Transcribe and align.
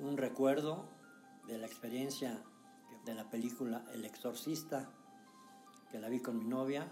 un 0.00 0.16
recuerdo 0.16 0.88
de 1.46 1.58
la 1.58 1.66
experiencia 1.66 2.42
de 3.04 3.14
la 3.14 3.28
película 3.28 3.84
El 3.92 4.04
Exorcista, 4.04 4.90
que 5.90 5.98
la 5.98 6.08
vi 6.08 6.20
con 6.20 6.38
mi 6.38 6.44
novia 6.44 6.88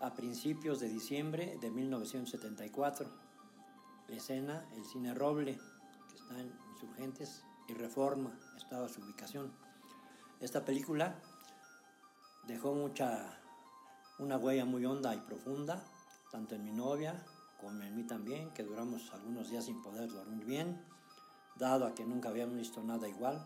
a 0.00 0.14
principios 0.14 0.80
de 0.80 0.88
diciembre 0.88 1.58
de 1.60 1.70
1974. 1.70 3.08
La 4.08 4.16
escena, 4.16 4.66
el 4.74 4.84
cine 4.84 5.14
Roble, 5.14 5.58
que 6.08 6.16
está 6.16 6.40
en 6.40 6.52
Insurgentes 6.72 7.44
y 7.68 7.74
Reforma, 7.74 8.38
estaba 8.56 8.88
su 8.88 9.02
ubicación. 9.02 9.52
Esta 10.40 10.64
película 10.64 11.20
dejó 12.46 12.74
mucha, 12.74 13.40
una 14.18 14.36
huella 14.38 14.64
muy 14.64 14.84
honda 14.86 15.14
y 15.14 15.20
profunda, 15.20 15.84
tanto 16.30 16.54
en 16.54 16.64
mi 16.64 16.72
novia 16.72 17.24
como 17.60 17.82
en 17.82 17.96
mí 17.96 18.04
también, 18.04 18.50
que 18.52 18.62
duramos 18.62 19.12
algunos 19.12 19.50
días 19.50 19.64
sin 19.64 19.82
poder 19.82 20.08
dormir 20.10 20.44
bien, 20.44 20.80
dado 21.58 21.86
a 21.86 21.94
que 21.94 22.04
nunca 22.04 22.28
habíamos 22.28 22.56
visto 22.56 22.82
nada 22.82 23.08
igual 23.08 23.44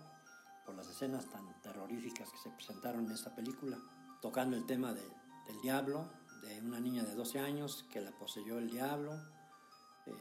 por 0.64 0.74
las 0.74 0.88
escenas 0.88 1.26
tan 1.26 1.60
terroríficas 1.62 2.30
que 2.30 2.38
se 2.38 2.50
presentaron 2.50 3.06
en 3.06 3.12
esta 3.12 3.34
película, 3.34 3.78
tocando 4.20 4.56
el 4.56 4.66
tema 4.66 4.92
del 4.92 5.60
diablo, 5.62 6.08
de 6.42 6.60
una 6.60 6.80
niña 6.80 7.04
de 7.04 7.14
12 7.14 7.40
años 7.40 7.84
que 7.92 8.00
la 8.00 8.10
poseyó 8.12 8.58
el 8.58 8.70
diablo, 8.70 9.12
eh, 10.06 10.12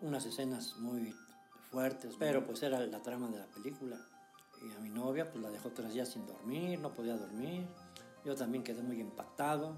unas 0.00 0.24
escenas 0.26 0.76
muy 0.78 1.14
fuertes, 1.70 2.16
pero 2.18 2.44
pues 2.44 2.62
era 2.62 2.80
la 2.80 3.02
trama 3.02 3.28
de 3.28 3.38
la 3.38 3.46
película. 3.46 3.96
Y 4.62 4.70
a 4.72 4.80
mi 4.80 4.90
novia 4.90 5.30
pues 5.30 5.42
la 5.42 5.50
dejó 5.50 5.70
tres 5.70 5.94
días 5.94 6.08
sin 6.08 6.26
dormir, 6.26 6.78
no 6.80 6.92
podía 6.92 7.16
dormir. 7.16 7.66
Yo 8.24 8.34
también 8.34 8.62
quedé 8.62 8.82
muy 8.82 9.00
impactado, 9.00 9.76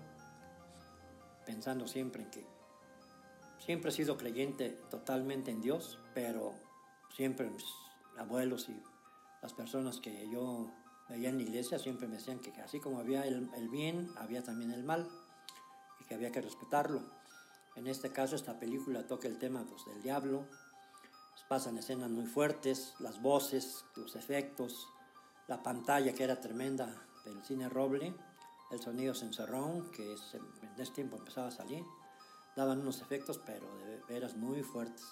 pensando 1.47 1.87
siempre 1.87 2.23
en 2.23 2.31
que 2.31 2.47
siempre 3.59 3.91
he 3.91 3.93
sido 3.93 4.17
creyente 4.17 4.71
totalmente 4.91 5.53
en 5.53 5.61
Dios, 5.61 5.99
pero 6.15 6.55
siempre 7.15 7.51
mis 7.51 7.65
abuelos 8.19 8.69
y 8.69 8.83
las 9.43 9.53
personas 9.53 10.01
que 10.01 10.29
yo 10.31 10.71
veía 11.09 11.29
en 11.29 11.37
la 11.37 11.43
iglesia 11.43 11.79
siempre 11.79 12.07
me 12.07 12.17
decían 12.17 12.39
que 12.39 12.53
así 12.63 12.81
como 12.81 12.99
había 12.99 13.27
el, 13.27 13.69
bien, 13.71 14.11
había 14.17 14.43
también 14.43 14.71
el 14.71 14.85
mal 14.85 15.09
y 16.01 16.05
que 16.05 16.15
había 16.15 16.33
que 16.33 16.41
respetarlo. 16.41 17.03
En 17.75 17.87
este 17.87 18.13
caso, 18.13 18.37
esta 18.37 18.59
película 18.59 19.07
toca 19.07 19.29
el 19.29 19.39
tema 19.39 19.65
pues, 19.65 19.85
del 19.87 20.03
diablo, 20.03 20.47
pasan 21.49 21.77
escenas 21.77 22.11
muy 22.11 22.25
fuertes, 22.25 22.95
las 22.99 23.21
voces, 23.21 23.85
los 23.97 24.17
efectos, 24.17 24.89
la 25.49 25.63
pantalla 25.63 26.15
que 26.15 26.25
era 26.25 26.41
tremenda 26.41 27.07
del 27.27 27.45
cine 27.45 27.69
Roble, 27.69 28.15
el 28.71 28.81
sonido 28.81 29.15
cencerrón 29.15 29.91
que 29.91 30.15
en 30.15 30.81
ese 30.81 30.93
tiempo 30.93 31.17
empezaba 31.17 31.49
a 31.49 31.51
salir, 31.51 31.85
daban 32.57 32.81
unos 32.81 33.03
efectos 33.03 33.39
pero 33.45 33.67
de 33.77 34.01
veras 34.09 34.35
muy 34.35 34.63
fuertes 34.63 35.05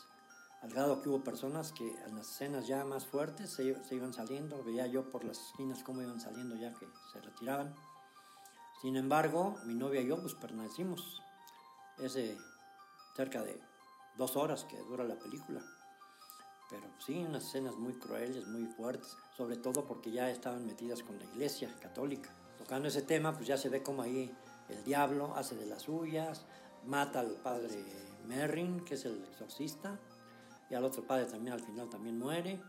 al 0.63 0.71
grado 0.71 1.01
que 1.01 1.09
hubo 1.09 1.25
personas 1.25 1.73
que 1.73 1.89
en 2.07 2.17
las 2.17 2.31
escenas 2.31 2.67
ya 2.67 2.85
más 2.85 3.07
fuertes 3.07 3.51
se, 3.51 3.65
iban 3.95 4.13
saliendo, 4.13 4.63
veía 4.63 4.87
yo 4.87 5.11
por 5.11 5.25
las 5.25 5.39
esquinas 5.39 5.83
cómo 5.83 6.03
iban 6.03 6.21
saliendo 6.21 6.55
ya 6.57 6.75
que 6.75 6.87
se 7.13 7.21
retiraban. 7.21 7.75
Sin 8.83 8.97
embargo, 8.97 9.57
mi 9.65 9.75
novia 9.75 10.03
y 10.03 10.07
yo 10.07 10.21
pues 10.21 10.35
permanecimos 10.35 11.23
ese 11.99 12.37
cerca 13.17 13.43
de 13.43 13.61
dos 14.17 14.37
horas 14.37 14.65
que 14.65 14.79
dura 14.79 15.05
la 15.05 15.19
película. 15.19 15.63
Pero 16.69 16.87
sí, 17.05 17.25
unas 17.25 17.45
escenas 17.45 17.77
muy 17.77 17.95
crueles, 17.95 18.47
muy 18.47 18.67
fuertes, 18.67 19.17
sobre 19.37 19.57
todo 19.57 19.87
porque 19.87 20.13
ya 20.13 20.31
estaban 20.31 20.67
metidas 20.67 21.03
con 21.03 21.19
la 21.19 21.25
iglesia 21.25 21.75
católica. 21.81 22.31
Tocando 22.59 22.89
ese 22.89 23.03
tema, 23.03 23.33
pues 23.33 23.49
ya 23.49 23.57
se 23.57 23.71
ve 23.71 23.83
como 23.83 24.03
ahí 24.03 24.33
el 24.69 24.85
diablo 24.85 25.35
hace 25.35 25.57
de 25.57 25.67
las 25.67 25.83
suyas, 25.83 26.45
mata 26.85 27.21
al 27.21 27.33
padre 27.43 27.85
Merrin, 28.27 28.85
que 28.85 28.95
es 28.95 29.05
el 29.05 29.25
exorcista, 29.25 29.99
y 30.71 30.75
al 30.75 30.85
otro 30.85 31.03
padre 31.03 31.27
también 31.27 31.53
al 31.53 31.61
final 31.61 31.91
también 31.91 32.19
muere, 32.19 32.63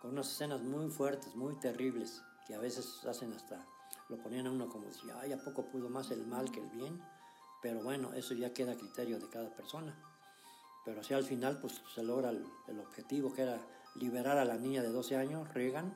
con 0.00 0.12
unas 0.12 0.30
escenas 0.30 0.62
muy 0.62 0.90
fuertes, 0.90 1.36
muy 1.36 1.54
terribles, 1.56 2.22
que 2.46 2.54
a 2.54 2.58
veces 2.58 3.04
hacen 3.06 3.32
hasta, 3.32 3.64
lo 4.08 4.18
ponían 4.18 4.46
a 4.46 4.50
uno 4.50 4.68
como 4.68 4.86
decía, 4.86 5.18
ay, 5.20 5.32
¿a 5.32 5.38
poco 5.38 5.66
pudo 5.66 5.88
más 5.88 6.10
el 6.10 6.26
mal 6.26 6.50
que 6.50 6.60
el 6.60 6.70
bien? 6.70 7.00
Pero 7.62 7.82
bueno, 7.82 8.12
eso 8.14 8.34
ya 8.34 8.52
queda 8.52 8.72
a 8.72 8.76
criterio 8.76 9.18
de 9.18 9.28
cada 9.28 9.50
persona. 9.54 9.94
Pero 10.84 11.00
así 11.00 11.14
al 11.14 11.24
final 11.24 11.58
pues 11.60 11.80
se 11.94 12.02
logra 12.02 12.30
el, 12.30 12.44
el 12.68 12.80
objetivo 12.80 13.32
que 13.32 13.42
era 13.42 13.58
liberar 13.94 14.36
a 14.38 14.44
la 14.44 14.56
niña 14.56 14.82
de 14.82 14.90
12 14.90 15.16
años, 15.16 15.52
Regan, 15.54 15.94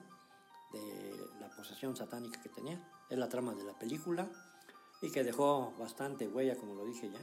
de 0.72 1.28
la 1.40 1.48
posesión 1.50 1.96
satánica 1.96 2.40
que 2.40 2.48
tenía. 2.48 2.80
Es 3.08 3.18
la 3.18 3.28
trama 3.28 3.54
de 3.54 3.64
la 3.64 3.78
película 3.78 4.28
y 5.00 5.10
que 5.10 5.24
dejó 5.24 5.72
bastante 5.78 6.28
huella, 6.28 6.56
como 6.56 6.74
lo 6.74 6.84
dije 6.84 7.10
ya, 7.10 7.20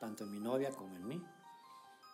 tanto 0.00 0.24
en 0.24 0.30
mi 0.30 0.40
novia 0.40 0.70
como 0.70 0.96
en 0.96 1.06
mí. 1.06 1.24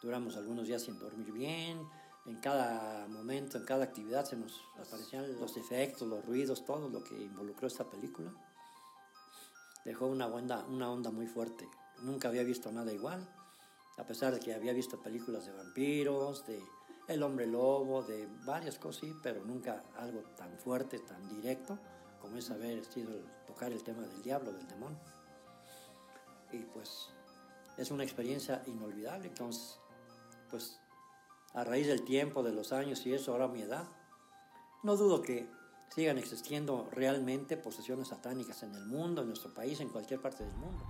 Duramos 0.02 0.36
algunos 0.36 0.66
días 0.66 0.82
sin 0.82 0.98
dormir 0.98 1.32
bien. 1.32 1.86
En 2.26 2.40
cada 2.40 3.06
momento, 3.08 3.58
en 3.58 3.64
cada 3.64 3.84
actividad 3.84 4.24
se 4.24 4.36
nos 4.36 4.60
aparecían 4.78 5.38
los 5.38 5.56
efectos, 5.56 6.08
los 6.08 6.24
ruidos, 6.24 6.64
todo 6.64 6.88
lo 6.88 7.02
que 7.02 7.20
involucró 7.20 7.66
esta 7.66 7.84
película. 7.84 8.32
Dejó 9.84 10.06
una 10.06 10.26
onda, 10.26 10.64
una 10.66 10.90
onda 10.90 11.10
muy 11.10 11.26
fuerte. 11.26 11.68
Nunca 12.02 12.28
había 12.28 12.44
visto 12.44 12.70
nada 12.72 12.92
igual, 12.92 13.26
a 13.98 14.04
pesar 14.04 14.32
de 14.34 14.40
que 14.40 14.54
había 14.54 14.72
visto 14.72 15.00
películas 15.00 15.46
de 15.46 15.52
vampiros, 15.52 16.46
de 16.46 16.62
El 17.08 17.22
hombre 17.22 17.46
lobo, 17.46 18.02
de 18.02 18.28
varias 18.44 18.78
cosas, 18.78 19.00
sí, 19.00 19.14
pero 19.22 19.44
nunca 19.44 19.82
algo 19.96 20.20
tan 20.36 20.56
fuerte, 20.58 21.00
tan 21.00 21.28
directo 21.28 21.78
como 22.20 22.36
es 22.36 22.50
haber 22.50 22.84
sido 22.84 23.10
tocar 23.46 23.72
el 23.72 23.82
tema 23.82 24.02
del 24.02 24.22
diablo, 24.22 24.52
del 24.52 24.68
demonio. 24.68 24.98
Y 26.52 26.58
pues 26.58 27.08
es 27.76 27.90
una 27.90 28.04
experiencia 28.04 28.62
inolvidable. 28.66 29.28
Entonces, 29.28 29.79
pues 30.50 30.80
a 31.54 31.64
raíz 31.64 31.86
del 31.86 32.04
tiempo, 32.04 32.42
de 32.42 32.52
los 32.52 32.72
años 32.72 33.06
y 33.06 33.14
eso, 33.14 33.32
ahora 33.32 33.48
mi 33.48 33.62
edad, 33.62 33.84
no 34.82 34.96
dudo 34.96 35.22
que 35.22 35.48
sigan 35.88 36.18
existiendo 36.18 36.88
realmente 36.92 37.56
posesiones 37.56 38.08
satánicas 38.08 38.62
en 38.62 38.74
el 38.74 38.86
mundo, 38.86 39.22
en 39.22 39.28
nuestro 39.28 39.52
país, 39.52 39.80
en 39.80 39.88
cualquier 39.88 40.20
parte 40.20 40.44
del 40.44 40.54
mundo. 40.54 40.84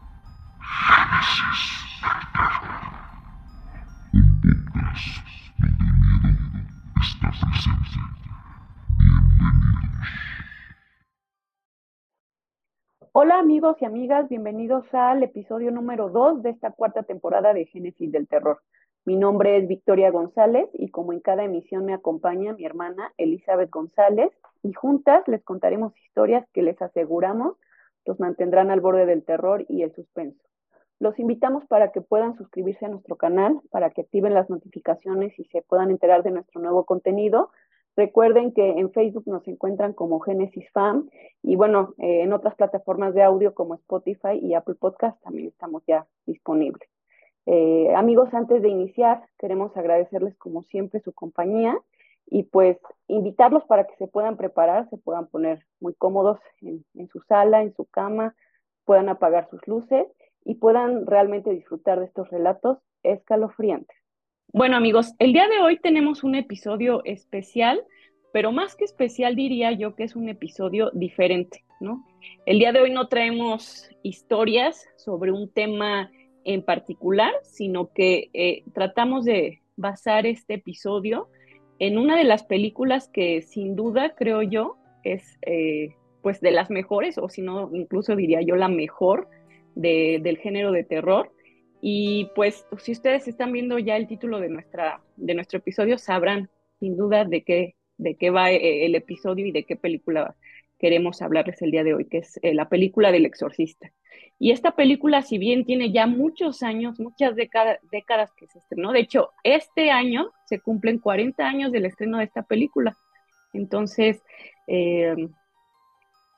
Hola 13.13 13.39
amigos 13.39 13.77
y 13.81 13.85
amigas, 13.85 14.29
bienvenidos 14.29 14.85
al 14.93 15.23
episodio 15.23 15.71
número 15.71 16.11
2 16.11 16.43
de 16.43 16.51
esta 16.51 16.71
cuarta 16.71 17.03
temporada 17.03 17.53
de 17.53 17.67
Génesis 17.67 18.13
del 18.13 18.29
Terror. 18.29 18.63
Mi 19.05 19.17
nombre 19.17 19.57
es 19.57 19.67
Victoria 19.67 20.11
González 20.11 20.69
y 20.75 20.91
como 20.91 21.13
en 21.13 21.21
cada 21.21 21.45
emisión 21.45 21.85
me 21.85 21.95
acompaña 21.95 22.53
mi 22.53 22.65
hermana 22.65 23.13
Elizabeth 23.17 23.71
González 23.71 24.31
y 24.63 24.73
juntas 24.73 25.27
les 25.27 25.43
contaremos 25.43 25.97
historias 25.97 26.47
que 26.53 26.63
les 26.63 26.81
aseguramos 26.83 27.57
los 28.07 28.19
mantendrán 28.19 28.71
al 28.71 28.81
borde 28.81 29.07
del 29.07 29.25
terror 29.25 29.65
y 29.69 29.83
el 29.83 29.93
suspenso. 29.95 30.43
Los 30.99 31.19
invitamos 31.19 31.65
para 31.67 31.93
que 31.93 32.01
puedan 32.01 32.37
suscribirse 32.37 32.85
a 32.85 32.89
nuestro 32.89 33.17
canal, 33.17 33.61
para 33.71 33.91
que 33.91 34.03
activen 34.03 34.35
las 34.35 34.51
notificaciones 34.51 35.39
y 35.39 35.45
se 35.45 35.63
puedan 35.63 35.91
enterar 35.91 36.23
de 36.23 36.31
nuestro 36.31 36.61
nuevo 36.61 36.85
contenido. 36.85 37.51
Recuerden 37.97 38.53
que 38.53 38.71
en 38.71 38.93
Facebook 38.93 39.25
nos 39.27 39.47
encuentran 39.49 39.93
como 39.93 40.21
Genesis 40.21 40.71
Fam 40.73 41.09
y 41.43 41.57
bueno, 41.57 41.95
eh, 41.99 42.23
en 42.23 42.33
otras 42.33 42.55
plataformas 42.55 43.15
de 43.15 43.23
audio 43.23 43.55
como 43.55 43.75
Spotify 43.75 44.39
y 44.41 44.55
Apple 44.55 44.75
Podcast 44.75 45.21
también 45.23 45.49
estamos 45.49 45.83
ya 45.87 46.07
disponibles. 46.27 46.89
Eh, 47.47 47.93
amigos, 47.95 48.33
antes 48.33 48.63
de 48.63 48.69
iniciar, 48.69 49.23
queremos 49.39 49.77
agradecerles 49.77 50.37
como 50.37 50.63
siempre 50.65 51.01
su 51.01 51.13
compañía 51.13 51.79
y 52.27 52.45
pues 52.45 52.79
invitarlos 53.09 53.65
para 53.65 53.87
que 53.87 53.97
se 53.97 54.07
puedan 54.07 54.37
preparar, 54.37 54.89
se 54.91 54.99
puedan 54.99 55.27
poner 55.27 55.65
muy 55.81 55.95
cómodos 55.95 56.39
en, 56.61 56.85
en 56.95 57.09
su 57.09 57.21
sala, 57.23 57.63
en 57.63 57.75
su 57.75 57.87
cama, 57.87 58.35
puedan 58.85 59.09
apagar 59.09 59.49
sus 59.51 59.67
luces 59.67 60.07
y 60.45 60.55
puedan 60.55 61.07
realmente 61.07 61.51
disfrutar 61.51 61.99
de 61.99 62.07
estos 62.07 62.31
relatos 62.31 62.79
escalofriantes. 63.03 63.97
Bueno 64.53 64.77
amigos, 64.77 65.15
el 65.19 65.33
día 65.33 65.49
de 65.49 65.61
hoy 65.61 65.79
tenemos 65.79 66.25
un 66.25 66.35
episodio 66.35 67.03
especial, 67.05 67.85
pero 68.33 68.53
más 68.53 68.75
que 68.75 68.85
especial 68.85 69.37
diría 69.37 69.73
yo 69.73 69.95
que 69.95 70.05
es 70.05 70.17
un 70.17 70.29
episodio 70.29 70.91
diferente, 70.93 71.65
¿no? 71.81 72.05
El 72.47 72.59
día 72.59 72.73
de 72.73 72.81
hoy 72.81 72.91
no 72.91 73.09
traemos 73.09 73.89
historias 74.03 74.89
sobre 74.97 75.31
un 75.31 75.53
tema 75.53 76.11
en 76.45 76.63
particular, 76.63 77.33
sino 77.43 77.93
que 77.93 78.31
eh, 78.33 78.63
tratamos 78.75 79.25
de 79.25 79.61
basar 79.77 80.27
este 80.27 80.55
episodio 80.55 81.29
en 81.79 81.99
una 81.99 82.17
de 82.17 82.25
las 82.25 82.45
películas 82.45 83.09
que 83.09 83.43
sin 83.43 83.75
duda 83.75 84.15
creo 84.15 84.43
yo 84.43 84.77
es 85.03 85.39
eh, 85.43 85.95
pues 86.23 86.41
de 86.41 86.51
las 86.51 86.71
mejores, 86.71 87.17
o 87.17 87.29
si 87.29 87.41
no, 87.41 87.71
incluso 87.73 88.15
diría 88.15 88.43
yo 88.43 88.55
la 88.55 88.69
mejor 88.69 89.29
del 89.75 90.37
género 90.39 90.73
de 90.73 90.85
terror. 90.85 91.33
Y 91.81 92.29
pues 92.35 92.67
si 92.79 92.93
ustedes 92.93 93.27
están 93.27 93.53
viendo 93.53 93.79
ya 93.79 93.97
el 93.97 94.07
título 94.07 94.39
de, 94.39 94.51
nuestra, 94.51 95.01
de 95.17 95.35
nuestro 95.35 95.59
episodio, 95.61 95.97
sabrán 95.97 96.51
sin 96.79 96.99
duda 96.99 97.25
de 97.25 97.43
qué, 97.43 97.77
de 97.97 98.17
qué 98.17 98.29
va 98.29 98.53
eh, 98.53 98.85
el 98.85 98.95
episodio 98.95 99.47
y 99.47 99.53
de 99.53 99.65
qué 99.65 99.77
película 99.77 100.37
queremos 100.79 101.23
hablarles 101.23 101.63
el 101.63 101.71
día 101.71 101.85
de 101.85 101.95
hoy, 101.95 102.05
que 102.07 102.19
es 102.19 102.39
la 102.43 102.69
película 102.69 103.11
del 103.13 103.25
exorcista. 103.25 103.91
Y 104.43 104.53
esta 104.53 104.71
película, 104.71 105.21
si 105.21 105.37
bien 105.37 105.67
tiene 105.67 105.93
ya 105.93 106.07
muchos 106.07 106.63
años, 106.63 106.99
muchas 106.99 107.37
décadas, 107.37 108.33
que 108.33 108.47
se 108.47 108.59
estrenó, 108.59 108.91
de 108.91 109.01
hecho, 109.01 109.29
este 109.45 109.91
año 109.91 110.33
se 110.47 110.61
cumplen 110.61 110.99
40 110.99 111.47
años 111.47 111.71
del 111.71 111.85
estreno 111.85 112.17
de 112.17 112.25
esta 112.25 112.43
película. 112.43 112.97
Entonces, 113.53 114.23
eh, 114.67 115.15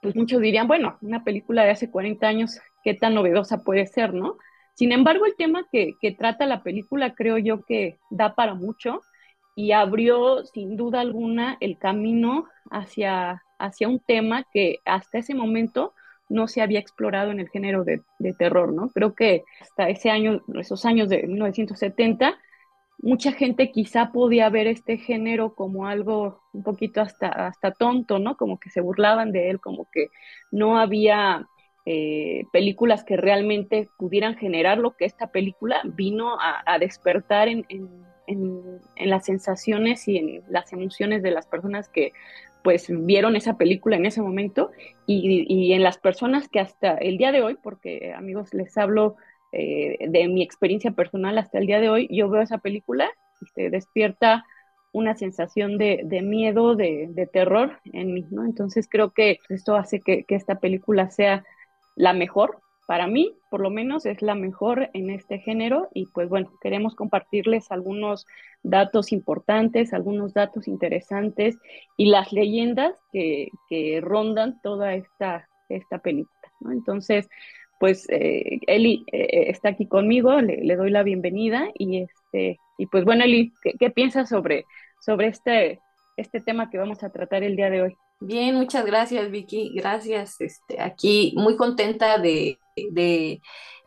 pues 0.02 0.16
muchos 0.16 0.40
dirían, 0.40 0.66
bueno, 0.66 0.99
una 1.00 1.22
película 1.22 1.62
de 1.62 1.70
hace 1.70 1.93
40 1.93 2.26
años, 2.26 2.58
¿qué 2.82 2.94
tan 2.94 3.14
novedosa 3.14 3.62
puede 3.62 3.87
ser, 3.87 4.12
no? 4.12 4.37
Sin 4.75 4.90
embargo, 4.90 5.25
el 5.25 5.37
tema 5.37 5.69
que, 5.70 5.93
que 6.00 6.10
trata 6.10 6.44
la 6.44 6.64
película 6.64 7.14
creo 7.14 7.38
yo 7.38 7.64
que 7.64 8.00
da 8.10 8.34
para 8.34 8.55
mucho 8.55 9.02
y 9.55 9.70
abrió 9.70 10.44
sin 10.46 10.76
duda 10.76 11.02
alguna 11.02 11.56
el 11.60 11.78
camino 11.78 12.48
hacia, 12.69 13.44
hacia 13.60 13.87
un 13.87 14.00
tema 14.00 14.44
que 14.52 14.81
hasta 14.84 15.19
ese 15.19 15.37
momento 15.37 15.94
no 16.32 16.49
se 16.49 16.62
había 16.62 16.81
explorado 16.81 17.31
en 17.31 17.40
el 17.40 17.49
género 17.50 17.84
de, 17.84 18.02
terror, 18.38 18.73
¿no? 18.73 18.88
Creo 18.88 19.14
que 19.14 19.44
hasta 19.61 19.88
ese 19.88 20.11
año, 20.11 20.43
esos 20.55 20.84
años 20.87 21.08
de 21.08 21.26
1970, 21.26 22.38
mucha 22.99 23.32
gente 23.32 23.70
quizá 23.70 24.12
podía 24.12 24.49
ver 24.49 24.67
este 24.67 24.96
género 24.96 25.55
como 25.55 25.87
algo 25.87 26.40
un 26.52 26.62
poquito 26.62 27.00
hasta, 27.00 27.29
hasta 27.29 27.73
tonto, 27.73 28.19
¿no? 28.19 28.37
Como 28.37 28.58
que 28.58 28.70
se 28.70 28.81
burlaban 28.81 29.31
de 29.32 29.50
él, 29.50 29.61
como 29.61 29.88
que 29.93 30.08
no 30.50 30.79
había 30.79 31.46
eh, 31.84 32.44
películas 32.52 33.05
que 33.05 33.17
realmente 33.17 33.90
pudieran 33.99 34.37
generar 34.37 34.79
lo 34.79 34.96
que 34.96 35.05
esta 35.05 35.32
película 35.32 35.82
vino 35.84 36.38
a, 36.40 36.79
despertar 36.79 37.49
en, 37.49 37.67
en, 37.69 38.81
las 38.96 39.26
sensaciones 39.26 40.08
y 40.08 40.17
en 40.17 40.43
las 40.49 40.73
emociones 40.73 41.23
de 41.23 41.32
las 41.32 41.46
personas 41.46 41.88
que 41.88 42.12
pues 42.62 42.86
vieron 42.88 43.36
esa 43.36 43.56
película 43.56 43.96
en 43.96 44.06
ese 44.06 44.22
momento 44.22 44.70
y, 45.06 45.72
en 45.72 45.82
las 45.82 45.98
personas 45.98 46.48
que 46.48 46.60
hasta 46.60 46.94
el 46.96 47.18
día 47.18 47.32
de 47.32 47.42
hoy, 47.42 47.56
porque 47.62 48.12
amigos 48.16 48.54
les 48.54 48.76
hablo 48.76 49.16
eh, 49.52 49.96
de 50.08 50.28
mi 50.28 50.42
experiencia 50.42 50.92
personal 50.92 51.38
hasta 51.38 51.58
el 51.58 51.66
día 51.66 51.80
de 51.80 51.90
hoy, 51.90 52.08
yo 52.10 52.28
veo 52.28 52.42
esa 52.42 52.58
película 52.58 53.10
y 53.40 53.46
se 53.46 53.70
despierta 53.70 54.44
una 54.92 55.14
sensación 55.14 55.78
de, 55.78 56.04
miedo, 56.22 56.76
de, 56.76 57.28
terror 57.32 57.80
en 57.92 58.12
mí, 58.12 58.26
¿no? 58.30 58.44
Entonces 58.44 58.86
creo 58.90 59.10
que 59.12 59.38
esto 59.48 59.74
hace 59.74 60.00
que, 60.00 60.24
que 60.24 60.34
esta 60.34 60.60
película 60.60 61.10
sea 61.10 61.44
la 61.96 62.12
mejor 62.12 62.60
para 62.87 63.06
mí, 63.06 63.34
por 63.50 63.61
lo 63.61 63.70
menos, 63.70 64.06
es 64.06 64.23
la 64.23 64.34
mejor 64.34 64.90
en 64.93 65.11
este 65.11 65.38
género 65.38 65.88
y 65.94 66.06
pues 66.06 66.29
bueno, 66.29 66.50
queremos 66.61 66.94
compartirles 66.94 67.70
algunos 67.70 68.26
datos 68.62 69.12
importantes, 69.12 69.93
algunos 69.93 70.34
datos 70.34 70.67
interesantes 70.69 71.56
y 71.96 72.06
las 72.06 72.32
leyendas 72.32 72.94
que, 73.12 73.50
rondan 74.02 74.61
toda 74.62 74.94
esta, 74.94 75.49
esta 75.69 75.99
película. 75.99 76.52
¿no? 76.61 76.73
Entonces, 76.73 77.29
pues 77.79 78.06
eh, 78.11 78.61
Eli 78.67 79.05
eh, 79.12 79.50
está 79.50 79.70
aquí 79.70 79.87
conmigo, 79.87 80.40
le, 80.40 80.76
doy 80.76 80.90
la 80.90 81.02
bienvenida 81.02 81.69
y 81.75 82.02
este 82.02 82.58
y 82.79 82.87
pues 82.87 83.05
bueno 83.05 83.25
Eli, 83.25 83.52
¿qué, 83.62 83.75
qué 83.79 83.90
piensas 83.90 84.29
sobre, 84.29 84.64
sobre 85.00 85.29
este, 85.29 85.81
este 86.17 86.40
tema 86.40 86.70
que 86.70 86.79
vamos 86.79 87.02
a 87.02 87.11
tratar 87.11 87.43
el 87.43 87.56
día 87.56 87.70
de 87.70 87.82
hoy? 87.82 87.96
Bien, 88.20 88.55
muchas 88.55 88.87
gracias 88.87 89.31
Vicky, 89.32 89.73
gracias. 89.75 90.40
Este, 90.40 90.81
aquí 90.81 91.34
muy 91.37 91.56
contenta 91.56 92.19
de, 92.19 92.58
de 92.76 93.40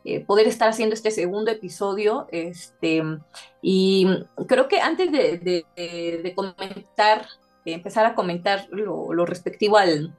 eh, 0.04 0.24
poder 0.24 0.46
estar 0.46 0.68
haciendo 0.68 0.94
este 0.94 1.10
segundo 1.10 1.50
episodio. 1.50 2.28
Este, 2.30 3.02
y 3.62 4.06
creo 4.46 4.68
que 4.68 4.80
antes 4.80 5.10
de, 5.10 6.32
comentar, 6.34 7.26
empezar 7.64 8.06
a 8.06 8.14
comentar 8.14 8.68
lo, 8.70 9.26
respectivo 9.26 9.78
al, 9.78 10.16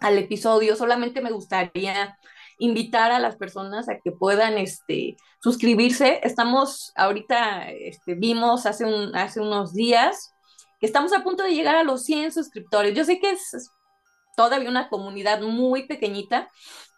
al, 0.00 0.18
episodio, 0.18 0.76
solamente 0.76 1.20
me 1.20 1.32
gustaría 1.32 2.16
invitar 2.58 3.10
a 3.10 3.18
las 3.18 3.36
personas 3.36 3.88
a 3.88 3.98
que 3.98 4.12
puedan 4.12 4.58
este, 4.58 5.16
suscribirse. 5.40 6.20
Estamos 6.22 6.92
ahorita, 6.94 7.70
este, 7.70 8.14
vimos 8.14 8.66
hace, 8.66 8.84
un, 8.84 9.16
hace 9.16 9.40
unos 9.40 9.74
días 9.74 10.32
que 10.78 10.86
estamos 10.86 11.12
a 11.12 11.24
punto 11.24 11.42
de 11.42 11.54
llegar 11.54 11.74
a 11.74 11.84
los 11.84 12.04
100 12.04 12.32
suscriptores. 12.32 12.94
Yo 12.94 13.04
sé 13.04 13.18
que 13.18 13.30
es 13.30 13.70
todavía 14.36 14.68
una 14.68 14.88
comunidad 14.88 15.40
muy 15.40 15.86
pequeñita, 15.86 16.50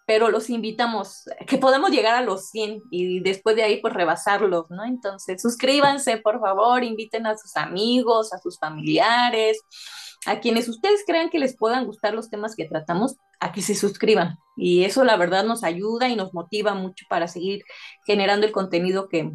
pero 0.06 0.30
los 0.30 0.48
invitamos 0.50 1.24
que 1.48 1.58
podamos 1.58 1.90
llegar 1.90 2.14
a 2.14 2.22
los 2.22 2.48
100 2.50 2.84
y 2.90 3.20
después 3.20 3.56
de 3.56 3.64
ahí 3.64 3.80
pues 3.80 3.92
rebasarlos, 3.92 4.66
¿no? 4.70 4.84
Entonces 4.84 5.42
suscríbanse, 5.42 6.18
por 6.18 6.40
favor, 6.40 6.84
inviten 6.84 7.26
a 7.26 7.36
sus 7.36 7.56
amigos, 7.56 8.32
a 8.32 8.38
sus 8.38 8.58
familiares, 8.58 9.60
a 10.24 10.38
quienes 10.38 10.68
ustedes 10.68 11.02
crean 11.04 11.28
que 11.28 11.40
les 11.40 11.56
puedan 11.56 11.86
gustar 11.86 12.14
los 12.14 12.30
temas 12.30 12.54
que 12.54 12.68
tratamos, 12.68 13.16
a 13.40 13.50
que 13.50 13.62
se 13.62 13.74
suscriban. 13.74 14.38
Y 14.56 14.84
eso 14.84 15.02
la 15.04 15.16
verdad 15.16 15.44
nos 15.44 15.64
ayuda 15.64 16.08
y 16.08 16.14
nos 16.14 16.32
motiva 16.32 16.74
mucho 16.74 17.04
para 17.08 17.26
seguir 17.26 17.64
generando 18.06 18.46
el 18.46 18.52
contenido 18.52 19.08
que 19.08 19.32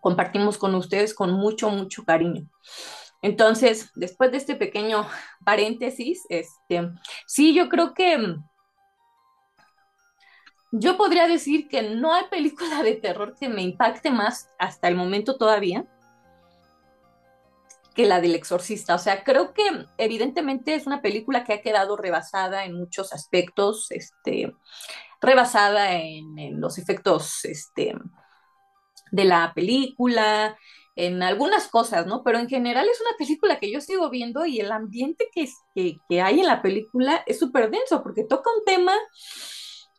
compartimos 0.00 0.58
con 0.58 0.74
ustedes 0.74 1.14
con 1.14 1.30
mucho, 1.32 1.70
mucho 1.70 2.04
cariño. 2.04 2.48
Entonces, 3.22 3.90
después 3.94 4.32
de 4.32 4.38
este 4.38 4.54
pequeño 4.56 5.06
paréntesis, 5.44 6.26
este, 6.28 6.90
sí, 7.26 7.54
yo 7.54 7.68
creo 7.68 7.94
que 7.94 8.36
yo 10.76 10.96
podría 10.96 11.28
decir 11.28 11.68
que 11.68 11.82
no 11.82 12.12
hay 12.12 12.24
película 12.24 12.82
de 12.82 12.94
terror 12.94 13.36
que 13.38 13.48
me 13.48 13.62
impacte 13.62 14.10
más 14.10 14.50
hasta 14.58 14.88
el 14.88 14.96
momento 14.96 15.36
todavía 15.36 15.86
que 17.94 18.06
la 18.06 18.20
del 18.20 18.34
exorcista. 18.34 18.96
O 18.96 18.98
sea, 18.98 19.22
creo 19.22 19.54
que 19.54 19.62
evidentemente 19.98 20.74
es 20.74 20.88
una 20.88 21.00
película 21.00 21.44
que 21.44 21.52
ha 21.52 21.62
quedado 21.62 21.96
rebasada 21.96 22.64
en 22.64 22.74
muchos 22.74 23.12
aspectos, 23.12 23.92
este, 23.92 24.52
rebasada 25.20 25.92
en, 25.92 26.60
los 26.60 26.78
efectos 26.78 27.44
este, 27.44 27.94
de 29.12 29.24
la 29.24 29.52
película, 29.54 30.58
en 30.96 31.22
algunas 31.22 31.68
cosas, 31.68 32.04
¿no? 32.08 32.24
Pero 32.24 32.40
en 32.40 32.48
general 32.48 32.88
es 32.88 33.00
una 33.00 33.16
película 33.16 33.60
que 33.60 33.70
yo 33.70 33.80
sigo 33.80 34.10
viendo 34.10 34.44
y 34.44 34.58
el 34.58 34.72
ambiente 34.72 35.28
que, 35.32 35.48
que, 35.72 35.98
que 36.08 36.20
hay 36.20 36.40
en 36.40 36.46
la 36.46 36.62
película 36.62 37.22
es 37.26 37.38
súper 37.38 37.70
denso 37.70 38.02
porque 38.02 38.24
toca 38.24 38.50
un 38.58 38.64
tema 38.64 38.92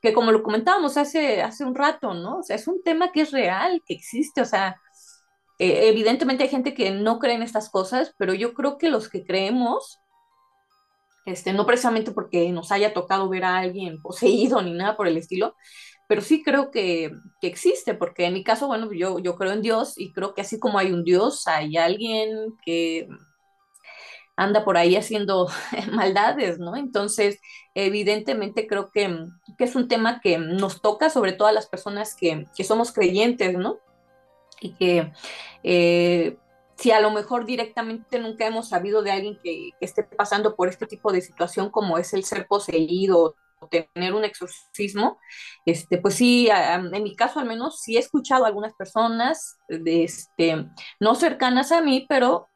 que 0.05 0.13
como 0.13 0.31
lo 0.31 0.43
comentábamos 0.43 0.97
hace, 0.97 1.41
hace 1.41 1.65
un 1.65 1.73
rato, 1.73 2.13
¿no? 2.13 2.39
O 2.39 2.43
sea, 2.43 2.55
es 2.55 2.67
un 2.67 2.83
tema 2.83 3.11
que 3.11 3.21
es 3.21 3.31
real, 3.31 3.81
que 3.85 3.95
existe, 3.95 4.41
o 4.41 4.45
sea, 4.45 4.79
eh, 5.57 5.89
evidentemente 5.89 6.43
hay 6.43 6.49
gente 6.49 6.75
que 6.75 6.91
no 6.91 7.17
cree 7.17 7.33
en 7.33 7.41
estas 7.41 7.69
cosas, 7.71 8.13
pero 8.17 8.33
yo 8.35 8.53
creo 8.53 8.77
que 8.77 8.89
los 8.89 9.09
que 9.09 9.25
creemos, 9.25 9.99
este, 11.25 11.53
no 11.53 11.65
precisamente 11.65 12.11
porque 12.11 12.51
nos 12.51 12.71
haya 12.71 12.93
tocado 12.93 13.27
ver 13.29 13.45
a 13.45 13.57
alguien 13.57 13.99
poseído 14.01 14.61
ni 14.61 14.73
nada 14.73 14.95
por 14.95 15.07
el 15.07 15.17
estilo, 15.17 15.55
pero 16.07 16.21
sí 16.21 16.43
creo 16.43 16.69
que, 16.69 17.11
que, 17.41 17.47
existe, 17.47 17.95
porque 17.95 18.25
en 18.25 18.33
mi 18.33 18.43
caso, 18.43 18.67
bueno, 18.67 18.91
yo, 18.93 19.17
yo 19.17 19.35
creo 19.35 19.53
en 19.53 19.63
Dios 19.63 19.97
y 19.97 20.13
creo 20.13 20.35
que 20.35 20.41
así 20.41 20.59
como 20.59 20.77
hay 20.77 20.91
un 20.91 21.03
Dios, 21.03 21.47
hay 21.47 21.77
alguien 21.77 22.29
que 22.63 23.07
anda 24.37 24.65
por 24.65 24.77
ahí 24.77 24.95
haciendo 24.95 25.49
maldades, 25.91 26.59
¿no? 26.59 26.75
Entonces, 26.75 27.39
evidentemente 27.73 28.67
creo 28.67 28.91
que, 28.91 29.27
es 29.57 29.75
un 29.75 29.87
tema 29.87 30.19
que 30.21 30.37
nos 30.37 30.81
toca, 30.81 31.09
sobre 31.09 31.33
todo 31.33 31.47
a 31.47 31.53
las 31.53 31.67
personas 31.67 32.15
que, 32.15 32.47
somos 32.63 32.91
creyentes, 32.91 33.57
¿no? 33.57 33.79
Y 34.61 34.73
que 34.73 35.11
eh, 35.63 36.37
si 36.77 36.91
a 36.91 36.99
lo 36.99 37.11
mejor 37.11 37.45
directamente 37.45 38.19
nunca 38.19 38.45
hemos 38.45 38.69
sabido 38.69 39.01
de 39.01 39.11
alguien 39.11 39.39
que, 39.41 39.71
esté 39.79 40.03
pasando 40.03 40.55
por 40.55 40.67
este 40.67 40.85
tipo 40.85 41.11
de 41.11 41.21
situación 41.21 41.69
como 41.69 41.97
es 41.97 42.13
el 42.13 42.23
ser 42.23 42.47
poseído 42.47 43.35
o 43.59 43.67
tener 43.67 44.13
un 44.13 44.25
exorcismo, 44.25 45.17
este, 45.65 45.97
pues 45.97 46.15
sí, 46.15 46.49
en 46.51 47.03
mi 47.03 47.15
caso 47.15 47.39
al 47.39 47.45
menos 47.45 47.79
sí 47.79 47.95
he 47.95 47.99
escuchado 47.99 48.43
a 48.43 48.47
algunas 48.47 48.73
personas 48.73 49.57
de, 49.69 50.03
este, 50.03 50.67
no 50.99 51.15
cercanas 51.15 51.71
a 51.71 51.81
mí, 51.81 52.05
pero 52.09 52.49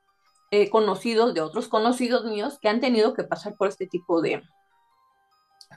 eh, 0.51 0.69
conocidos 0.69 1.33
de 1.33 1.41
otros 1.41 1.67
conocidos 1.67 2.25
míos 2.25 2.57
que 2.61 2.69
han 2.69 2.79
tenido 2.79 3.13
que 3.13 3.23
pasar 3.23 3.55
por 3.55 3.67
este 3.67 3.87
tipo 3.87 4.21
de, 4.21 4.41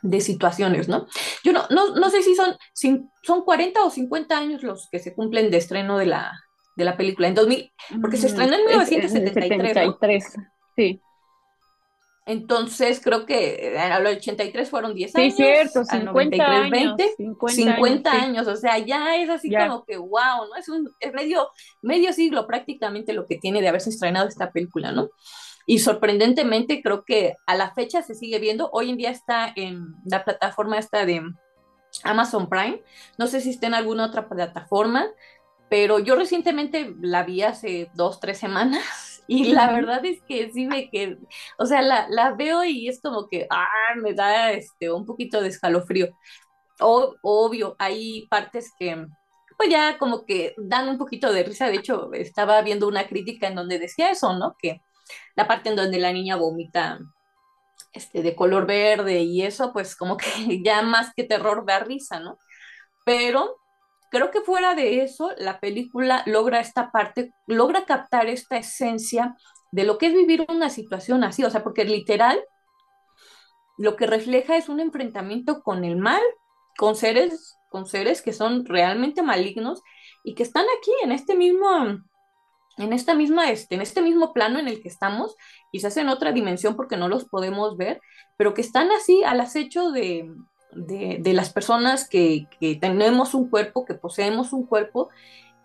de 0.02 0.20
situaciones, 0.20 0.88
¿no? 0.88 1.06
Yo 1.44 1.52
no, 1.52 1.66
no, 1.68 2.10
sé 2.10 2.22
si 2.22 2.34
son, 2.34 2.56
si 2.72 3.02
son 3.22 3.42
40 3.42 3.84
o 3.84 3.90
50 3.90 4.36
años 4.36 4.62
los 4.62 4.88
que 4.90 4.98
se 4.98 5.14
cumplen 5.14 5.50
de 5.50 5.58
estreno 5.58 5.98
de 5.98 6.06
la, 6.06 6.32
de 6.76 6.84
la 6.84 6.96
película, 6.96 7.28
en 7.28 7.34
2000, 7.34 7.72
porque 8.00 8.16
se 8.16 8.28
estrenó 8.28 8.54
en 8.54 8.66
1973. 8.66 10.36
sí. 10.76 11.00
Entonces 12.24 13.00
creo 13.02 13.26
que 13.26 13.76
a 13.78 13.98
los 13.98 14.16
83 14.16 14.70
fueron 14.70 14.94
10 14.94 15.16
años. 15.16 15.34
Sí, 15.34 15.42
cierto, 15.42 15.84
50 15.84 16.44
años, 16.44 16.70
20, 16.70 17.14
50, 17.48 18.12
años, 18.12 18.46
o 18.46 18.54
sea, 18.54 18.78
ya 18.78 19.16
es 19.16 19.28
así 19.28 19.50
como 19.52 19.84
que 19.84 19.96
wow, 19.96 20.46
¿no? 20.48 20.56
Es, 20.56 20.68
un, 20.68 20.94
es 21.00 21.12
medio, 21.12 21.48
medio 21.80 22.12
siglo 22.12 22.46
prácticamente 22.46 23.12
lo 23.12 23.26
que 23.26 23.38
tiene 23.38 23.60
de 23.60 23.68
haberse 23.68 23.90
estrenado 23.90 24.28
esta 24.28 24.52
película, 24.52 24.92
¿no? 24.92 25.10
Y 25.66 25.80
sorprendentemente 25.80 26.80
creo 26.80 27.04
que 27.04 27.36
a 27.44 27.56
la 27.56 27.74
fecha 27.74 28.02
se 28.02 28.14
sigue 28.14 28.38
viendo, 28.38 28.70
hoy 28.72 28.90
en 28.90 28.96
día 28.96 29.10
está 29.10 29.52
en 29.56 29.94
la 30.04 30.24
plataforma 30.24 30.78
esta 30.78 31.04
de 31.04 31.22
Amazon 32.04 32.48
Prime, 32.48 32.82
no 33.18 33.26
sé 33.26 33.40
si 33.40 33.50
está 33.50 33.66
en 33.66 33.74
alguna 33.74 34.06
otra 34.06 34.28
plataforma, 34.28 35.08
pero 35.68 35.98
yo 35.98 36.14
recientemente 36.14 36.94
la 37.00 37.24
vi 37.24 37.42
hace 37.42 37.90
dos, 37.94 38.20
tres 38.20 38.38
semanas 38.38 39.11
y 39.26 39.52
la 39.52 39.72
verdad 39.72 40.04
es 40.04 40.20
que 40.28 40.50
sí 40.52 40.66
me 40.66 40.90
que, 40.90 41.18
o 41.58 41.66
sea, 41.66 41.82
la, 41.82 42.06
la, 42.08 42.32
veo 42.34 42.64
y 42.64 42.88
es 42.88 43.00
como 43.00 43.28
que, 43.28 43.46
ah, 43.50 43.66
me 43.96 44.14
da 44.14 44.52
este, 44.52 44.90
un 44.90 45.06
poquito 45.06 45.40
de 45.40 45.48
escalofrío. 45.48 46.08
obvio, 46.80 47.76
hay 47.78 48.26
partes 48.28 48.72
que 48.78 49.06
pues 49.56 49.70
ya 49.70 49.98
como 49.98 50.24
que 50.26 50.54
dan 50.58 50.88
un 50.88 50.98
poquito 50.98 51.32
de 51.32 51.44
risa. 51.44 51.68
De 51.68 51.76
hecho, 51.76 52.12
estaba 52.14 52.60
viendo 52.62 52.88
una 52.88 53.06
crítica 53.06 53.46
en 53.48 53.54
donde 53.54 53.78
decía 53.78 54.10
eso, 54.10 54.34
¿no? 54.34 54.56
Que 54.58 54.80
la 55.36 55.46
parte 55.46 55.70
en 55.70 55.76
donde 55.76 55.98
la 55.98 56.12
niña 56.12 56.36
vomita 56.36 56.98
este, 57.92 58.22
de 58.22 58.34
color 58.34 58.66
verde 58.66 59.20
y 59.22 59.42
eso, 59.42 59.72
pues 59.72 59.96
como 59.96 60.16
que 60.16 60.26
ya 60.64 60.82
más 60.82 61.12
que 61.14 61.24
terror 61.24 61.64
da 61.66 61.78
risa, 61.80 62.20
¿no? 62.20 62.38
Pero 63.04 63.56
creo 64.12 64.30
que 64.30 64.42
fuera 64.42 64.74
de 64.74 65.02
eso, 65.02 65.32
la 65.38 65.58
película 65.58 66.22
logra 66.26 66.60
esta 66.60 66.92
parte, 66.92 67.32
logra 67.46 67.86
captar 67.86 68.26
esta 68.28 68.58
esencia 68.58 69.34
de 69.72 69.84
lo 69.84 69.96
que 69.96 70.08
es 70.08 70.12
vivir 70.12 70.44
una 70.50 70.68
situación 70.68 71.24
así, 71.24 71.42
o 71.44 71.50
sea, 71.50 71.64
porque 71.64 71.86
literal 71.86 72.38
lo 73.78 73.96
que 73.96 74.06
refleja 74.06 74.58
es 74.58 74.68
un 74.68 74.80
enfrentamiento 74.80 75.62
con 75.62 75.82
el 75.82 75.96
mal, 75.96 76.20
con 76.76 76.94
seres, 76.94 77.56
con 77.70 77.86
seres 77.86 78.20
que 78.20 78.34
son 78.34 78.66
realmente 78.66 79.22
malignos 79.22 79.82
y 80.24 80.34
que 80.34 80.42
están 80.42 80.66
aquí 80.78 80.92
en 81.02 81.10
este 81.10 81.34
mismo, 81.34 81.68
en 82.76 82.92
esta 82.92 83.14
misma, 83.14 83.50
este, 83.50 83.76
en 83.76 83.80
este 83.80 84.02
mismo 84.02 84.34
plano 84.34 84.58
en 84.58 84.68
el 84.68 84.82
que 84.82 84.88
estamos, 84.88 85.36
quizás 85.72 85.96
en 85.96 86.10
otra 86.10 86.32
dimensión 86.32 86.76
porque 86.76 86.98
no 86.98 87.08
los 87.08 87.24
podemos 87.24 87.78
ver, 87.78 88.02
pero 88.36 88.52
que 88.52 88.60
están 88.60 88.92
así 88.92 89.24
al 89.24 89.40
acecho 89.40 89.90
de, 89.90 90.30
de, 90.74 91.32
las 91.32 91.52
personas 91.52 92.08
que, 92.08 92.46
tenemos 92.80 93.34
un 93.34 93.48
cuerpo, 93.48 93.84
que 93.84 93.94
poseemos 93.94 94.52
un 94.52 94.66
cuerpo 94.66 95.10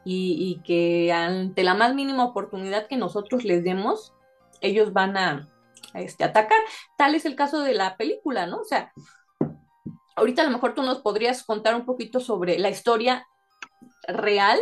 y, 0.03 0.61
que 0.63 1.11
ante 1.11 1.63
la 1.63 1.73
más 1.73 1.93
mínima 1.93 2.25
oportunidad 2.25 2.87
que 2.87 2.97
nosotros 2.97 3.43
les 3.43 3.63
demos, 3.63 4.13
ellos 4.61 4.93
van 4.93 5.17
a, 5.17 5.49
este, 5.93 6.23
atacar. 6.23 6.59
Tal 6.97 7.15
es 7.15 7.25
el 7.25 7.35
caso 7.35 7.61
de 7.61 7.73
la 7.73 7.97
película, 7.97 8.47
¿no? 8.47 8.59
O 8.59 8.65
sea, 8.65 8.91
ahorita 10.15 10.41
a 10.41 10.45
lo 10.45 10.51
mejor 10.51 10.73
tú 10.73 10.83
nos 10.83 10.99
podrías 10.99 11.43
contar 11.43 11.75
un 11.75 11.85
poquito 11.85 12.19
sobre 12.19 12.57
la 12.57 12.69
historia 12.69 13.27
real 14.07 14.59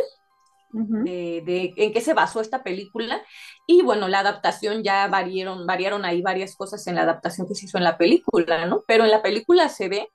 de, 0.72 1.72
en 1.76 1.92
qué 1.92 2.00
se 2.00 2.14
basó 2.14 2.40
esta 2.40 2.62
película. 2.62 3.22
Y 3.66 3.82
bueno, 3.82 4.08
la 4.08 4.20
adaptación 4.20 4.82
ya 4.82 5.06
variaron, 5.08 5.66
variaron 5.66 6.04
ahí 6.04 6.22
varias 6.22 6.56
cosas 6.56 6.86
en 6.86 6.96
la 6.96 7.02
adaptación 7.02 7.46
que 7.46 7.54
se 7.54 7.66
hizo 7.66 7.78
en 7.78 7.84
la 7.84 7.96
película, 7.96 8.66
¿no? 8.66 8.84
Pero 8.86 9.04
en 9.04 9.10
la 9.10 9.22
película 9.22 9.68
se 9.68 9.88
ve 9.88 10.08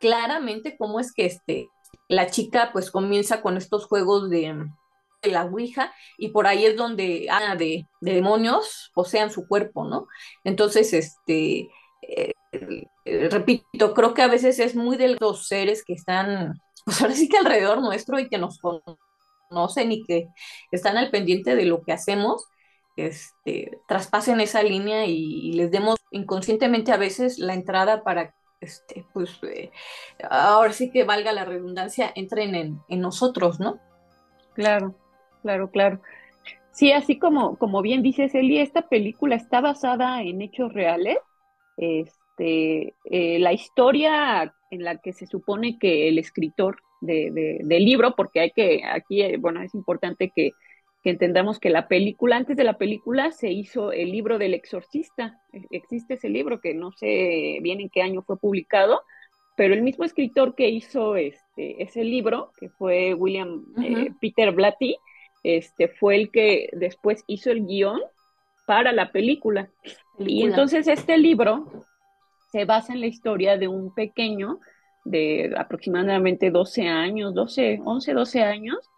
claramente 0.00 0.76
cómo 0.76 1.00
es 1.00 1.12
que 1.12 1.26
este, 1.26 1.68
la 2.08 2.28
chica 2.30 2.70
pues 2.72 2.90
comienza 2.90 3.42
con 3.42 3.56
estos 3.56 3.86
juegos 3.86 4.30
de, 4.30 4.66
la 5.22 5.44
Ouija 5.44 5.92
y 6.18 6.28
por 6.28 6.46
ahí 6.46 6.64
es 6.66 6.76
donde 6.76 7.26
Ana 7.30 7.56
de, 7.56 7.86
demonios 8.00 8.92
posean 8.94 9.30
su 9.30 9.48
cuerpo, 9.48 9.84
¿no? 9.84 10.06
Entonces, 10.44 10.92
este, 10.92 11.68
eh, 12.02 12.32
eh, 12.52 13.28
repito, 13.28 13.94
creo 13.94 14.14
que 14.14 14.22
a 14.22 14.28
veces 14.28 14.58
es 14.60 14.76
muy 14.76 14.96
de 14.96 15.16
los 15.18 15.48
seres 15.48 15.84
que 15.84 15.94
están, 15.94 16.54
pues 16.84 17.00
ahora 17.00 17.14
sí 17.14 17.28
que 17.28 17.38
alrededor 17.38 17.80
nuestro 17.80 18.20
y 18.20 18.28
que 18.28 18.38
nos 18.38 18.60
conocen 19.48 19.92
y 19.92 20.04
que 20.04 20.28
están 20.70 20.96
al 20.96 21.10
pendiente 21.10 21.56
de 21.56 21.64
lo 21.64 21.82
que 21.82 21.92
hacemos, 21.92 22.44
este, 22.96 23.78
traspasen 23.88 24.40
esa 24.40 24.62
línea 24.62 25.06
y, 25.06 25.16
y 25.16 25.52
les 25.54 25.70
demos 25.70 25.96
inconscientemente 26.12 26.92
a 26.92 26.96
veces 26.96 27.38
la 27.38 27.54
entrada 27.54 28.04
para 28.04 28.32
este, 28.60 29.04
pues 29.12 29.38
eh, 29.42 29.70
ahora 30.28 30.72
sí 30.72 30.90
que 30.90 31.04
valga 31.04 31.32
la 31.32 31.44
redundancia, 31.44 32.10
entren 32.14 32.82
en, 32.88 33.00
nosotros, 33.00 33.60
¿no? 33.60 33.78
Claro, 34.54 34.94
claro, 35.42 35.70
claro. 35.70 36.00
Sí, 36.72 36.92
así 36.92 37.18
como, 37.18 37.56
como 37.56 37.82
bien 37.82 38.02
dices, 38.02 38.34
Eli, 38.34 38.58
esta 38.58 38.88
película 38.88 39.34
está 39.34 39.60
basada 39.60 40.22
en 40.22 40.42
hechos 40.42 40.72
reales. 40.72 41.18
Este, 41.76 42.94
eh, 43.04 43.38
la 43.38 43.52
historia 43.52 44.54
en 44.70 44.84
la 44.84 44.98
que 44.98 45.12
se 45.12 45.26
supone 45.26 45.78
que 45.78 46.08
el 46.08 46.18
escritor 46.18 46.78
de, 47.00 47.60
del 47.62 47.84
libro, 47.84 48.14
porque 48.14 48.40
hay 48.40 48.50
que, 48.50 48.82
aquí, 48.84 49.22
eh, 49.22 49.36
bueno, 49.38 49.62
es 49.62 49.74
importante 49.74 50.32
que 50.34 50.52
que 51.06 51.10
entendamos 51.10 51.60
que 51.60 51.70
la 51.70 51.86
película, 51.86 52.34
antes 52.34 52.56
de 52.56 52.64
la 52.64 52.78
película 52.78 53.30
se 53.30 53.52
hizo 53.52 53.92
el 53.92 54.10
libro 54.10 54.38
del 54.38 54.54
exorcista. 54.54 55.40
E, 55.52 55.62
existe 55.70 56.14
ese 56.14 56.28
libro 56.28 56.60
que 56.60 56.74
no 56.74 56.90
sé 56.90 57.60
bien 57.62 57.80
en 57.80 57.90
qué 57.90 58.02
año 58.02 58.22
fue 58.22 58.40
publicado, 58.40 59.02
pero 59.56 59.72
el 59.72 59.82
mismo 59.82 60.02
escritor 60.02 60.56
que 60.56 60.68
hizo 60.68 61.14
este, 61.14 61.80
ese 61.80 62.02
libro, 62.02 62.50
que 62.58 62.70
fue 62.70 63.14
William 63.14 63.64
eh, 63.84 64.10
Peter 64.20 64.50
Blatty, 64.50 64.96
este, 65.44 65.86
fue 65.86 66.16
el 66.16 66.32
que 66.32 66.70
después 66.72 67.22
hizo 67.28 67.52
el 67.52 67.64
guion 67.66 68.00
para 68.66 68.90
la 68.90 69.12
película. 69.12 69.70
Y 70.18 70.42
entonces 70.42 70.88
este 70.88 71.18
libro 71.18 71.86
se 72.50 72.64
basa 72.64 72.94
en 72.94 73.00
la 73.00 73.06
historia 73.06 73.56
de 73.56 73.68
un 73.68 73.94
pequeño 73.94 74.58
de 75.04 75.54
aproximadamente 75.56 76.50
12 76.50 76.88
años, 76.88 77.32
12, 77.32 77.80
11, 77.84 78.12
12 78.12 78.42
años, 78.42 78.90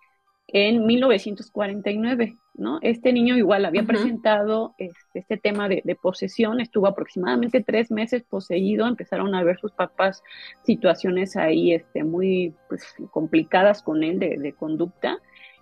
en 0.49 0.87
1949, 0.87 2.39
¿no? 2.55 2.79
Este 2.81 3.13
niño 3.13 3.37
igual 3.37 3.67
había 3.67 3.83
presentado 3.83 4.75
este, 4.79 5.21
este 5.21 5.37
tema 5.37 5.69
de, 5.69 5.83
posesión, 6.01 6.61
estuvo 6.61 6.87
aproximadamente 6.87 7.63
tres 7.63 7.91
meses 7.91 8.25
poseído, 8.25 8.87
empezaron 8.87 9.35
a 9.35 9.45
ver 9.45 9.59
sus 9.59 9.73
papás 9.73 10.23
situaciones 10.65 11.37
ahí 11.37 11.75
este, 11.75 12.03
muy 12.03 12.55
pues, 12.69 12.83
complicadas 13.11 13.83
con 13.83 14.03
él 14.03 14.19
de, 14.19 14.55
conducta 14.59 15.19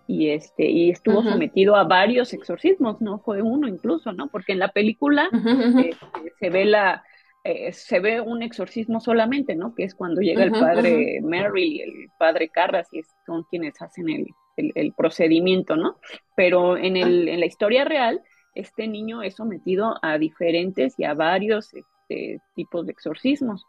y 0.07 0.31
este 0.31 0.71
y 0.71 0.91
estuvo 0.91 1.21
sometido 1.25 1.75
a 1.75 1.83
varios 1.83 2.33
exorcismos, 2.33 3.01
no 3.01 3.19
fue 3.19 3.43
uno 3.43 3.67
incluso, 3.67 4.13
¿no? 4.13 4.29
Porque 4.29 4.53
en 4.53 4.61
la 4.61 4.69
película 4.69 5.29
este, 5.33 5.97
se 6.39 6.49
ve 6.49 6.65
la 6.65 7.03
eh, 7.43 7.73
se 7.73 7.99
ve 7.99 8.21
un 8.21 8.43
exorcismo 8.43 9.01
solamente, 9.01 9.57
¿no? 9.57 9.75
Que 9.75 9.83
es 9.83 9.97
cuando 9.97 10.21
llega 10.21 10.45
el 10.45 10.53
padre 10.53 11.21
Merrill 11.23 11.73
y 11.73 11.81
el 11.81 12.11
padre 12.19 12.49
Carras 12.49 12.89
y 12.93 13.03
son 13.25 13.45
quienes 13.51 13.81
hacen 13.83 14.09
el, 14.09 14.27
el, 14.57 14.93
procedimiento, 14.97 15.77
¿no? 15.77 15.97
Pero 16.35 16.77
en, 16.77 16.97
el, 16.97 17.29
en 17.29 17.41
la 17.41 17.47
historia 17.47 17.85
real, 17.85 18.23
este 18.55 18.89
niño 18.89 19.23
es 19.23 19.35
sometido 19.35 19.97
a 20.03 20.19
diferentes 20.19 20.99
y 20.99 21.05
a 21.05 21.15
varios 21.15 21.75
este, 21.75 22.41
tipos 22.55 22.87
de 22.87 22.93
exorcismos. 22.93 23.65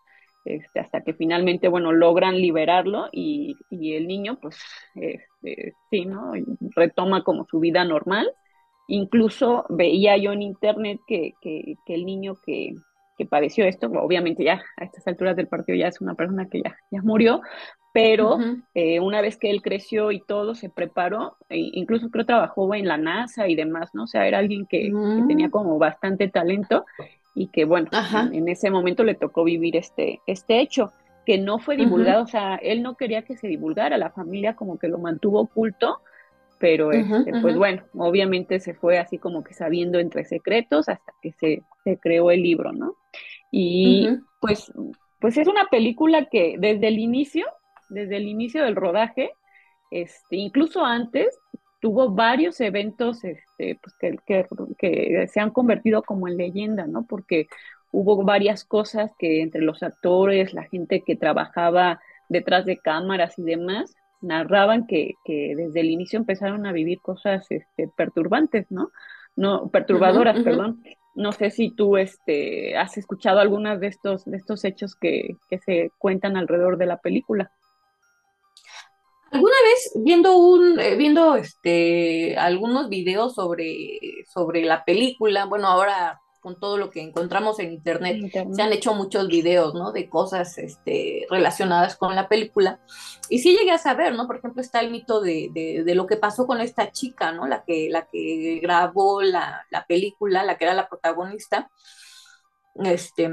Este, 0.45 0.79
hasta 0.79 1.01
que 1.01 1.13
finalmente, 1.13 1.67
bueno, 1.67 1.91
logran 1.91 2.37
liberarlo 2.37 3.09
y, 3.11 3.57
el 3.69 4.07
niño, 4.07 4.39
pues, 4.41 4.57
este, 4.95 5.73
sí, 5.89 6.05
¿no? 6.05 6.31
Retoma 6.75 7.23
como 7.23 7.45
su 7.45 7.59
vida 7.59 7.83
normal. 7.83 8.31
Incluso 8.87 9.65
veía 9.67 10.15
yo 10.15 10.31
en 10.31 10.41
internet 10.41 11.01
que, 11.05 11.33
que, 11.41 11.75
que 11.85 11.93
el 11.93 12.05
niño 12.05 12.37
que, 12.45 12.75
que 13.17 13.25
padeció 13.25 13.65
esto, 13.65 13.87
obviamente 13.87 14.43
ya 14.43 14.63
a 14.77 14.85
estas 14.85 15.07
alturas 15.07 15.35
del 15.35 15.47
partido 15.47 15.77
ya 15.77 15.87
es 15.87 15.99
una 15.99 16.13
persona 16.13 16.47
que 16.49 16.61
ya, 16.61 16.77
ya 16.91 17.01
murió, 17.01 17.41
pero 17.93 18.37
eh, 18.75 18.99
una 18.99 19.21
vez 19.21 19.37
que 19.37 19.49
él 19.49 19.61
creció 19.61 20.11
y 20.11 20.19
todo, 20.21 20.53
se 20.53 20.69
preparó, 20.69 21.35
e 21.49 21.57
incluso 21.57 22.09
creo 22.09 22.25
trabajó 22.25 22.73
en 22.75 22.87
la 22.87 22.97
NASA 22.97 23.47
y 23.47 23.55
demás, 23.55 23.89
¿no? 23.93 24.03
O 24.03 24.07
sea, 24.07 24.27
era 24.27 24.37
alguien 24.37 24.65
que, 24.67 24.91
tenía 25.27 25.47
mm. 25.47 25.51
como 25.51 25.79
bastante 25.79 26.27
talento 26.27 26.85
y 27.33 27.47
que, 27.47 27.65
bueno, 27.65 27.89
en, 28.31 28.47
ese 28.49 28.69
momento 28.69 29.03
le 29.03 29.15
tocó 29.15 29.43
vivir 29.43 29.75
este, 29.75 30.21
este 30.27 30.59
hecho, 30.59 30.91
que 31.25 31.37
no 31.37 31.59
fue 31.59 31.75
divulgado, 31.75 32.23
o 32.23 32.27
sea, 32.27 32.55
él 32.55 32.81
no 32.81 32.95
quería 32.95 33.23
que 33.23 33.35
se 33.35 33.47
divulgara, 33.47 33.97
la 33.97 34.11
familia 34.11 34.55
como 34.55 34.77
que 34.77 34.87
lo 34.87 34.97
mantuvo 34.97 35.41
oculto, 35.41 35.99
pero 36.59 36.91
este, 36.91 37.33
pues 37.41 37.55
bueno, 37.55 37.83
obviamente 37.95 38.59
se 38.59 38.73
fue 38.73 38.97
así 38.97 39.17
como 39.17 39.43
que 39.43 39.53
sabiendo 39.53 39.99
entre 39.99 40.23
secretos 40.23 40.89
hasta 40.89 41.13
que 41.21 41.31
se, 41.33 41.63
se 41.83 41.97
creó 41.97 42.31
el 42.31 42.41
libro, 42.41 42.71
¿no? 42.71 42.95
Y 43.51 44.07
pues, 44.39 44.71
pues 45.19 45.37
es 45.37 45.47
una 45.47 45.65
película 45.65 46.25
que 46.25 46.55
desde 46.57 46.87
el 46.87 46.99
inicio 46.99 47.45
desde 47.89 48.17
el 48.17 48.27
inicio 48.27 48.63
del 48.63 48.75
rodaje, 48.75 49.31
este, 49.91 50.35
incluso 50.35 50.85
antes, 50.85 51.37
tuvo 51.79 52.09
varios 52.09 52.59
eventos 52.59 53.23
este, 53.23 53.79
pues 53.81 53.95
que, 53.99 54.45
que, 54.77 55.27
se 55.27 55.39
han 55.39 55.51
convertido 55.51 56.01
como 56.01 56.27
en 56.27 56.37
leyenda, 56.37 56.87
¿no? 56.87 57.05
Porque 57.05 57.47
hubo 57.91 58.23
varias 58.23 58.65
cosas 58.65 59.11
que 59.17 59.41
entre 59.41 59.61
los 59.61 59.83
actores, 59.83 60.53
la 60.53 60.63
gente 60.63 61.03
que 61.05 61.15
trabajaba 61.15 61.99
detrás 62.29 62.65
de 62.65 62.77
cámaras 62.77 63.37
y 63.37 63.43
demás, 63.43 63.95
narraban 64.21 64.87
que, 64.87 65.13
que 65.23 65.53
desde 65.55 65.79
el 65.79 65.89
inicio 65.89 66.17
empezaron 66.17 66.65
a 66.65 66.71
vivir 66.71 66.99
cosas 67.01 67.45
este, 67.49 67.89
perturbantes, 67.95 68.65
¿no? 68.71 68.91
No, 69.35 69.69
perturbadoras, 69.69 70.41
perdón. 70.41 70.83
No 71.13 71.31
sé 71.31 71.51
si 71.51 71.71
tú 71.71 71.97
este, 71.97 72.75
has 72.77 72.97
escuchado 72.97 73.39
algunas 73.39 73.79
de 73.79 73.87
estos, 73.87 74.25
de 74.25 74.37
estos 74.37 74.65
hechos 74.65 74.95
que, 74.95 75.35
que 75.49 75.59
se 75.59 75.91
cuentan 75.99 76.37
alrededor 76.37 76.77
de 76.77 76.87
la 76.87 76.97
película. 76.97 77.51
Alguna 79.31 79.55
vez 79.63 79.91
viendo 80.03 80.37
un, 80.37 80.79
eh, 80.79 80.95
viendo 80.95 81.35
este 81.35 82.37
algunos 82.37 82.89
videos 82.89 83.35
sobre, 83.35 83.99
sobre 84.33 84.63
la 84.63 84.85
película, 84.85 85.45
bueno, 85.45 85.67
ahora 85.67 86.21
con 86.39 86.59
todo 86.59 86.77
lo 86.77 86.91
que 86.91 87.01
encontramos 87.01 87.59
en 87.59 87.73
internet, 87.73 88.31
se 88.31 88.61
han 88.61 88.71
hecho 88.71 88.93
muchos 88.93 89.27
videos, 89.27 89.73
¿no? 89.73 89.91
De 89.91 90.07
cosas 90.07 90.57
este, 90.57 91.25
relacionadas 91.29 91.97
con 91.97 92.15
la 92.15 92.29
película. 92.29 92.79
Y 93.27 93.39
sí 93.39 93.57
llegué 93.57 93.71
a 93.71 93.77
saber, 93.77 94.13
¿no? 94.13 94.27
Por 94.27 94.37
ejemplo, 94.37 94.61
está 94.61 94.79
el 94.79 94.89
mito 94.89 95.19
de, 95.19 95.49
de, 95.53 95.95
lo 95.95 96.07
que 96.07 96.15
pasó 96.15 96.47
con 96.47 96.61
esta 96.61 96.91
chica, 96.91 97.33
¿no? 97.33 97.47
La 97.47 97.65
que, 97.65 97.89
la 97.89 98.07
que 98.07 98.59
grabó 98.61 99.21
la, 99.21 99.65
la 99.71 99.85
película, 99.85 100.45
la 100.45 100.57
que 100.57 100.63
era 100.63 100.73
la 100.73 100.87
protagonista. 100.87 101.69
Este, 102.75 103.29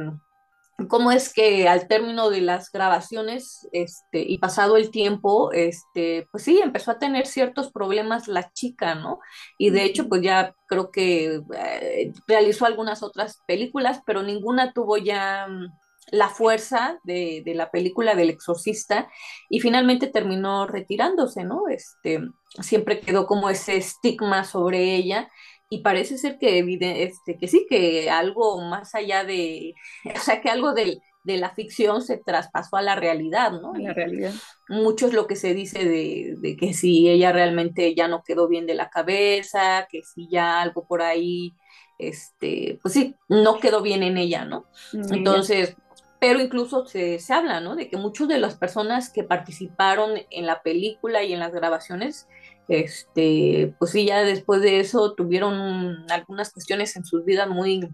cómo 0.89 1.13
es 1.13 1.33
que 1.33 1.69
al 1.69 1.87
término 1.89 2.31
de 2.31 2.41
las 2.41 2.71
grabaciones 2.71 3.69
este, 3.73 4.21
y 4.23 4.39
pasado 4.39 4.77
el 4.77 4.91
tiempo, 4.91 5.53
este, 5.53 6.27
pues 6.31 6.45
sí, 6.45 6.61
empezó 6.63 6.91
a 6.91 6.99
tener 6.99 7.27
ciertos 7.27 7.71
problemas 7.71 8.29
la 8.29 8.53
chica, 8.53 8.95
¿no? 8.95 9.21
Y 9.59 9.71
de 9.71 9.85
hecho, 9.85 10.09
pues 10.09 10.23
ya 10.23 10.55
creo 10.67 10.91
que 10.91 11.41
eh, 11.57 12.13
realizó 12.27 12.67
algunas 12.67 13.03
otras 13.03 13.41
películas, 13.47 14.03
pero 14.05 14.23
ninguna 14.23 14.73
tuvo 14.73 14.97
ya 14.97 15.47
mm, 15.49 15.67
la 16.11 16.29
fuerza 16.29 16.99
de, 17.05 17.43
de, 17.45 17.55
la 17.55 17.71
película 17.71 18.15
del 18.15 18.31
exorcista 18.31 19.09
y 19.49 19.61
finalmente 19.61 20.09
terminó 20.09 20.67
retirándose, 20.67 21.45
¿no? 21.45 21.69
Este, 21.69 22.21
siempre 22.61 23.01
quedó 23.01 23.27
como 23.27 23.49
ese 23.49 23.77
estigma 23.77 24.45
sobre 24.45 24.97
ella 24.97 25.31
y 25.69 25.83
parece 25.83 26.19
ser 26.19 26.39
que, 26.39 26.59
este, 27.03 27.37
que 27.39 27.49
sí, 27.49 27.67
que 27.69 28.11
algo 28.11 28.61
más 28.63 28.95
allá 28.95 29.25
de, 29.25 29.75
o 30.15 30.21
sea, 30.21 30.41
que 30.41 30.51
algo 30.51 30.73
de, 30.73 31.01
de 31.25 31.39
la 31.39 31.51
ficción 31.51 32.03
se 32.03 32.19
traspasó 32.19 32.77
a 32.77 32.83
la 32.83 32.95
realidad, 32.95 33.53
¿no? 33.53 33.73
A 33.75 33.79
la 33.79 33.93
realidad. 33.93 34.33
Mucho 34.69 35.07
es 35.07 35.15
lo 35.15 35.27
que 35.27 35.37
se 35.37 35.55
dice 35.55 35.85
de, 35.85 36.35
de, 36.39 36.57
que 36.57 36.75
si 36.75 37.09
ella 37.09 37.33
realmente 37.33 37.95
ya 37.95 38.09
no 38.09 38.23
quedó 38.23 38.47
bien 38.47 38.67
de 38.67 38.75
la 38.75 38.91
cabeza, 38.91 39.89
que 39.91 40.03
si 40.05 40.29
ya 40.29 40.61
algo 40.61 40.87
por 40.87 41.03
ahí, 41.03 41.55
este, 41.99 42.79
pues 42.83 42.95
sí, 42.95 43.17
no 43.29 43.59
quedó 43.59 43.83
bien 43.83 44.03
en 44.03 44.19
ella, 44.19 44.45
¿no? 44.45 44.67
Entonces, 44.93 45.77
pero 46.21 46.41
incluso 46.41 46.87
se, 46.87 47.19
se 47.19 47.33
habla, 47.33 47.61
¿no? 47.61 47.75
De 47.75 47.89
que 47.89 47.97
muchas 47.97 48.29
de 48.29 48.39
las 48.39 48.57
personas 48.57 49.11
que 49.11 49.25
participaron 49.25 50.13
en 50.31 50.47
la 50.47 50.63
película 50.63 51.23
y 51.23 51.33
en 51.33 51.41
las 51.41 51.53
grabaciones, 51.53 52.29
este, 52.69 53.75
pues 53.79 53.93
sí, 53.93 54.07
ya 54.07 54.23
después 54.23 54.63
de 54.63 54.81
eso 54.81 55.15
tuvieron 55.15 56.11
algunas 56.11 56.53
cuestiones 56.53 56.97
en 56.97 57.05
sus 57.05 57.25
vidas 57.25 57.49
muy, 57.49 57.89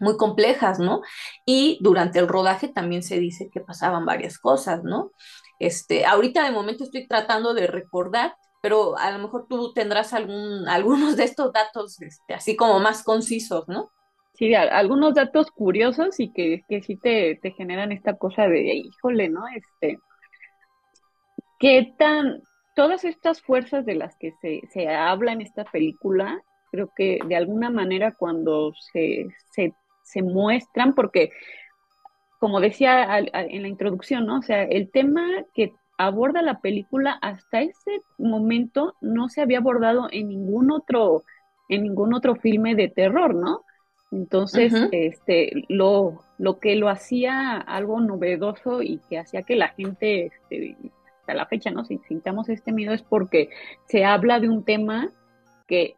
muy 0.00 0.16
complejas, 0.16 0.78
¿no? 0.78 1.02
Y 1.44 1.78
durante 1.80 2.18
el 2.18 2.28
rodaje 2.28 2.68
también 2.68 3.02
se 3.02 3.18
dice 3.18 3.50
que 3.52 3.60
pasaban 3.60 4.06
varias 4.06 4.38
cosas, 4.38 4.84
¿no? 4.84 5.12
Este, 5.58 6.06
ahorita 6.06 6.44
de 6.44 6.52
momento 6.52 6.84
estoy 6.84 7.06
tratando 7.08 7.54
de 7.54 7.66
recordar, 7.66 8.36
pero 8.60 8.96
a 8.98 9.10
lo 9.10 9.18
mejor 9.18 9.46
tú 9.48 9.72
tendrás 9.72 10.12
algún, 10.12 10.68
algunos 10.68 11.16
de 11.16 11.24
estos 11.24 11.52
datos 11.52 12.00
este, 12.00 12.34
así 12.34 12.56
como 12.56 12.80
más 12.80 13.02
concisos, 13.02 13.68
¿no? 13.68 13.90
Sí, 14.34 14.54
algunos 14.54 15.14
datos 15.14 15.50
curiosos 15.50 16.20
y 16.20 16.32
que, 16.32 16.62
que 16.68 16.80
sí 16.80 16.96
te, 16.96 17.40
te 17.42 17.50
generan 17.50 17.90
esta 17.90 18.16
cosa 18.16 18.46
de, 18.46 18.72
híjole, 18.72 19.28
¿no? 19.28 19.42
Este, 19.48 19.98
¿qué 21.58 21.92
tan, 21.98 22.42
todas 22.78 23.04
estas 23.04 23.42
fuerzas 23.42 23.84
de 23.84 23.96
las 23.96 24.14
que 24.18 24.30
se, 24.40 24.60
se, 24.72 24.86
habla 24.88 25.32
en 25.32 25.40
esta 25.40 25.64
película, 25.64 26.40
creo 26.70 26.92
que 26.94 27.18
de 27.26 27.34
alguna 27.34 27.70
manera 27.70 28.12
cuando 28.12 28.72
se, 28.92 29.26
se, 29.50 29.74
se 30.04 30.22
muestran, 30.22 30.94
porque 30.94 31.32
como 32.38 32.60
decía 32.60 33.18
en 33.18 33.62
la 33.62 33.66
introducción, 33.66 34.26
¿no? 34.26 34.38
O 34.38 34.42
sea, 34.42 34.62
el 34.62 34.92
tema 34.92 35.26
que 35.54 35.72
aborda 35.98 36.40
la 36.40 36.60
película 36.60 37.18
hasta 37.20 37.62
ese 37.62 38.00
momento 38.16 38.94
no 39.00 39.28
se 39.28 39.40
había 39.40 39.58
abordado 39.58 40.06
en 40.12 40.28
ningún 40.28 40.70
otro, 40.70 41.24
en 41.68 41.82
ningún 41.82 42.14
otro 42.14 42.36
filme 42.36 42.76
de 42.76 42.86
terror, 42.86 43.34
¿no? 43.34 43.64
Entonces, 44.12 44.72
uh 44.72 44.76
-huh. 44.76 44.88
este, 44.92 45.50
lo, 45.68 46.22
lo 46.38 46.60
que 46.60 46.76
lo 46.76 46.88
hacía 46.88 47.56
algo 47.56 47.98
novedoso 48.00 48.82
y 48.82 49.00
que 49.10 49.18
hacía 49.18 49.42
que 49.42 49.56
la 49.56 49.70
gente, 49.70 50.26
este, 50.26 50.76
hasta 51.28 51.34
la 51.34 51.46
fecha, 51.46 51.70
¿no? 51.70 51.84
Si 51.84 51.98
sintamos 52.08 52.48
este 52.48 52.72
miedo 52.72 52.94
es 52.94 53.02
porque 53.02 53.50
se 53.86 54.04
habla 54.04 54.40
de 54.40 54.48
un 54.48 54.64
tema 54.64 55.10
que 55.66 55.94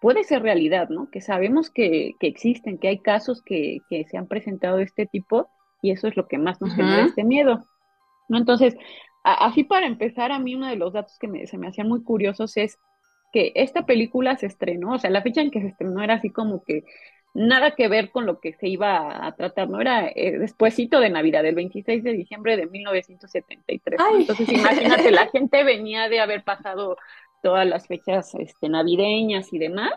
puede 0.00 0.24
ser 0.24 0.42
realidad, 0.42 0.88
¿no? 0.88 1.10
Que 1.10 1.20
sabemos 1.20 1.68
que, 1.68 2.12
que 2.18 2.26
existen, 2.26 2.78
que 2.78 2.88
hay 2.88 2.98
casos 3.00 3.42
que, 3.42 3.80
que, 3.90 4.04
se 4.04 4.16
han 4.16 4.26
presentado 4.26 4.78
de 4.78 4.84
este 4.84 5.04
tipo 5.04 5.50
y 5.82 5.90
eso 5.90 6.08
es 6.08 6.16
lo 6.16 6.26
que 6.26 6.38
más 6.38 6.60
nos 6.62 6.70
uh 6.70 6.72
-huh. 6.72 6.76
genera 6.76 7.04
este 7.04 7.24
miedo, 7.24 7.64
¿no? 8.28 8.38
Entonces, 8.38 8.74
a, 9.24 9.46
así 9.46 9.62
para 9.62 9.86
empezar, 9.86 10.32
a 10.32 10.38
mí 10.38 10.54
uno 10.54 10.68
de 10.68 10.76
los 10.76 10.94
datos 10.94 11.18
que 11.18 11.28
me, 11.28 11.46
se 11.46 11.58
me 11.58 11.68
hacían 11.68 11.88
muy 11.88 12.02
curiosos 12.02 12.56
es 12.56 12.78
que 13.30 13.52
esta 13.54 13.84
película 13.84 14.36
se 14.36 14.46
estrenó, 14.46 14.94
o 14.94 14.98
sea, 14.98 15.10
la 15.10 15.22
fecha 15.22 15.42
en 15.42 15.50
que 15.50 15.60
se 15.60 15.68
estrenó 15.68 16.02
era 16.02 16.14
así 16.14 16.30
como 16.30 16.62
que 16.64 16.84
nada 17.34 17.70
que 17.72 17.88
ver 17.88 18.10
con 18.10 18.26
lo 18.26 18.40
que 18.40 18.52
se 18.52 18.68
iba 18.68 19.26
a 19.26 19.34
tratar, 19.34 19.68
¿no? 19.68 19.80
Era 19.80 20.08
eh, 20.08 20.38
despuésito 20.38 21.00
de 21.00 21.10
Navidad, 21.10 21.44
el 21.46 21.54
26 21.54 22.04
de 22.04 22.12
diciembre 22.12 22.56
de 22.56 22.66
1973. 22.66 23.98
¿no? 23.98 24.18
Entonces, 24.18 24.48
imagínate, 24.48 25.10
la 25.10 25.28
gente 25.28 25.64
venía 25.64 26.08
de 26.08 26.20
haber 26.20 26.44
pasado 26.44 26.96
todas 27.42 27.66
las 27.66 27.86
fechas 27.86 28.34
este, 28.34 28.68
navideñas 28.68 29.52
y 29.52 29.58
demás, 29.58 29.92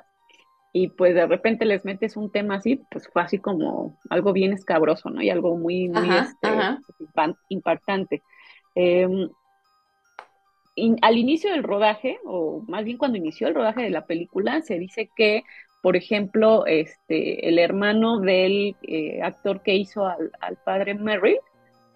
y 0.72 0.90
pues 0.90 1.14
de 1.14 1.26
repente 1.26 1.66
les 1.66 1.86
metes 1.86 2.18
un 2.18 2.32
tema 2.32 2.56
así, 2.56 2.82
pues 2.92 3.08
fue 3.08 3.22
así 3.22 3.38
como 3.38 3.98
algo 4.10 4.34
bien 4.34 4.52
escabroso, 4.52 5.10
¿no? 5.10 5.22
Y 5.22 5.30
algo 5.30 5.58
muy, 5.58 5.88
muy 5.90 6.10
ajá, 6.10 6.30
este, 6.30 6.48
ajá. 6.48 6.80
impactante. 7.50 8.24
Eh, 8.76 9.08
in, 10.76 10.98
al 11.02 11.18
inicio 11.18 11.52
del 11.52 11.64
rodaje, 11.64 12.20
o 12.26 12.64
más 12.68 12.84
bien 12.84 12.98
cuando 12.98 13.18
inició 13.18 13.48
el 13.48 13.56
rodaje 13.56 13.84
de 13.84 13.90
la 13.90 14.06
película, 14.06 14.62
se 14.62 14.78
dice 14.78 15.10
que 15.16 15.44
por 15.86 15.96
ejemplo, 15.96 16.66
este, 16.66 17.48
el 17.48 17.60
hermano 17.60 18.20
del 18.20 18.76
eh, 18.82 19.22
actor 19.22 19.62
que 19.62 19.76
hizo 19.76 20.08
al, 20.08 20.32
al 20.42 20.56
padre 20.56 20.96
Merrill, 20.96 21.38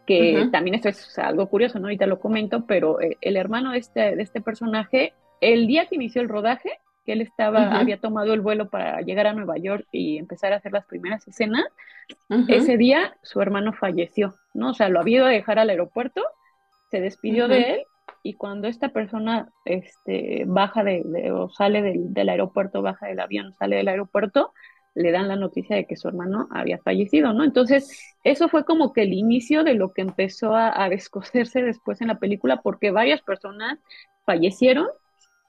que 0.06 0.36
uh 0.36 0.39
-huh. 0.41 0.52
también 0.52 0.75
esto 0.75 0.89
es 0.89 1.17
algo 1.17 1.47
curioso, 1.47 1.80
¿no? 1.80 1.88
Ahorita 1.88 2.06
lo 2.06 2.19
comento, 2.19 2.67
pero 2.67 3.02
eh, 3.02 3.17
el 3.19 3.36
hermano 3.36 3.71
de 3.71 3.80
este, 3.80 4.15
de 4.15 4.21
este 4.21 4.41
personaje, 4.41 5.13
el 5.41 5.65
día 5.65 5.88
que 5.88 5.95
inició 5.95 6.21
el 6.21 6.30
rodaje, 6.30 6.69
que 7.04 7.13
él 7.13 7.21
estaba, 7.21 7.62
uh 7.62 7.71
-huh. 7.71 7.80
había 7.82 7.97
tomado 7.99 8.32
el 8.36 8.41
vuelo 8.41 8.69
para 8.69 9.02
llegar 9.02 9.25
a 9.25 9.34
Nueva 9.34 9.58
York 9.58 9.88
y 9.91 10.19
empezar 10.19 10.54
a 10.54 10.58
hacer 10.58 10.71
las 10.71 10.86
primeras 10.86 11.28
escenas, 11.28 11.65
uh 12.30 12.36
-huh. 12.36 12.45
ese 12.47 12.78
día 12.78 13.15
su 13.23 13.41
hermano 13.41 13.73
falleció, 13.73 14.36
¿no? 14.54 14.69
O 14.69 14.73
sea, 14.75 14.89
lo 14.89 14.99
había 14.99 15.17
ido 15.17 15.25
a 15.25 15.30
dejar 15.30 15.58
al 15.58 15.71
aeropuerto, 15.71 16.21
se 16.91 17.02
despidió 17.02 17.47
de 17.47 17.62
él 17.71 17.80
y 18.24 18.36
cuando 18.36 18.67
esta 18.67 18.89
persona 18.89 19.50
este, 19.65 20.43
baja 20.45 20.84
de, 20.84 21.04
de 21.06 21.32
o 21.32 21.50
sale 21.50 21.82
del, 21.82 22.13
del, 22.13 22.30
aeropuerto, 22.30 22.82
baja 22.82 23.08
del 23.08 23.19
avión, 23.19 23.54
sale 23.58 23.78
del 23.78 23.88
aeropuerto, 23.88 24.54
le 24.95 25.12
dan 25.12 25.28
la 25.28 25.36
noticia 25.36 25.76
de 25.76 25.86
que 25.86 25.95
su 25.95 26.08
hermano 26.08 26.48
había 26.52 26.80
fallecido, 26.80 27.34
¿no? 27.34 27.43
Entonces, 27.43 28.15
eso 28.24 28.50
fue 28.50 28.65
como 28.65 28.91
que 28.91 29.04
el 29.04 29.13
inicio 29.13 29.63
de 29.63 29.76
lo 29.76 29.93
que 29.93 30.02
empezó 30.02 30.56
a, 30.56 30.84
a 30.84 30.89
descoserse 30.89 31.62
después 31.62 32.02
en 32.02 32.08
la 32.08 32.19
película, 32.19 32.62
porque 32.62 32.91
varias 32.91 33.22
personas 33.22 33.80
fallecieron, 34.26 34.88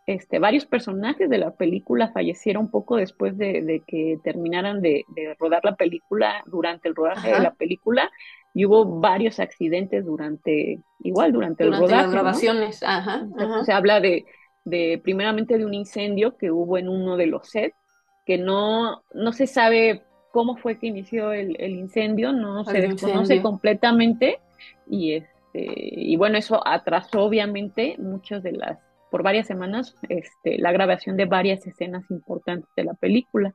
este, 0.06 0.38
varios 0.38 0.66
personajes 0.66 1.28
de 1.28 1.38
la 1.38 1.52
película 1.54 2.10
fallecieron 2.12 2.70
poco 2.70 2.96
después 2.96 3.36
de, 3.36 3.62
de 3.62 3.82
que 3.86 4.18
terminaran 4.24 4.80
de, 4.82 5.04
de, 5.08 5.34
rodar 5.38 5.64
la 5.64 5.76
película, 5.76 6.42
durante 6.46 6.88
el 6.88 6.94
rodaje 6.94 7.28
Ajá. 7.28 7.36
de 7.38 7.42
la 7.42 7.54
película, 7.54 8.10
y 8.52 8.66
hubo 8.66 8.84
varios 9.00 9.38
accidentes 9.38 10.04
durante, 10.04 10.80
igual 11.00 11.32
durante, 11.32 11.64
durante 11.64 11.84
el 11.84 11.90
rodaje. 11.90 12.02
Las 12.02 12.12
grabaciones, 12.12 12.82
¿no? 12.82 12.88
ajá, 12.88 13.28
ajá. 13.38 13.64
Se 13.64 13.72
habla 13.72 14.00
de, 14.00 14.24
de, 14.64 15.00
primeramente 15.02 15.56
de 15.56 15.64
un 15.64 15.74
incendio 15.74 16.36
que 16.36 16.50
hubo 16.50 16.78
en 16.78 16.88
uno 16.88 17.16
de 17.16 17.26
los 17.26 17.48
sets, 17.48 17.76
que 18.26 18.38
no, 18.38 19.02
no 19.14 19.32
se 19.32 19.46
sabe 19.46 20.02
cómo 20.32 20.56
fue 20.56 20.78
que 20.78 20.86
inició 20.86 21.32
el, 21.32 21.56
el 21.60 21.72
incendio, 21.72 22.32
no 22.32 22.60
el 22.60 22.66
se 22.66 22.80
desconoce 22.80 23.18
incendio. 23.20 23.42
completamente, 23.42 24.40
y 24.88 25.14
este, 25.14 25.32
y 25.52 26.16
bueno, 26.16 26.38
eso 26.38 26.60
atrasó 26.66 27.22
obviamente 27.22 27.96
muchas 27.98 28.42
de 28.42 28.52
las, 28.52 28.78
por 29.10 29.22
varias 29.22 29.46
semanas, 29.46 29.96
este, 30.08 30.58
la 30.58 30.70
grabación 30.72 31.16
de 31.16 31.24
varias 31.24 31.66
escenas 31.66 32.08
importantes 32.10 32.68
de 32.76 32.84
la 32.84 32.94
película. 32.94 33.54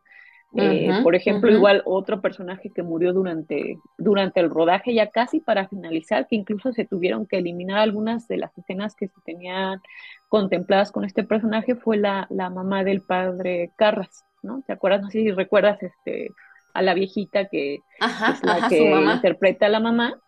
Eh, 0.58 0.90
uh 0.90 0.94
-huh, 0.94 1.04
por 1.04 1.16
ejemplo, 1.16 1.50
uh 1.50 1.54
-huh. 1.54 1.58
igual 1.58 1.82
otro 1.86 2.22
personaje 2.22 2.70
que 2.70 2.82
murió 2.82 3.12
durante, 3.12 3.78
durante 3.98 4.40
el 4.40 4.50
rodaje, 4.50 4.94
ya 4.94 5.10
casi 5.10 5.40
para 5.40 5.68
finalizar, 5.68 6.28
que 6.28 6.36
incluso 6.36 6.72
se 6.72 6.86
tuvieron 6.86 7.26
que 7.26 7.38
eliminar 7.38 7.80
algunas 7.80 8.28
de 8.28 8.38
las 8.38 8.58
escenas 8.58 8.96
que 8.96 9.08
se 9.08 9.22
tenían 9.26 9.82
contempladas 10.30 10.92
con 10.92 11.04
este 11.04 11.24
personaje, 11.24 11.76
fue 11.76 11.98
la, 11.98 12.28
la 12.30 12.50
mamá 12.50 12.84
del 12.84 13.02
padre 13.02 13.72
Carras, 13.76 14.24
¿no? 14.44 14.64
¿Te 14.66 14.74
acuerdas? 14.74 15.02
No 15.02 15.10
sé 15.10 15.24
si 15.24 15.32
recuerdas 15.32 15.82
este, 15.84 16.32
a 16.74 16.82
la 16.82 16.94
viejita 16.94 17.46
que 17.46 17.80
ajá, 18.00 18.34
es 18.34 18.44
la 18.44 18.54
ajá, 18.54 18.70
que 18.70 18.92
interpreta 19.14 19.66
a 19.66 19.70
la 19.70 19.80
mamá. 19.80 20.20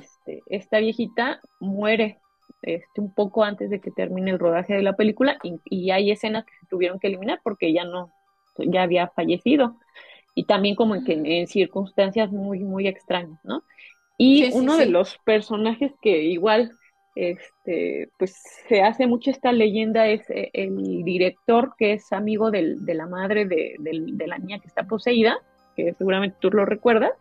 Este, 0.00 0.42
esta 0.46 0.78
viejita 0.78 1.40
muere 1.58 2.18
este, 2.62 3.00
un 3.00 3.12
poco 3.12 3.44
antes 3.44 3.70
de 3.70 3.80
que 3.80 3.90
termine 3.90 4.30
el 4.30 4.38
rodaje 4.38 4.74
de 4.74 4.82
la 4.82 4.94
película 4.94 5.38
y, 5.42 5.58
y 5.64 5.90
hay 5.90 6.10
escenas 6.10 6.44
que 6.44 6.52
se 6.60 6.66
tuvieron 6.66 6.98
que 6.98 7.08
eliminar 7.08 7.40
porque 7.42 7.72
ya 7.72 7.84
no 7.84 8.12
ya 8.58 8.82
había 8.82 9.08
fallecido 9.08 9.76
y 10.34 10.44
también 10.44 10.74
como 10.74 10.94
en, 10.94 11.04
que, 11.04 11.12
en 11.12 11.46
circunstancias 11.46 12.30
muy, 12.30 12.60
muy 12.60 12.88
extrañas, 12.88 13.38
¿no? 13.44 13.62
Y 14.18 14.44
sí, 14.44 14.50
uno 14.54 14.74
sí, 14.74 14.80
de 14.80 14.84
sí. 14.86 14.90
los 14.90 15.18
personajes 15.24 15.92
que 16.00 16.22
igual, 16.22 16.72
este, 17.14 18.10
pues 18.18 18.34
se 18.68 18.82
hace 18.82 19.06
mucho 19.06 19.30
esta 19.30 19.52
leyenda 19.52 20.06
es 20.06 20.28
eh, 20.30 20.50
el 20.52 21.04
director 21.04 21.74
que 21.78 21.92
es 21.94 22.12
amigo 22.12 22.50
del, 22.50 22.84
de 22.84 22.94
la 22.94 23.06
madre 23.06 23.46
de, 23.46 23.76
la 24.26 24.38
niña 24.38 24.58
que 24.58 24.68
está 24.68 24.84
poseída, 24.84 25.38
que 25.76 25.94
seguramente 25.94 26.36
tú 26.40 26.50
lo 26.50 26.64
recuerdas. 26.64 27.12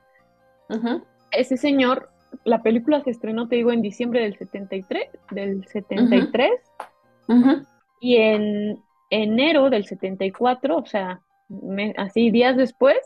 Uh 0.69 0.75
-huh. 0.75 1.03
Ese 1.31 1.57
señor, 1.57 2.09
la 2.43 2.61
película 2.61 3.01
se 3.03 3.11
estrenó, 3.11 3.47
te 3.47 3.55
digo, 3.55 3.71
en 3.71 3.81
diciembre 3.81 4.21
del 4.21 4.37
73, 4.37 5.09
del 5.31 5.65
73, 5.67 6.51
uh 6.51 7.33
-huh. 7.33 7.35
Uh 7.35 7.45
-huh. 7.45 7.67
y 7.99 8.17
en 8.17 8.83
enero 9.13 9.69
del 9.69 9.85
74, 9.85 10.77
o 10.77 10.85
sea, 10.85 11.21
me, 11.49 11.93
así 11.97 12.31
días 12.31 12.57
después, 12.57 12.97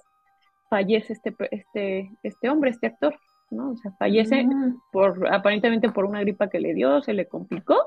fallece 0.69 1.13
este, 1.13 1.35
este, 1.51 2.09
este 2.23 2.49
hombre, 2.49 2.71
este 2.71 2.87
actor. 2.87 3.15
¿no? 3.49 3.71
O 3.71 3.77
sea, 3.77 3.91
fallece 3.97 4.43
Mm. 4.43 4.75
por, 4.91 5.33
aparentemente 5.33 5.89
por 5.89 6.03
una 6.05 6.19
gripa 6.19 6.49
que 6.49 6.59
le 6.59 6.73
dio, 6.73 7.01
se 7.01 7.13
le 7.13 7.27
complicó 7.27 7.77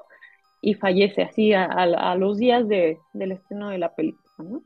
y 0.63 0.73
fallece 0.75 1.23
así 1.23 1.53
a, 1.53 1.65
a- 1.65 2.13
a 2.13 2.15
los 2.15 2.39
días 2.39 2.67
de, 2.67 2.99
del 3.13 3.33
estreno 3.33 3.69
de 3.69 3.77
la 3.79 3.95
película, 3.95 4.25
¿no? 4.39 4.63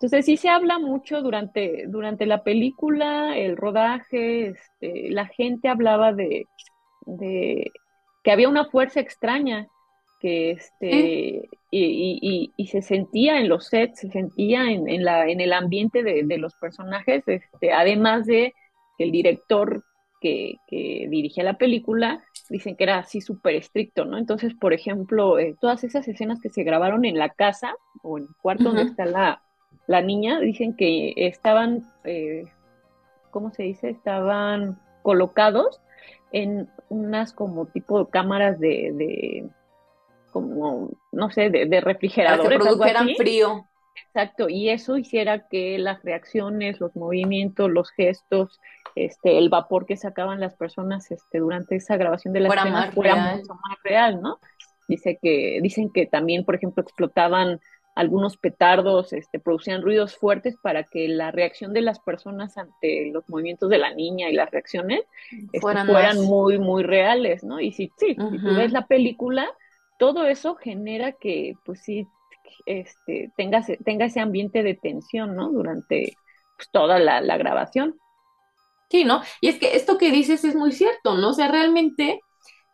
Entonces 0.00 0.26
sí 0.26 0.36
se 0.36 0.48
habla 0.48 0.80
mucho 0.80 1.22
durante, 1.22 1.84
durante 1.86 2.26
la 2.26 2.42
película, 2.42 3.38
el 3.38 3.56
rodaje, 3.56 4.48
este, 4.48 5.10
la 5.10 5.26
gente 5.26 5.68
hablaba 5.68 6.12
de, 6.12 6.46
de 7.06 7.70
que 8.24 8.32
había 8.32 8.48
una 8.48 8.64
fuerza 8.66 8.98
extraña 9.00 9.68
que 10.20 10.50
este 10.50 11.48
y- 11.78 12.18
y- 12.22 12.52
y 12.56 12.66
se 12.68 12.82
sentía 12.82 13.38
en 13.38 13.48
los 13.48 13.66
sets, 13.68 14.00
se 14.00 14.10
sentía 14.10 14.70
en, 14.70 14.88
en 14.88 15.04
la, 15.04 15.26
en 15.28 15.40
el 15.40 15.52
ambiente 15.52 16.02
de, 16.02 16.22
de 16.24 16.38
los 16.38 16.54
personajes, 16.56 17.22
este, 17.26 17.72
además 17.72 18.26
de 18.26 18.54
que 18.98 19.04
el 19.04 19.10
director 19.12 19.84
que, 20.20 20.56
que 20.68 21.06
dirigía 21.10 21.44
la 21.44 21.58
película 21.58 22.22
dicen 22.48 22.76
que 22.76 22.84
era 22.84 22.98
así 22.98 23.20
súper 23.20 23.54
estricto, 23.56 24.04
¿no? 24.04 24.18
Entonces, 24.18 24.54
por 24.54 24.72
ejemplo, 24.72 25.38
eh, 25.38 25.54
todas 25.60 25.84
esas 25.84 26.06
escenas 26.08 26.40
que 26.40 26.50
se 26.50 26.62
grabaron 26.62 27.04
en 27.04 27.18
la 27.18 27.28
casa 27.30 27.74
o 28.02 28.18
en 28.18 28.24
el 28.24 28.30
cuarto 28.40 28.64
donde 28.64 28.82
está 28.82 29.04
la, 29.06 29.42
la 29.86 30.00
niña, 30.02 30.40
dicen 30.40 30.76
que 30.76 31.12
estaban, 31.16 31.84
eh, 32.04 32.44
¿cómo 33.30 33.50
se 33.52 33.64
dice? 33.64 33.90
Estaban 33.90 34.78
colocados 35.02 35.80
en 36.32 36.68
unas 36.88 37.32
como 37.32 37.66
tipo 37.66 38.06
cámaras 38.06 38.58
de, 38.58 38.92
de 38.94 39.48
como, 40.34 40.90
no 41.12 41.30
sé, 41.30 41.48
de, 41.48 41.60
de 41.60 41.68
que 41.68 41.80
refrigeradores, 41.80 42.60
algo 42.60 42.76
produjeran 42.76 43.04
así. 43.04 43.14
frío. 43.14 43.64
Exacto, 43.94 44.48
y 44.48 44.70
eso 44.70 44.98
hiciera 44.98 45.46
que 45.48 45.78
las 45.78 46.02
reacciones, 46.02 46.80
los 46.80 46.96
movimientos, 46.96 47.70
los 47.70 47.90
gestos, 47.92 48.60
este, 48.96 49.38
el 49.38 49.48
vapor 49.48 49.86
que 49.86 49.96
sacaban 49.96 50.40
las 50.40 50.56
personas 50.56 51.12
este, 51.12 51.38
durante 51.38 51.76
esa 51.76 51.96
grabación 51.96 52.34
de 52.34 52.40
la 52.40 52.48
Fuera 52.48 52.62
escena 52.62 52.80
más 52.80 52.94
fuera 52.94 53.14
real. 53.14 53.38
mucho 53.38 53.54
más 53.54 53.78
real, 53.84 54.20
¿no? 54.20 54.40
Dice 54.88 55.18
que, 55.22 55.60
dicen 55.62 55.90
que 55.92 56.06
también, 56.06 56.44
por 56.44 56.56
ejemplo, 56.56 56.82
explotaban 56.82 57.60
algunos 57.94 58.36
petardos, 58.36 59.12
este, 59.12 59.38
producían 59.38 59.82
ruidos 59.82 60.16
fuertes 60.16 60.56
para 60.60 60.82
que 60.82 61.06
la 61.06 61.30
reacción 61.30 61.72
de 61.72 61.82
las 61.82 62.00
personas 62.00 62.58
ante 62.58 63.12
los 63.12 63.28
movimientos 63.28 63.70
de 63.70 63.78
la 63.78 63.94
niña 63.94 64.28
y 64.28 64.32
las 64.32 64.50
reacciones 64.50 65.02
este, 65.30 65.60
Fueran 65.60 66.20
muy, 66.22 66.58
muy 66.58 66.82
reales, 66.82 67.44
¿no? 67.44 67.60
Y 67.60 67.70
si, 67.70 67.92
sí, 67.96 68.16
si 68.16 68.38
tú 68.38 68.56
ves 68.56 68.72
la 68.72 68.86
película, 68.88 69.46
todo 69.98 70.26
eso 70.26 70.56
genera 70.56 71.12
que, 71.12 71.54
pues 71.64 71.80
sí, 71.82 72.06
este, 72.66 73.32
tenga, 73.36 73.64
tenga 73.84 74.06
ese 74.06 74.20
ambiente 74.20 74.62
de 74.62 74.74
tensión, 74.74 75.36
¿no? 75.36 75.50
Durante 75.50 76.16
pues, 76.56 76.70
toda 76.70 76.98
la, 76.98 77.36
grabación. 77.36 77.98
Sí, 78.90 79.04
¿no? 79.04 79.22
Y 79.40 79.48
es 79.48 79.58
que 79.58 79.76
esto 79.76 79.98
que 79.98 80.10
dices 80.10 80.44
es 80.44 80.54
muy 80.54 80.72
cierto, 80.72 81.16
¿no? 81.16 81.30
O 81.30 81.32
sea, 81.32 81.48
realmente 81.48 82.20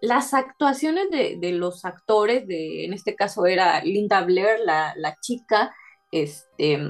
las 0.01 0.35
actuaciones 0.35 1.11
de, 1.11 1.37
de 1.39 1.53
los 1.53 1.85
actores, 1.85 2.47
de, 2.47 2.85
en 2.85 2.93
este 2.93 3.15
caso 3.15 3.47
era 3.47 3.83
Linda 3.83 4.23
Blair, 4.23 4.61
la, 4.65 4.95
la 4.97 5.17
chica, 5.21 5.75
este, 6.11 6.81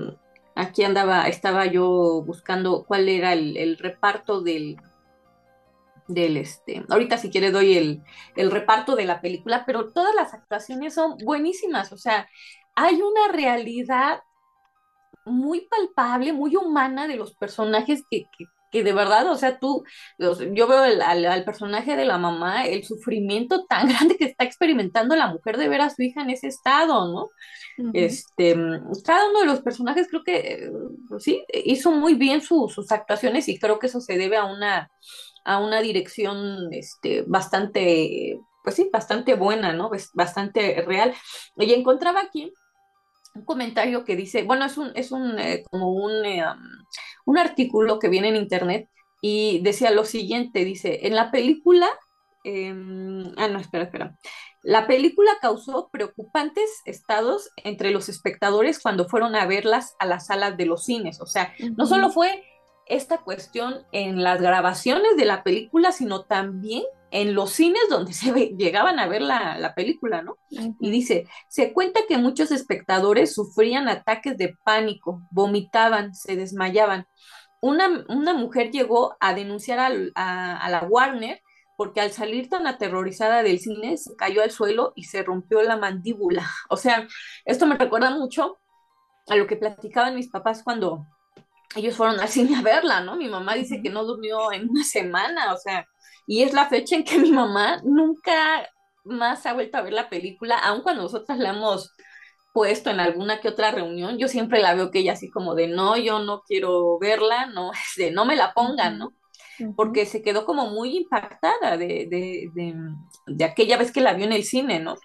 aquí 0.55 0.85
andaba, 0.85 1.29
estaba 1.29 1.66
yo 1.66 2.23
buscando 2.25 2.85
cuál 2.85 3.09
era 3.09 3.33
el 3.33 3.77
reparto 3.79 4.40
del, 4.40 4.79
del, 6.14 6.37
este, 6.37 6.85
ahorita 6.88 7.18
si 7.18 7.31
quieres 7.31 7.53
doy 7.53 7.77
el, 7.77 8.03
el 8.37 8.51
reparto 8.51 8.96
de 8.96 9.05
la 9.07 9.20
película, 9.20 9.64
pero 9.66 9.92
todas 9.92 10.14
las 10.14 10.35
actuaciones 10.35 10.94
son 10.94 11.16
buenísimas, 11.25 11.92
o 11.92 11.99
sea, 11.99 12.29
hay 12.75 12.96
una 13.03 13.33
realidad 13.33 14.20
muy 15.25 15.66
palpable, 15.68 16.33
muy 16.33 16.57
humana 16.57 17.07
de 17.09 17.16
los 17.16 17.35
personajes 17.37 18.05
que, 18.11 18.29
que, 18.37 18.46
que 18.70 18.83
de 18.85 18.92
verdad, 18.92 19.27
o 19.31 19.37
sea, 19.37 19.59
tú, 19.59 19.85
yo 20.18 20.66
veo 20.68 20.85
el- 20.85 21.03
al, 21.03 21.25
al 21.27 21.44
personaje 21.44 21.96
de 21.96 22.05
la 22.05 22.18
mamá, 22.18 22.64
el 22.64 22.85
sufrimiento 22.85 23.66
tan 23.66 23.88
grande 23.88 24.16
que 24.16 24.25
está 24.27 24.44
experimentando 24.44 25.16
la 25.16 25.29
mujer 25.29 25.57
de 25.59 25.68
ver 25.68 25.81
a 25.83 25.90
su 25.90 26.03
hija 26.03 26.23
en 26.23 26.31
ese 26.31 26.49
estado, 26.49 27.12
¿no? 27.12 27.31
Este, 27.92 28.55
cada 29.05 29.31
uno 29.31 29.40
de 29.40 29.46
los 29.46 29.62
personajes 29.62 30.09
creo 30.09 30.25
que 30.25 30.38
eh, 30.66 30.70
sí 31.20 31.44
hizo 31.64 31.92
muy 31.92 32.14
bien 32.14 32.42
su- 32.42 32.68
sus 32.68 32.92
actuaciones 32.92 33.49
y 33.49 33.59
creo 33.59 33.79
que 33.81 33.88
eso 33.88 34.01
se 34.01 34.18
debe 34.18 34.37
a 34.38 34.44
una, 34.46 34.90
a 35.44 35.59
una 35.59 35.81
dirección 35.81 36.68
este, 36.72 37.24
bastante, 37.26 38.38
pues 38.64 38.76
sí, 38.76 38.90
bastante 38.92 39.35
buena, 39.35 39.72
¿no? 39.72 39.90
Bas- 39.90 40.11
Bastante 40.14 40.83
real. 40.87 41.14
Y 41.57 41.72
encontraba 41.72 42.20
aquí 42.20 42.53
un 43.35 43.44
comentario 43.44 44.05
que 44.05 44.16
dice, 44.16 44.42
bueno, 44.42 44.64
es 44.66 44.76
un, 44.79 44.92
es 44.94 45.12
un, 45.12 45.38
eh, 45.38 45.62
como 45.70 45.92
un, 45.92 46.24
eh, 46.24 46.44
um, 46.44 46.59
un 47.26 47.38
artículo 47.38 47.98
que 47.98 48.09
viene 48.09 48.29
en 48.29 48.37
internet 48.37 48.88
y 49.22 49.61
decía 49.62 49.90
lo 49.90 50.05
siguiente, 50.05 50.64
dice, 50.64 51.07
en 51.07 51.14
la 51.14 51.31
película, 51.31 51.88
eh, 52.44 52.70
ah, 53.37 53.48
no, 53.48 53.59
espera, 53.61 53.85
espera. 53.85 54.16
La 54.62 54.87
película 54.87 55.31
causó 55.40 55.88
preocupantes 55.90 56.83
estados 56.85 57.50
entre 57.57 57.90
los 57.92 58.09
espectadores 58.09 58.79
cuando 58.81 59.09
fueron 59.09 59.35
a 59.35 59.46
verlas 59.46 59.94
a 59.98 60.07
las 60.07 60.26
salas 60.26 60.57
de 60.57 60.66
los 60.66 60.85
cines. 60.85 61.20
O 61.20 61.26
sea, 61.26 61.53
no 61.76 61.87
solo 61.87 62.11
fue 62.11 62.44
esta 62.90 63.18
cuestión 63.18 63.87
en 63.92 64.22
las 64.22 64.40
grabaciones 64.42 65.16
de 65.16 65.24
la 65.24 65.42
película, 65.44 65.92
sino 65.92 66.24
también 66.24 66.85
en 67.11 67.35
los 67.35 67.53
cines 67.53 67.83
donde 67.90 68.12
se 68.14 68.33
ve- 68.33 68.55
llegaban 68.59 68.98
a 68.98 69.09
ver 69.09 69.22
la, 69.22 69.59
la 69.59 69.74
película, 69.74 70.22
¿no? 70.22 70.38
Ujú. 70.50 70.76
Y 70.81 70.90
dice, 70.90 71.26
se 71.48 71.72
cuenta 71.72 72.00
que 72.09 72.18
muchos 72.18 72.50
espectadores 72.53 73.35
sufrían 73.35 73.88
ataques 73.88 74.37
de 74.38 74.57
pánico, 74.64 75.22
vomitaban, 75.31 76.14
se 76.14 76.37
desmayaban. 76.37 77.07
Una, 77.61 78.05
una 78.09 78.35
mujer 78.35 78.70
llegó 78.70 79.16
a 79.20 79.35
denunciar 79.35 79.79
a, 80.14 80.57
a 80.57 80.70
la 80.70 80.83
Warner 80.88 81.42
porque 81.76 82.00
al 82.00 82.11
salir 82.12 82.48
tan 82.48 82.66
aterrorizada 82.66 83.42
del 83.42 83.59
cine 83.59 83.96
se 83.96 84.14
cayó 84.16 84.42
al 84.42 84.50
suelo 84.50 84.92
y 84.96 85.05
se 85.05 85.22
rompió 85.22 85.62
la 85.62 85.76
mandíbula. 85.76 86.48
O 86.70 86.76
sea, 86.76 87.07
esto 87.44 87.66
me 87.66 87.76
recuerda 87.76 88.11
mucho 88.11 88.61
a 89.29 89.37
lo 89.37 89.46
que 89.46 89.57
platicaban 89.57 90.14
mis 90.16 90.29
papás 90.31 90.62
cuando 90.64 91.07
ellos 91.76 91.96
fueron 91.96 92.20
al 92.20 92.28
cine 92.28 92.56
a 92.56 92.62
verla, 92.62 93.00
¿no? 93.00 93.16
Mi 93.16 93.28
mamá 93.28 93.54
dice 93.54 93.80
que 93.83 93.90
no 93.90 94.04
durmió 94.04 94.52
en 94.52 94.68
una 94.68 94.85
semana, 94.85 95.52
o 95.52 95.56
sea, 95.56 95.87
y 96.26 96.42
es 96.42 96.52
la 96.52 96.68
fecha 96.68 96.96
en 96.96 97.04
que 97.04 97.18
mi 97.18 97.33
mamá 97.33 97.80
nunca 97.85 98.68
más 99.04 99.46
ha 99.46 99.54
vuelto 99.54 99.78
a 99.78 99.83
ver 99.83 99.92
la 99.92 100.09
película, 100.09 100.59
aun 100.59 100.83
cuando 100.83 101.02
nosotras 101.02 101.38
la 101.38 101.50
hemos 101.50 101.94
puesto 102.52 102.90
en 102.90 103.00
alguna 103.00 103.40
que 103.40 103.48
otra 103.48 103.70
reunión, 103.70 104.18
yo 104.18 104.28
siempre 104.28 104.61
la 104.61 104.74
veo 104.74 104.90
que 104.90 105.00
ella 105.00 105.12
así 105.12 105.30
como 105.30 105.54
de 105.54 105.68
no, 105.68 105.96
yo 105.96 106.18
no 106.18 106.42
quiero 106.46 106.98
verla, 106.98 107.46
no, 107.46 107.70
de 107.96 108.11
no 108.11 108.24
me 108.24 108.37
la 108.37 108.52
pongan, 108.52 108.98
¿no? 108.98 109.12
Porque 109.76 110.06
se 110.06 110.22
quedó 110.22 110.46
como 110.46 110.70
muy 110.70 110.96
impactada 110.96 111.76
de, 111.76 112.06
de, 112.11 112.50
de, 112.54 112.74
de 113.26 113.44
aquella 113.44 113.76
vez 113.76 113.92
que 113.92 114.00
la 114.00 114.14
vio 114.14 114.24
en 114.24 114.33
el 114.33 114.44
cine, 114.44 114.80
¿no? 114.80 114.96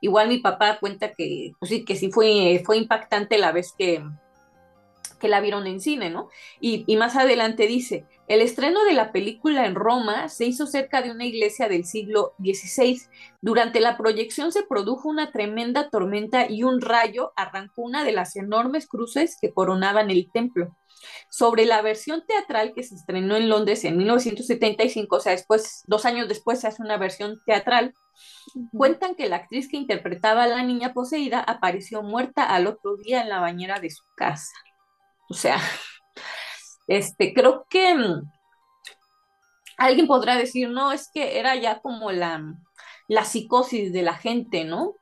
Igual 0.00 0.28
mi 0.28 0.38
papá 0.38 0.78
cuenta 0.78 1.14
que, 1.14 1.52
pues 1.58 1.70
sí, 1.70 1.84
que 1.86 1.96
sí 1.96 2.10
fue, 2.12 2.62
fue 2.66 2.76
impactante 2.76 3.38
la 3.38 3.52
vez 3.52 3.72
que, 3.76 4.04
que 5.24 5.30
la 5.30 5.40
vieron 5.40 5.66
en 5.66 5.80
cine, 5.80 6.10
¿no? 6.10 6.28
Y, 6.60 6.84
y, 6.86 6.98
más 6.98 7.16
adelante 7.16 7.66
dice, 7.66 8.04
el 8.28 8.42
estreno 8.42 8.84
de 8.84 8.92
la 8.92 9.10
película 9.10 9.64
en 9.64 9.74
Roma 9.74 10.28
se 10.28 10.44
hizo 10.44 10.66
cerca 10.66 11.00
de 11.00 11.10
una 11.10 11.24
iglesia 11.24 11.66
del 11.66 11.86
siglo 11.86 12.34
XVI. 12.38 13.00
Durante 13.40 13.80
la 13.80 13.96
proyección 13.96 14.52
se 14.52 14.64
produjo 14.64 15.08
una 15.08 15.32
tremenda 15.32 15.88
tormenta 15.88 16.46
y 16.46 16.62
un 16.62 16.82
rayo 16.82 17.32
arrancó 17.36 17.80
una 17.80 18.04
de 18.04 18.12
las 18.12 18.36
enormes 18.36 18.86
cruces 18.86 19.38
que 19.40 19.54
coronaban 19.54 20.10
el 20.10 20.30
templo. 20.30 20.76
Sobre 21.30 21.64
la 21.64 21.80
versión 21.80 22.26
teatral 22.26 22.74
que 22.74 22.82
se 22.82 22.96
estrenó 22.96 23.36
en 23.36 23.48
Londres 23.48 23.82
en 23.86 23.96
1975, 23.96 25.16
o 25.16 25.20
sea, 25.20 25.32
después, 25.32 25.84
dos 25.86 26.04
años 26.04 26.28
después 26.28 26.60
se 26.60 26.66
hace 26.66 26.82
una 26.82 26.98
versión 26.98 27.40
teatral, 27.46 27.94
cuentan 28.72 29.14
que 29.14 29.30
la 29.30 29.36
actriz 29.36 29.68
que 29.70 29.78
interpretaba 29.78 30.42
a 30.42 30.48
la 30.48 30.62
niña 30.62 30.92
poseída 30.92 31.40
apareció 31.40 32.02
muerta 32.02 32.44
al 32.44 32.66
otro 32.66 32.96
día 32.98 33.22
en 33.22 33.30
la 33.30 33.40
bañera 33.40 33.80
de 33.80 33.88
su 33.88 34.04
casa. 34.14 34.52
O 35.28 35.34
sea, 35.34 35.58
este, 36.86 37.32
creo 37.34 37.66
que 37.68 37.94
um, 37.94 38.30
alguien 39.76 40.06
podrá 40.06 40.36
decir, 40.36 40.68
no, 40.68 40.92
es 40.92 41.10
que 41.12 41.38
era 41.38 41.56
ya 41.56 41.80
como 41.80 42.12
la, 42.12 42.42
la 43.08 43.24
psicosis 43.24 43.92
de 43.92 44.02
la 44.02 44.14
gente, 44.14 44.64
¿no? 44.64 44.94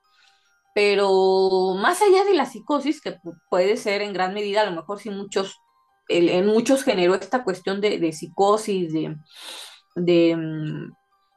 Pero 0.75 1.75
más 1.77 2.01
allá 2.01 2.25
de 2.25 2.35
la 2.35 2.47
psicosis, 2.47 3.01
que 3.01 3.19
puede 3.51 3.77
ser 3.77 4.03
en 4.03 4.13
gran 4.13 4.33
medida, 4.33 4.63
a 4.63 4.67
lo 4.67 4.73
mejor 4.73 5.01
si 5.01 5.11
muchos, 5.11 5.61
en 6.09 6.47
muchos 6.47 6.83
generó 6.83 7.15
esta 7.15 7.45
cuestión 7.45 7.81
de, 7.81 8.13
psicosis, 8.13 8.93
de, 8.93 9.17
de, 9.95 10.35
um, 10.35 10.91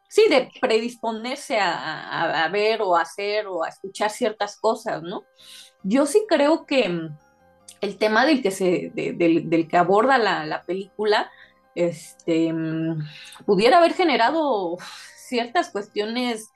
sí, 0.10 0.26
de 0.30 0.50
predisponerse 0.62 1.60
a, 1.60 1.74
a, 1.74 2.46
a, 2.46 2.50
ver 2.50 2.82
o 2.82 2.96
a 2.96 3.02
hacer 3.02 3.48
o 3.48 3.64
a 3.64 3.70
escuchar 3.70 4.10
ciertas 4.10 4.58
cosas, 4.58 5.04
¿no? 5.04 5.24
Yo 5.84 6.06
sí 6.06 6.26
creo 6.28 6.66
que 6.66 7.10
el 7.86 7.98
tema 7.98 8.26
del 8.26 8.42
que 8.42 8.52
se 8.52 8.92
de, 8.94 9.14
del, 9.14 9.68
que 9.68 9.78
aborda 9.78 10.18
la, 10.18 10.46
la, 10.46 10.64
película 10.64 11.32
este 11.76 12.54
pudiera 13.46 13.78
haber 13.78 13.94
generado 13.94 14.78
ciertas 15.16 15.72
cuestiones 15.72 16.52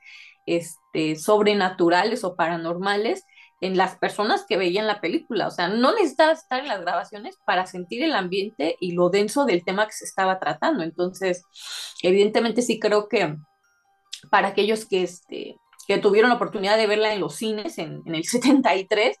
este, 0.46 1.16
sobrenaturales 1.16 2.24
o 2.24 2.34
paranormales 2.34 3.24
en 3.60 3.76
las 3.76 3.96
personas 3.96 4.46
que 4.48 4.56
veían 4.56 4.86
la 4.86 5.00
película. 5.00 5.46
O 5.46 5.50
sea, 5.50 5.68
no 5.68 5.92
necesitaba 5.94 6.32
estar 6.32 6.60
en 6.60 6.68
las 6.68 6.80
grabaciones 6.80 7.38
para 7.44 7.66
sentir 7.66 8.02
el 8.02 8.14
ambiente 8.14 8.76
y 8.80 8.92
lo 8.92 9.10
denso 9.10 9.44
del 9.44 9.64
tema 9.64 9.86
que 9.86 9.92
se 9.92 10.04
estaba 10.04 10.38
tratando. 10.38 10.82
Entonces, 10.82 11.42
evidentemente 12.02 12.62
sí 12.62 12.80
creo 12.80 13.08
que 13.08 13.36
para 14.30 14.48
aquellos 14.48 14.86
que, 14.86 15.02
este, 15.02 15.56
que 15.86 15.98
tuvieron 15.98 16.30
la 16.30 16.36
oportunidad 16.36 16.78
de 16.78 16.86
verla 16.86 17.12
en 17.12 17.20
los 17.20 17.36
cines 17.36 17.78
en, 17.78 18.02
en 18.06 18.14
el 18.14 18.24
73, 18.26 19.16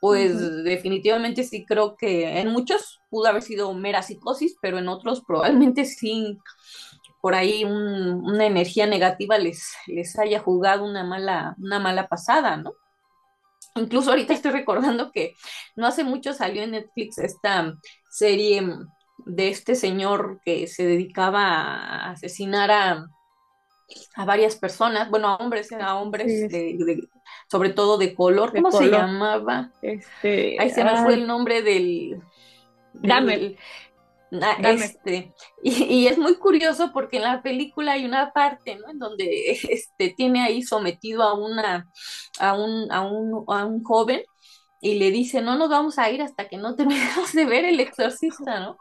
pues 0.00 0.64
definitivamente 0.64 1.44
sí 1.44 1.64
creo 1.64 1.96
que 1.96 2.40
en 2.40 2.50
muchos 2.50 3.00
pudo 3.10 3.28
haber 3.28 3.42
sido 3.42 3.72
mera 3.74 4.02
psicosis, 4.02 4.56
pero 4.60 4.78
en 4.78 4.88
otros 4.88 5.22
probablemente 5.26 5.84
sí 5.84 6.38
por 7.20 7.34
ahí 7.34 7.64
una 7.64 8.46
energía 8.46 8.86
negativa 8.86 9.38
les, 9.38 9.74
les 9.86 10.18
haya 10.18 10.38
jugado 10.38 10.84
una 10.84 11.02
mala, 11.02 11.56
una 11.58 11.80
mala 11.80 12.08
pasada, 12.08 12.56
¿no? 12.56 12.74
Incluso 13.74 14.10
ahorita 14.10 14.32
estoy 14.32 14.52
recordando 14.52 15.10
que 15.12 15.34
no 15.74 15.86
hace 15.86 16.04
mucho 16.04 16.32
salió 16.32 16.62
en 16.62 16.72
Netflix 16.72 17.18
esta 17.18 17.74
serie 18.10 18.62
de 19.24 19.48
este 19.48 19.74
señor 19.74 20.40
que 20.44 20.66
se 20.66 20.86
dedicaba 20.86 21.42
a 21.42 22.10
asesinar 22.12 22.70
a, 22.70 23.06
a 24.14 24.24
varias 24.24 24.56
personas, 24.56 25.10
bueno, 25.10 25.28
a 25.28 25.36
hombres, 25.36 25.70
a 25.72 25.96
hombres, 25.96 26.50
sobre 27.50 27.70
todo 27.70 27.98
de 27.98 28.14
color, 28.14 28.52
¿cómo 28.52 28.72
se 28.72 28.88
llamaba? 28.88 29.70
Este, 29.82 30.56
Ahí 30.58 30.70
se 30.70 30.84
me 30.84 30.96
fue 31.02 31.14
el 31.14 31.26
nombre 31.26 31.62
del... 31.62 32.20
del 32.94 33.56
este, 34.30 35.32
y, 35.62 36.06
es 36.08 36.18
muy 36.18 36.36
curioso 36.36 36.90
porque 36.92 37.18
en 37.18 37.22
la 37.22 37.42
película 37.42 37.92
hay 37.92 38.04
una 38.04 38.32
parte, 38.32 38.76
¿no? 38.76 38.90
En 38.90 38.98
donde 38.98 39.52
este, 39.70 40.14
tiene 40.16 40.42
ahí 40.42 40.62
sometido 40.62 41.22
a 41.22 41.34
una, 41.34 41.90
a 42.38 42.54
un, 42.54 42.90
a 42.90 43.02
un, 43.02 43.44
a 43.48 43.64
un 43.64 43.82
joven 43.84 44.22
y 44.80 44.98
le 44.98 45.10
dice, 45.10 45.42
no 45.42 45.56
nos 45.56 45.70
vamos 45.70 45.98
a 45.98 46.10
ir 46.10 46.22
hasta 46.22 46.48
que 46.48 46.56
no 46.56 46.74
terminemos 46.76 47.32
de 47.32 47.44
ver 47.44 47.64
el 47.64 47.80
exorcista, 47.80 48.60
¿no? 48.60 48.78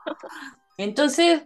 Entonces, 0.78 1.44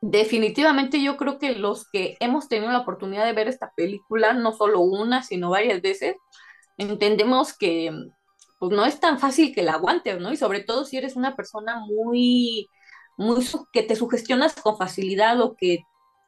definitivamente 0.00 1.02
yo 1.02 1.16
creo 1.16 1.38
que 1.38 1.54
los 1.54 1.88
que 1.88 2.16
hemos 2.20 2.48
tenido 2.48 2.72
la 2.72 2.80
oportunidad 2.80 3.24
de 3.24 3.32
ver 3.32 3.48
esta 3.48 3.72
película, 3.76 4.32
no 4.32 4.52
solo 4.52 4.80
una, 4.80 5.22
sino 5.22 5.50
varias 5.50 5.80
veces, 5.82 6.16
entendemos 6.78 7.56
que 7.56 7.90
pues 8.58 8.72
no 8.72 8.86
es 8.86 9.00
tan 9.00 9.18
fácil 9.18 9.54
que 9.54 9.62
la 9.62 9.72
aguantes, 9.74 10.20
¿no? 10.20 10.32
Y 10.32 10.36
sobre 10.36 10.62
todo 10.62 10.84
si 10.84 10.96
eres 10.96 11.16
una 11.16 11.36
persona 11.36 11.78
muy, 11.80 12.70
muy 13.16 13.46
que 13.72 13.82
te 13.82 13.96
sugestionas 13.96 14.54
con 14.54 14.78
facilidad 14.78 15.40
o 15.40 15.54
que 15.56 15.80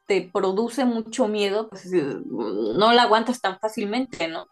te 0.07 0.29
produce 0.33 0.85
mucho 0.85 1.27
miedo, 1.27 1.69
pues 1.69 1.85
no 1.91 2.93
la 2.93 3.03
aguantas 3.03 3.41
tan 3.41 3.59
fácilmente, 3.59 4.27
¿no? 4.27 4.47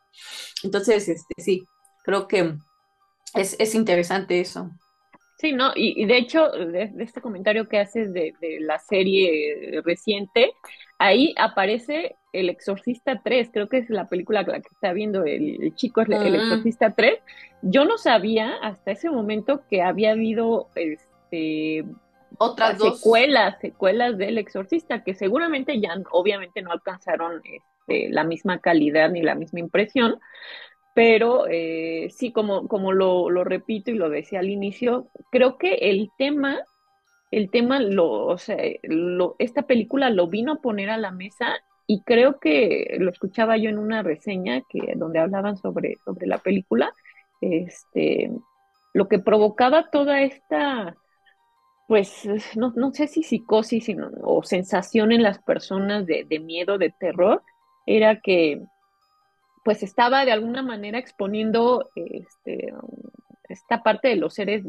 Entonces, 0.64 1.10
este, 1.10 1.34
sí, 1.38 1.64
creo 2.04 2.28
que 2.28 2.56
es, 3.34 3.56
es 3.60 3.76
interesante 3.76 4.40
eso. 4.40 4.70
Sí, 5.38 5.54
¿no? 5.54 5.72
Y, 5.76 6.06
de 6.06 6.18
hecho, 6.18 6.50
de, 6.50 6.92
este 6.98 7.22
comentario 7.22 7.70
que 7.70 7.80
haces 7.80 8.12
de, 8.12 8.34
la 8.60 8.80
serie 8.80 9.82
reciente, 9.84 10.52
ahí 10.98 11.36
aparece 11.38 12.16
El 12.34 12.50
Exorcista 12.50 13.22
3, 13.24 13.50
creo 13.54 13.70
que 13.70 13.78
es 13.78 13.90
la 13.92 14.10
película 14.10 14.42
la 14.42 14.60
que 14.60 14.70
está 14.72 14.94
viendo 14.94 15.26
el, 15.26 15.76
chico, 15.76 16.02
es 16.02 16.10
El 16.10 16.36
Exorcista 16.36 16.96
3. 16.96 17.20
Yo 17.62 17.86
no 17.86 18.00
sabía 18.00 18.56
hasta 18.64 18.92
ese 18.92 19.12
momento 19.12 19.62
que 19.70 19.84
había 19.84 20.12
habido 20.12 20.70
este 20.74 21.86
otras 22.40 22.80
secuelas, 22.80 23.60
secuelas 23.60 24.18
del 24.18 24.38
Exorcista, 24.38 25.04
que 25.04 25.14
seguramente 25.14 25.80
ya 25.80 25.96
obviamente 26.12 26.62
no 26.62 26.72
alcanzaron 26.72 27.42
este, 27.44 28.10
la 28.10 28.24
misma 28.24 28.60
calidad 28.60 29.10
ni 29.10 29.22
la 29.22 29.36
misma 29.36 29.60
impresión, 29.60 30.20
pero 30.98 31.46
eh, 31.48 32.08
sí, 32.10 32.32
como, 32.32 32.68
como 32.68 32.92
lo, 32.92 33.44
repito 33.44 33.92
y 33.92 33.94
lo 33.94 34.10
decía 34.10 34.40
al 34.40 34.50
inicio, 34.50 35.12
creo 35.30 35.60
que 35.60 35.76
el 35.76 36.10
tema, 36.18 36.58
el 37.30 37.52
tema, 37.52 37.80
lo, 37.80 38.26
o 38.26 38.40
sea, 38.40 38.58
lo, 38.82 39.36
esta 39.38 39.68
película 39.68 40.10
lo 40.10 40.28
vino 40.28 40.54
a 40.54 40.60
poner 40.60 40.90
a 40.90 40.98
la 40.98 41.12
mesa 41.12 41.54
y 41.86 42.02
creo 42.02 42.40
que 42.40 42.98
lo 43.00 43.12
escuchaba 43.12 43.58
yo 43.58 43.70
en 43.70 43.78
una 43.78 44.02
reseña 44.02 44.64
que, 44.68 44.94
donde 44.96 45.20
hablaban 45.20 45.56
sobre, 45.58 45.98
sobre 46.04 46.26
la 46.26 46.40
película, 46.40 46.92
este, 47.42 48.32
lo 48.96 49.08
que 49.08 49.20
provocaba 49.20 49.92
toda 49.92 50.24
esta, 50.24 50.96
pues, 51.88 52.28
no, 52.56 52.74
no 52.76 52.92
sé 52.92 53.06
si 53.06 53.22
psicosis 53.22 53.86
sino, 53.86 54.10
o 54.24 54.42
sensación 54.42 55.12
en 55.12 55.22
las 55.22 55.38
personas 55.44 56.08
de, 56.08 56.26
de 56.28 56.40
miedo, 56.40 56.80
de 56.80 56.90
terror, 56.90 57.44
era 57.86 58.20
que 58.20 58.64
pues 59.68 59.84
estaba 59.84 60.24
de 60.24 60.32
alguna 60.32 60.62
manera 60.62 60.98
exponiendo 60.98 61.90
este, 61.94 62.74
esta 63.50 63.84
parte 63.84 64.08
de 64.08 64.16
los 64.16 64.34
seres 64.34 64.64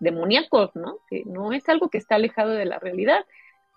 demoníacos, 0.00 0.74
¿no? 0.74 1.00
Que 1.06 1.22
no 1.26 1.52
es 1.52 1.68
algo 1.68 1.90
que 1.90 1.98
está 1.98 2.14
alejado 2.14 2.52
de 2.52 2.64
la 2.64 2.78
realidad. 2.78 3.26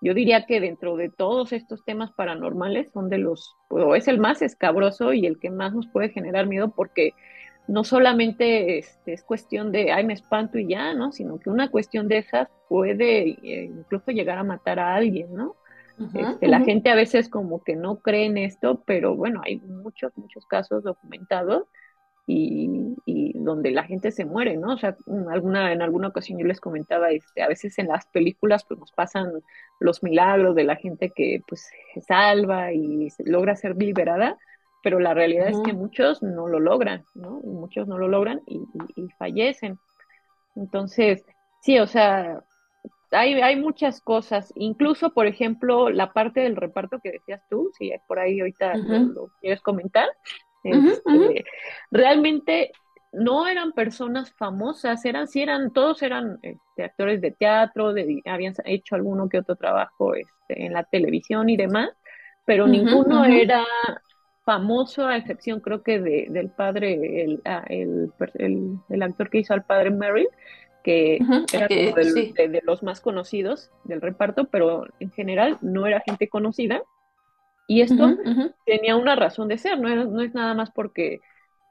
Yo 0.00 0.14
diría 0.14 0.46
que 0.46 0.62
dentro 0.62 0.96
de 0.96 1.10
todos 1.10 1.52
estos 1.52 1.84
temas 1.84 2.10
paranormales 2.12 2.90
son 2.90 3.10
de 3.10 3.18
los, 3.18 3.54
o 3.68 3.96
es 3.96 4.08
el 4.08 4.18
más 4.18 4.40
escabroso 4.40 5.12
y 5.12 5.26
el 5.26 5.38
que 5.38 5.50
más 5.50 5.74
nos 5.74 5.88
puede 5.88 6.08
generar 6.08 6.46
miedo 6.46 6.72
porque 6.74 7.12
no 7.68 7.84
solamente 7.84 8.78
este, 8.78 9.12
es 9.12 9.22
cuestión 9.24 9.72
de, 9.72 9.92
ay, 9.92 10.06
me 10.06 10.14
espanto 10.14 10.58
y 10.58 10.68
ya, 10.68 10.94
¿no? 10.94 11.12
Sino 11.12 11.38
que 11.38 11.50
una 11.50 11.70
cuestión 11.70 12.08
de 12.08 12.16
esas 12.16 12.48
puede 12.70 13.28
eh, 13.28 13.64
incluso 13.64 14.10
llegar 14.10 14.38
a 14.38 14.42
matar 14.42 14.78
a 14.78 14.94
alguien, 14.94 15.34
¿no? 15.34 15.54
Este, 15.98 16.48
la 16.48 16.60
gente 16.60 16.90
a 16.90 16.94
veces 16.94 17.28
como 17.28 17.62
que 17.62 17.74
no 17.74 18.00
cree 18.00 18.26
en 18.26 18.36
esto, 18.36 18.82
pero 18.86 19.14
bueno, 19.16 19.40
hay 19.44 19.56
muchos, 19.60 20.12
muchos 20.16 20.44
casos 20.46 20.82
documentados 20.82 21.64
y, 22.26 23.32
donde 23.34 23.70
la 23.70 23.84
gente 23.84 24.10
se 24.10 24.24
muere, 24.24 24.56
¿no? 24.56 24.74
O 24.74 24.76
sea, 24.76 24.96
alguna, 25.30 25.72
en 25.72 25.80
alguna 25.80 26.08
ocasión 26.08 26.38
yo 26.38 26.46
les 26.46 26.60
comentaba, 26.60 27.10
este, 27.10 27.42
a 27.42 27.48
veces 27.48 27.78
en 27.78 27.88
las 27.88 28.06
películas 28.06 28.64
pues 28.64 28.80
nos 28.80 28.90
pasan 28.90 29.30
los 29.78 30.02
milagros 30.02 30.56
de 30.56 30.64
la 30.64 30.76
gente 30.76 31.10
que 31.14 31.40
pues 31.46 31.70
se 31.94 32.00
salva 32.00 32.72
y 32.72 33.08
logra 33.24 33.54
ser 33.54 33.76
liberada, 33.76 34.36
pero 34.82 34.98
la 34.98 35.14
realidad 35.14 35.48
es 35.48 35.58
que 35.60 35.72
muchos 35.72 36.22
no 36.22 36.48
lo 36.48 36.58
logran, 36.58 37.04
¿no? 37.14 37.40
muchos 37.40 37.86
no 37.86 37.98
lo 37.98 38.08
logran 38.08 38.40
y, 38.46 38.60
y 38.96 39.08
fallecen. 39.18 39.78
Entonces, 40.56 41.24
sí, 41.60 41.78
o 41.78 41.86
sea, 41.86 42.42
hay, 43.10 43.34
hay 43.34 43.56
muchas 43.56 44.00
cosas, 44.00 44.52
incluso, 44.56 45.12
por 45.12 45.26
ejemplo, 45.26 45.90
la 45.90 46.12
parte 46.12 46.40
del 46.40 46.56
reparto 46.56 46.98
que 47.00 47.12
decías 47.12 47.42
tú, 47.48 47.70
si 47.78 47.92
por 48.06 48.18
ahí 48.18 48.40
ahorita 48.40 48.76
lo, 48.76 49.30
quieres 49.40 49.60
comentar, 49.60 50.08
este, 50.62 51.44
realmente 51.90 52.72
no 53.12 53.46
eran 53.46 53.72
personas 53.72 54.32
famosas, 54.32 55.04
eran, 55.04 55.28
sí 55.28 55.42
eran, 55.42 55.72
todos 55.72 56.02
eran 56.02 56.38
este, 56.42 56.84
actores 56.84 57.20
de 57.20 57.30
teatro, 57.30 57.92
de, 57.92 58.20
habían 58.26 58.54
hecho 58.64 58.94
alguno 58.94 59.28
que 59.28 59.38
otro 59.38 59.56
trabajo 59.56 60.14
este, 60.14 60.66
en 60.66 60.72
la 60.72 60.84
televisión 60.84 61.48
y 61.48 61.56
demás, 61.56 61.90
pero 62.44 62.66
ninguno 62.66 63.24
era 63.24 63.64
famoso, 64.44 65.06
a 65.06 65.16
excepción 65.16 65.60
creo 65.60 65.82
que 65.82 66.00
de, 66.00 66.26
del 66.30 66.50
padre, 66.50 67.24
el, 67.24 67.40
ah, 67.44 67.64
el, 67.68 68.12
el, 68.34 68.78
el, 68.88 69.02
actor 69.02 69.28
que 69.28 69.38
hizo 69.38 69.54
al 69.54 69.64
padre 69.64 69.90
Merrill, 69.90 70.28
que 70.86 71.18
era 71.52 71.66
de, 71.66 72.62
los 72.64 72.84
más 72.84 73.00
conocidos 73.00 73.72
del 73.82 74.00
reparto, 74.00 74.44
pero 74.44 74.86
en 75.00 75.10
general 75.10 75.58
no 75.60 75.84
era 75.84 76.00
gente 76.06 76.28
conocida. 76.28 76.80
Y 77.66 77.80
esto 77.80 78.16
tenía 78.64 78.94
una 78.94 79.16
razón 79.16 79.48
de 79.48 79.58
ser, 79.58 79.80
no, 79.80 79.88
no 80.04 80.22
es 80.22 80.32
nada 80.32 80.54
más 80.54 80.70
porque 80.70 81.18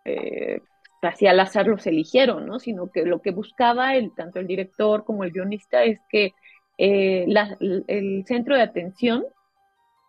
eh, 0.03 0.59
así 1.01 1.27
al 1.27 1.39
azar 1.39 1.65
los 1.67 1.87
eligieron, 1.87 2.45
¿no? 2.45 2.59
sino 2.59 2.91
que 2.91 3.05
lo 3.05 3.21
que 3.21 3.31
buscaba 3.31 3.95
el, 3.95 4.13
tanto 4.13 4.39
el 4.39 4.47
director 4.47 5.05
como 5.05 5.23
el 5.23 5.31
guionista 5.31 5.85
es 5.85 6.01
que 6.09 6.33
eh, 6.77 7.25
el 7.87 8.25
centro 8.27 8.55
de 8.55 8.63
atención 8.63 9.23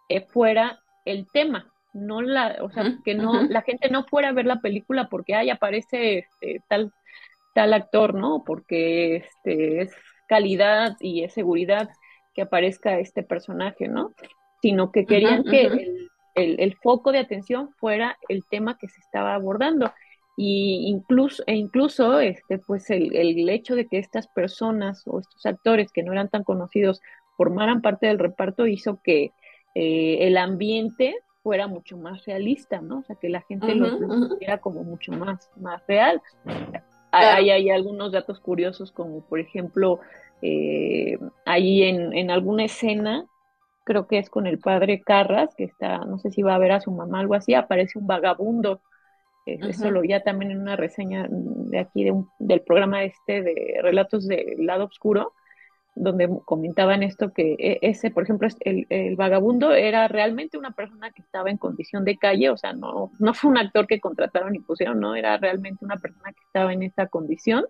eh, 0.09 0.23
fuera 0.23 0.81
el 1.05 1.29
tema, 1.33 1.73
no 1.93 2.23
la, 2.23 2.57
o 2.61 2.71
sea, 2.73 2.99
que 3.05 3.15
no, 3.15 3.45
la 3.45 3.63
gente 3.63 3.89
no 3.89 4.03
fuera 4.03 4.31
a 4.31 4.33
ver 4.33 4.47
la 4.47 4.61
película 4.61 5.09
porque 5.09 5.37
ahí 5.37 5.49
aparece 5.49 6.19
este, 6.19 6.61
tal 6.69 6.93
tal 7.57 7.73
actor, 7.73 8.13
¿no? 8.13 8.45
Porque 8.45 9.17
este, 9.17 9.81
es 9.81 9.91
calidad 10.29 10.95
y 11.01 11.25
es 11.25 11.33
seguridad 11.33 11.89
que 12.35 12.43
aparezca 12.43 12.99
este 12.99 13.23
personaje, 13.23 13.89
¿no? 13.89 14.13
Sino 14.61 14.93
que 14.93 15.07
querían 15.07 15.43
que 15.43 15.89
el, 16.35 16.77
foco 16.83 17.13
de 17.13 17.19
atención 17.19 17.71
fuera 17.79 18.19
el 18.29 18.45
tema 18.45 18.77
que 18.77 18.89
se 18.89 19.01
estaba 19.01 19.35
abordando. 19.35 19.91
Y 20.37 20.87
incluso, 20.89 21.43
e 21.47 21.55
incluso 21.55 22.21
este, 22.21 22.59
pues 22.59 22.91
el, 22.91 23.17
el 23.17 23.49
hecho 23.49 23.75
de 23.75 23.87
que 23.87 23.97
estas 23.97 24.29
personas 24.29 25.03
o 25.07 25.19
estos 25.19 25.47
actores 25.47 25.91
que 25.93 26.03
no 26.03 26.13
eran 26.13 26.29
tan 26.29 26.45
conocidos 26.45 27.01
formaran 27.39 27.81
parte 27.81 28.07
del 28.07 28.19
reparto 28.19 28.67
hizo 28.67 29.01
que 29.03 29.31
eh, 29.75 30.27
el 30.27 30.37
ambiente 30.37 31.17
fuera 31.43 31.69
mucho 31.69 31.97
más 31.97 32.23
realista, 32.27 32.83
¿no? 32.83 32.99
O 32.99 33.03
sea, 33.05 33.17
que 33.17 33.31
la 33.31 33.41
gente 33.41 33.75
lo, 33.75 34.37
viera 34.37 34.59
como 34.59 34.85
mucho 34.85 35.13
más, 35.13 35.51
más 35.57 35.83
real. 35.87 36.21
Hay, 37.17 37.51
hay, 37.51 37.71
algunos 37.71 38.13
datos 38.13 38.41
curiosos, 38.41 38.93
como 38.93 39.23
por 39.23 39.41
ejemplo, 39.41 40.01
eh, 40.43 41.19
ahí 41.45 41.83
en, 41.83 42.13
en 42.13 42.31
alguna 42.31 42.65
escena, 42.65 43.27
creo 43.85 44.07
que 44.07 44.19
es 44.19 44.31
con 44.31 44.47
el 44.47 44.59
padre 44.59 45.03
Carras, 45.03 45.55
que 45.57 45.65
está, 45.65 45.99
no 45.99 46.19
sé 46.19 46.31
si 46.31 46.43
va 46.43 46.55
a 46.55 46.59
ver 46.59 46.73
a 46.73 46.81
su 46.81 46.91
mamá, 46.91 47.21
algo 47.21 47.35
así, 47.35 47.55
aparece 47.55 47.99
un 47.99 48.07
vagabundo. 48.07 48.83
Eh, 49.47 49.59
eso 49.63 49.91
lo 49.93 50.01
vi 50.01 50.09
también 50.25 50.51
en 50.51 50.61
una 50.61 50.75
reseña 50.75 51.29
de 51.31 51.79
aquí 51.79 52.03
de 52.03 52.13
del 52.41 52.63
programa 52.63 53.05
este 53.05 53.43
de 53.43 53.79
relatos 53.81 54.27
del 54.27 54.67
lado 54.67 54.87
oscuro, 54.87 55.35
donde 55.97 56.29
comentaban 56.45 57.03
esto 57.03 57.33
que 57.33 57.57
e, 57.59 57.79
ese, 57.81 58.11
por 58.11 58.23
ejemplo, 58.23 58.47
el, 58.61 58.87
el, 58.91 59.17
vagabundo 59.17 59.73
era 59.73 60.07
realmente 60.09 60.59
una 60.59 60.73
persona 60.73 61.11
que 61.11 61.23
estaba 61.23 61.51
en 61.51 61.57
condición 61.57 62.05
de 62.05 62.19
calle, 62.19 62.51
o 62.51 62.57
sea, 62.57 62.75
no, 62.75 63.11
no 63.19 63.35
fue 63.35 63.51
un 63.51 63.59
actor 63.59 63.87
que 63.87 63.99
contrataron 63.99 64.55
y 64.55 64.61
pusieron, 64.61 65.01
no, 65.01 65.17
era 65.17 65.39
realmente 65.39 65.85
una 65.85 65.97
persona 65.97 66.33
que 66.33 66.43
estaba 66.47 66.73
en 66.73 66.83
esa 66.83 67.07
condición. 67.07 67.65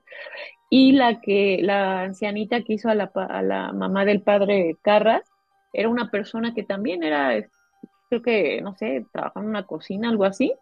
Y 0.69 0.93
la 0.93 1.21
que, 1.21 1.61
la 1.63 2.03
ancianita 2.03 2.63
que 2.63 2.75
hizo 2.75 2.89
a 2.89 2.97
la, 2.97 3.13
a 3.15 3.43
la 3.43 3.73
mamá 3.73 4.05
del 4.05 4.21
padre 4.21 4.77
Carras, 4.83 5.23
era 5.73 5.89
una 5.89 6.11
persona 6.11 6.53
que 6.53 6.65
también 6.65 7.05
era, 7.05 7.33
creo 8.09 8.23
que, 8.23 8.61
no 8.61 8.75
sé, 8.75 9.07
trabajaba 9.13 9.45
en 9.45 9.51
una 9.51 9.67
cocina, 9.67 10.09
algo 10.09 10.25
así, 10.25 10.53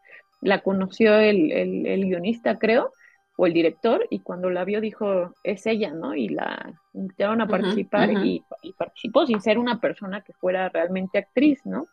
la 0.42 0.60
conoció 0.60 1.16
el, 1.16 1.50
el, 1.50 1.86
el 1.86 2.04
guionista, 2.04 2.58
creo, 2.58 2.92
o 3.36 3.46
el 3.46 3.52
director 3.52 4.06
y 4.10 4.20
cuando 4.20 4.50
la 4.50 4.64
vio 4.64 4.80
dijo, 4.80 5.34
es 5.42 5.66
ella, 5.66 5.90
¿no? 5.92 6.14
Y 6.14 6.28
la 6.28 6.72
invitaron 6.92 7.40
a 7.40 7.48
participar 7.48 8.10
Y, 8.24 8.44
participó 8.78 9.26
sin 9.26 9.40
ser 9.40 9.58
una 9.58 9.80
persona 9.80 10.20
que 10.20 10.32
fuera 10.32 10.68
realmente 10.68 11.18
actriz, 11.18 11.60
¿no? 11.64 11.88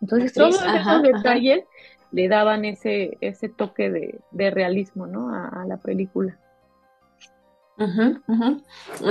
Entonces 0.00 0.32
todos 0.32 0.62
esos 0.62 1.02
detalles 1.02 1.64
le 2.12 2.28
daban 2.28 2.64
ese, 2.64 3.18
ese 3.20 3.48
toque 3.48 3.90
de, 3.90 4.50
realismo, 4.50 5.06
¿no? 5.06 5.34
A, 5.34 5.64
la 5.66 5.76
película. 5.76 6.38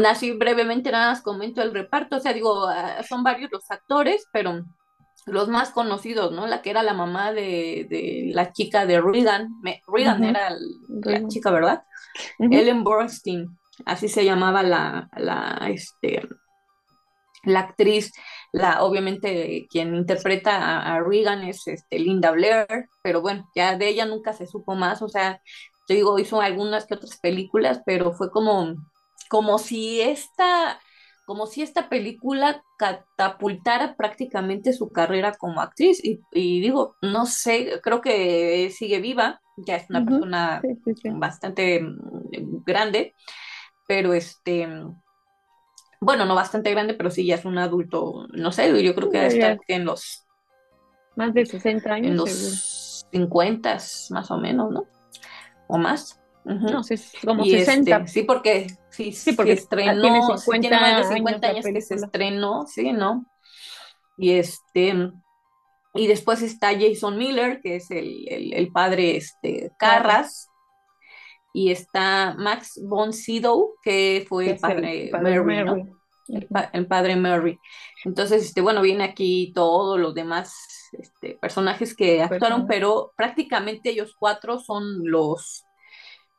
Así 0.08 0.32
brevemente 0.34 0.92
nada 0.92 1.10
más 1.10 1.22
comento 1.22 1.62
el 1.62 1.74
reparto, 1.74 2.18
o 2.18 2.20
sea, 2.20 2.34
digo, 2.34 2.68
ah, 2.68 3.02
son 3.04 3.24
varios 3.24 3.52
los 3.52 3.70
actores, 3.70 4.28
pero 4.32 4.64
los 5.26 5.48
más 5.48 5.72
conocidos, 5.72 6.32
¿no? 6.32 6.48
La 6.48 6.62
que 6.62 6.70
era 6.70 6.84
la 6.84 6.94
mamá 6.94 7.32
de, 7.34 8.32
la 8.34 8.52
chica 8.52 8.86
de 8.86 9.02
Regan, 9.02 9.50
Regan 9.88 10.24
era 10.24 10.52
la 11.04 11.28
chica, 11.28 11.52
¿verdad? 11.52 11.84
Ellen 12.40 12.84
Burstyn, 12.84 13.58
así 13.86 14.08
se 14.08 14.26
llamaba 14.26 14.64
la, 14.64 15.10
la, 15.16 15.70
este, 15.70 16.28
la 17.44 17.62
actriz, 17.62 18.12
la, 18.52 18.84
obviamente 18.84 19.68
quien 19.70 19.96
interpreta 19.96 20.80
a, 20.82 21.00
Regan 21.02 21.44
es 21.44 21.68
este, 21.68 22.00
Linda 22.00 22.32
Blair, 22.32 22.90
pero 23.02 23.22
bueno, 23.22 23.50
ya 23.56 23.78
de 23.78 23.88
ella 23.88 24.06
nunca 24.06 24.34
se 24.34 24.48
supo 24.48 24.76
más, 24.76 25.02
o 25.02 25.08
sea, 25.08 25.42
yo 25.88 25.96
digo, 25.96 26.20
hizo 26.20 26.42
algunas 26.42 26.86
que 26.86 26.96
otras 26.96 27.20
películas, 27.20 27.82
pero 27.86 28.14
fue 28.14 28.30
como, 28.30 28.76
como 29.30 29.58
si 29.58 30.02
esta 30.02 30.80
como 31.30 31.46
si 31.46 31.62
esta 31.62 31.90
película 31.90 32.64
catapultara 32.76 33.96
prácticamente 33.96 34.74
su 34.74 34.90
carrera 34.90 35.34
como 35.34 35.62
actriz. 35.62 36.02
Y, 36.04 36.22
digo, 36.60 36.96
no 37.04 37.28
sé, 37.28 37.80
creo 37.84 38.02
que 38.02 38.72
sigue 38.76 39.00
viva, 39.00 39.40
ya 39.56 39.76
es 39.76 39.88
una 39.92 40.04
persona 40.04 40.60
bastante 41.18 41.82
mm, 41.82 42.64
grande, 42.66 43.14
pero 43.88 44.16
este, 44.16 44.68
bueno, 46.02 46.26
no 46.26 46.34
bastante 46.34 46.72
grande, 46.72 46.96
pero 46.96 47.12
sí 47.12 47.24
ya 47.28 47.36
es 47.36 47.46
un 47.46 47.60
adulto, 47.60 48.26
no 48.34 48.52
sé, 48.52 48.82
yo 48.82 48.96
creo 48.96 49.12
que 49.12 49.20
debe 49.20 49.34
estar 49.36 49.60
en 49.68 49.86
los... 49.86 50.26
Más 51.16 51.32
de 51.36 51.46
60 51.46 51.94
años. 51.94 52.10
En 52.10 52.18
los 52.18 53.06
50 53.12 53.78
más 54.10 54.32
o 54.32 54.38
menos, 54.40 54.72
¿no? 54.72 54.88
O 55.68 55.78
más. 55.78 56.20
No 56.46 56.84
sé, 56.84 57.00
como 57.26 57.44
60. 57.44 57.98
Este, 57.98 58.08
sí, 58.08 58.24
porque 58.24 58.68
sí, 58.90 59.12
sí 59.12 59.34
porque 59.34 59.54
estrenó, 59.54 60.02
tiene, 60.02 60.22
50 60.38 60.80
más 60.80 61.10
de 61.10 61.16
50 61.16 61.48
años, 61.48 61.66
que 61.66 61.82
se 61.82 61.96
estrenó, 61.96 62.66
sí, 62.66 62.92
¿no? 62.92 63.26
Y 64.18 64.32
este 64.32 65.12
y 65.94 66.08
después 66.08 66.42
está 66.42 66.72
Jason 66.78 67.18
Miller, 67.18 67.62
que 67.62 67.78
es 67.78 67.90
el, 67.90 68.54
el, 68.54 68.72
padre 68.72 69.18
este, 69.18 69.72
Carras, 69.78 70.50
y 71.54 71.72
está 71.72 72.36
Max 72.38 72.80
von 72.84 73.12
Sydow, 73.12 73.76
que 73.82 74.26
fue 74.30 74.52
el 74.52 74.60
padre, 74.60 75.10
Mary, 75.12 75.64
¿no? 75.64 75.78
El, 76.74 76.88
padre 76.88 77.16
Mary. 77.16 77.60
Entonces, 78.06 78.46
este, 78.46 78.62
bueno, 78.62 78.84
viene 78.84 79.04
aquí 79.04 79.52
todos 79.56 80.00
los 80.00 80.14
demás 80.14 80.54
este, 80.94 81.40
personajes 81.42 81.96
que 81.96 82.22
actuaron, 82.22 82.68
pero 82.68 83.12
prácticamente 83.16 83.90
ellos 83.90 84.16
cuatro 84.18 84.60
son 84.60 85.00
los 85.04 85.66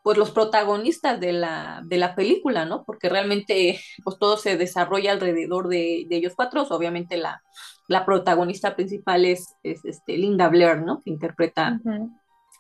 pues 0.02 0.16
los 0.16 0.30
protagonistas 0.30 1.20
de 1.20 1.32
la, 1.32 1.82
de 1.84 1.98
la 1.98 2.14
película, 2.14 2.64
¿no? 2.64 2.84
Porque 2.84 3.08
realmente 3.08 3.80
pues 4.02 4.18
todo 4.18 4.36
se 4.36 4.56
desarrolla 4.56 5.12
alrededor 5.12 5.68
de, 5.68 6.06
ellos 6.10 6.32
cuatro. 6.34 6.62
Obviamente 6.62 7.16
la, 7.16 7.42
la 7.88 8.04
protagonista 8.06 8.76
principal 8.76 9.24
es, 9.24 9.56
es 9.62 9.84
este, 9.84 10.16
Linda 10.16 10.48
Blair, 10.48 10.82
¿no? 10.82 11.00
Que 11.00 11.10
interpreta 11.10 11.80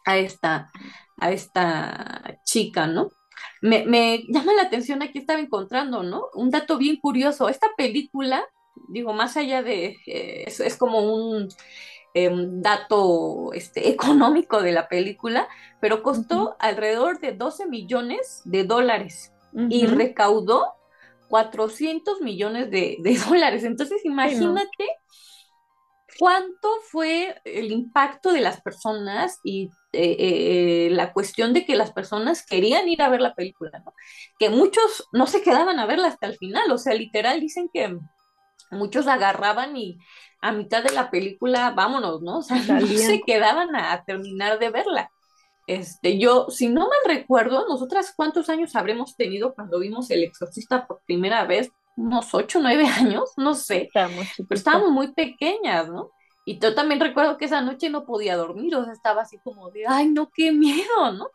a, 0.04 0.18
esta, 0.18 0.70
a 1.18 1.32
esta 1.32 2.38
chica, 2.44 2.86
¿no? 2.86 3.10
Me, 3.62 3.84
me, 3.86 4.24
llama 4.28 4.52
la 4.54 4.62
atención, 4.62 5.02
aquí 5.02 5.18
estaba 5.18 5.40
encontrando, 5.40 6.02
¿no? 6.02 6.26
Un 6.34 6.50
dato 6.50 6.78
bien 6.78 6.96
curioso. 6.96 7.48
Esta 7.48 7.68
película, 7.76 8.44
digo, 8.88 9.12
más 9.12 9.36
allá 9.36 9.62
de, 9.62 9.96
eh, 10.06 10.44
es, 10.46 10.76
como 10.76 11.00
un 11.00 11.48
Em, 12.12 12.60
dato 12.60 13.52
este, 13.52 13.88
económico 13.90 14.62
de 14.62 14.72
la 14.72 14.88
película, 14.88 15.48
pero 15.80 16.02
costó 16.02 16.56
alrededor 16.58 17.20
de 17.20 17.32
12 17.32 17.66
millones 17.66 18.42
de 18.44 18.64
dólares 18.64 19.32
y 19.68 19.86
recaudó 19.86 20.74
400 21.28 22.20
millones 22.20 22.70
de, 22.70 22.98
dólares. 23.28 23.64
Entonces, 23.64 24.04
imagínate 24.04 24.86
cuánto 26.18 26.68
fue 26.90 27.40
el 27.44 27.70
impacto 27.70 28.32
de 28.32 28.40
las 28.40 28.60
personas 28.60 29.38
y 29.42 29.70
eh, 29.92 30.16
eh, 30.18 30.88
la 30.90 31.12
cuestión 31.12 31.52
de 31.52 31.64
que 31.64 31.76
las 31.76 31.92
personas 31.92 32.44
querían 32.44 32.88
ir 32.88 33.02
a 33.02 33.08
ver 33.08 33.20
la 33.20 33.34
película, 33.34 33.84
que 34.38 34.50
muchos 34.50 35.08
no 35.12 35.26
se 35.26 35.42
quedaban 35.42 35.78
a 35.78 35.86
verla 35.86 36.08
hasta 36.08 36.26
el 36.26 36.36
final, 36.36 36.70
o 36.72 36.78
sea, 36.78 36.94
literal 36.94 37.40
dicen 37.40 37.70
que 37.72 37.96
muchos 38.70 39.06
agarraban 39.06 39.76
y 39.76 39.98
a 40.40 40.52
mitad 40.52 40.82
de 40.82 40.92
la 40.92 41.10
película, 41.10 41.70
vámonos, 41.70 42.22
¿no? 42.22 42.38
O 42.38 42.42
sea, 42.42 42.56
no 42.56 42.86
se 42.86 43.20
quedaban 43.26 43.74
a, 43.76 44.04
terminar 44.04 44.58
de 44.58 44.70
verla. 44.70 45.10
Este, 45.66 46.18
yo, 46.18 46.46
si 46.48 46.68
no 46.68 46.80
mal 46.80 46.98
recuerdo, 47.06 47.66
nosotras 47.68 48.12
cuántos 48.16 48.48
años 48.48 48.74
habremos 48.74 49.16
tenido 49.16 49.54
cuando 49.54 49.78
vimos 49.78 50.10
El 50.10 50.24
Exorcista 50.24 50.86
por 50.86 51.02
primera 51.04 51.44
vez, 51.44 51.70
unos 51.96 52.32
ocho, 52.34 52.60
nueve 52.60 52.86
años, 52.86 53.32
no 53.36 53.54
sé, 53.54 53.90
pero 53.92 54.18
estábamos 54.50 54.90
muy 54.90 55.12
pequeñas, 55.12 55.88
¿no? 55.88 56.10
Y 56.46 56.58
yo 56.58 56.74
también 56.74 57.00
recuerdo 57.00 57.36
que 57.36 57.44
esa 57.44 57.60
noche 57.60 57.90
no 57.90 58.06
podía 58.06 58.36
dormir, 58.36 58.74
o 58.74 58.84
sea, 58.84 58.92
estaba 58.92 59.22
así 59.22 59.38
como 59.44 59.70
de, 59.70 59.84
ay, 59.86 60.08
no, 60.08 60.30
qué 60.34 60.50
miedo, 60.50 61.12
¿no? 61.12 61.28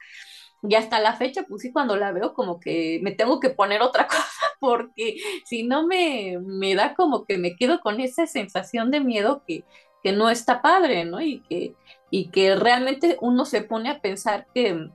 Y 0.64 0.76
hasta 0.76 1.00
la 1.00 1.14
fecha, 1.14 1.46
pues 1.48 1.62
sí, 1.62 1.72
cuando 1.72 1.96
la 1.96 2.12
veo 2.12 2.34
como 2.34 2.60
que 2.60 3.00
me 3.04 3.12
tengo 3.12 3.40
que 3.40 3.52
poner 3.52 3.82
otra 3.82 4.08
cosa 4.08 4.45
porque 4.60 5.18
si 5.46 5.64
no 5.64 5.86
me, 5.88 6.40
me 6.42 6.76
da 6.76 6.96
como 6.96 7.26
que 7.26 7.38
me 7.38 7.56
quedo 7.56 7.80
con 7.82 8.00
esa 8.00 8.28
sensación 8.28 8.92
de 8.92 9.00
miedo 9.00 9.44
que, 9.48 9.64
que 10.04 10.12
no 10.12 10.30
está 10.30 10.62
padre, 10.62 11.06
¿no? 11.06 11.22
Y 11.22 11.42
que, 11.42 11.76
y 12.12 12.30
que 12.30 12.56
realmente 12.56 13.18
uno 13.22 13.46
se 13.46 13.62
pone 13.62 13.90
a 13.90 14.02
pensar 14.02 14.48
que, 14.54 14.90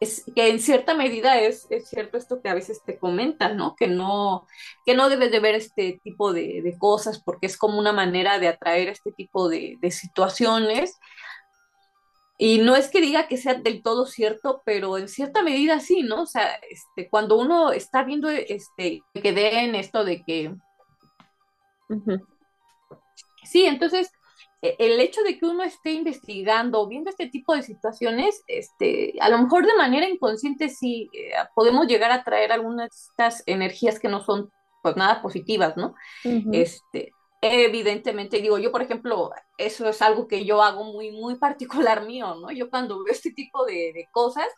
es, 0.00 0.24
que 0.34 0.48
en 0.50 0.60
cierta 0.60 0.94
medida 0.94 1.40
es, 1.40 1.66
es, 1.70 1.88
cierto 1.88 2.16
esto 2.16 2.40
que 2.40 2.48
a 2.48 2.54
veces 2.54 2.80
te 2.84 2.98
comentan, 2.98 3.56
¿no? 3.56 3.74
Que 3.74 3.88
no, 3.88 4.46
que 4.86 4.94
no 4.94 5.08
debes 5.08 5.32
de 5.32 5.40
ver 5.40 5.54
este 5.54 6.00
tipo 6.04 6.32
de, 6.32 6.62
de 6.62 6.78
cosas 6.78 7.20
porque 7.20 7.46
es 7.46 7.56
como 7.56 7.78
una 7.78 7.92
manera 7.92 8.38
de 8.38 8.48
atraer 8.48 8.88
este 8.88 9.12
tipo 9.12 9.48
de, 9.48 9.76
de 9.80 9.90
situaciones 9.90 10.96
y 12.40 12.58
no 12.58 12.76
es 12.76 12.88
que 12.88 13.00
diga 13.00 13.26
que 13.26 13.36
sea 13.36 13.54
del 13.54 13.82
todo 13.82 14.06
cierto, 14.06 14.62
pero 14.64 14.96
en 14.96 15.08
cierta 15.08 15.42
medida 15.42 15.80
sí, 15.80 16.02
¿no? 16.02 16.22
O 16.22 16.26
sea, 16.26 16.54
este, 16.70 17.10
cuando 17.10 17.36
uno 17.36 17.72
está 17.72 18.04
viendo, 18.04 18.28
este, 18.30 19.02
que 19.12 19.32
den 19.32 19.74
esto 19.74 20.04
de 20.04 20.22
que... 20.22 20.54
Sí, 23.42 23.64
entonces, 23.64 24.12
e, 24.62 24.76
el 24.78 25.00
hecho 25.00 25.22
de 25.22 25.36
que 25.36 25.46
uno 25.46 25.64
esté 25.64 25.90
investigando, 25.90 26.86
viendo 26.86 27.10
este 27.10 27.26
tipo 27.26 27.56
de 27.56 27.64
situaciones, 27.64 28.44
este, 28.46 29.14
a 29.20 29.30
lo 29.30 29.38
mejor 29.38 29.66
de 29.66 29.76
manera 29.76 30.08
inconsciente 30.08 30.68
sí 30.68 31.10
eh, 31.12 31.32
podemos 31.56 31.88
llegar 31.88 32.12
a 32.12 32.22
traer 32.22 32.52
algunas 32.52 32.90
de 32.90 32.96
estas 33.10 33.42
energías 33.46 33.98
que 33.98 34.08
no 34.08 34.22
son 34.22 34.48
pues 34.80 34.96
nada 34.96 35.22
positivas, 35.22 35.76
¿no? 35.76 35.96
Este, 36.52 37.10
Evidentemente, 37.40 38.40
digo, 38.40 38.58
yo 38.58 38.72
por 38.72 38.82
ejemplo, 38.82 39.30
eso 39.58 39.88
es 39.88 40.02
algo 40.02 40.26
que 40.26 40.44
yo 40.44 40.60
hago 40.62 40.82
muy, 40.84 41.12
muy 41.12 41.36
particular 41.36 42.04
mío, 42.04 42.34
¿no? 42.34 42.50
Yo 42.50 42.68
cuando 42.68 43.02
veo 43.04 43.12
este 43.12 43.30
tipo 43.32 43.64
de, 43.64 44.08
cosas, 44.10 44.48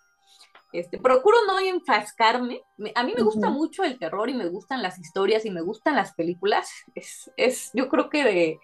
este, 0.73 0.99
procuro 0.99 1.37
no 1.47 1.59
enfrascarme. 1.59 2.63
a 2.95 3.03
mí 3.05 3.13
me 3.15 3.23
gusta 3.23 3.51
mucho 3.51 3.85
el 3.85 3.99
terror 3.99 4.31
y 4.31 4.35
me 4.35 4.49
gustan 4.49 4.83
las 4.83 4.99
historias 4.99 5.45
y 5.45 5.51
me 5.51 5.61
gustan 5.61 5.95
las 5.95 6.15
películas. 6.15 6.71
Es, 6.95 7.31
es 7.37 7.71
yo 7.75 7.89
creo 7.91 8.09
que 8.09 8.25
de, 8.25 8.61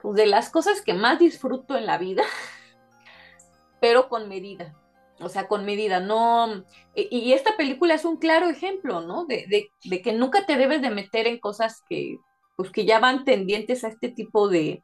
pues, 0.00 0.14
de 0.14 0.26
las 0.26 0.50
cosas 0.50 0.80
que 0.80 0.94
más 0.94 1.18
disfruto 1.18 1.76
en 1.76 1.86
la 1.86 1.98
vida, 1.98 2.22
pero 3.80 4.08
con 4.08 4.28
medida. 4.28 4.76
O 5.18 5.28
sea, 5.28 5.48
con 5.48 5.64
medida, 5.64 5.98
no. 5.98 6.64
Y, 6.94 7.32
esta 7.32 7.56
película 7.56 7.94
es 7.94 8.04
un 8.04 8.18
claro 8.18 8.48
ejemplo, 8.48 9.00
¿no? 9.00 9.24
De, 9.24 9.46
de, 9.48 9.72
de, 9.84 10.02
que 10.02 10.12
nunca 10.12 10.44
te 10.44 10.56
debes 10.56 10.82
de 10.82 10.90
meter 10.90 11.26
en 11.26 11.40
cosas 11.40 11.82
que, 11.88 12.18
pues 12.56 12.70
que 12.70 12.84
ya 12.84 12.98
van 12.98 13.24
tendientes 13.24 13.84
a 13.84 13.88
este 13.88 14.08
tipo 14.08 14.48
de, 14.48 14.82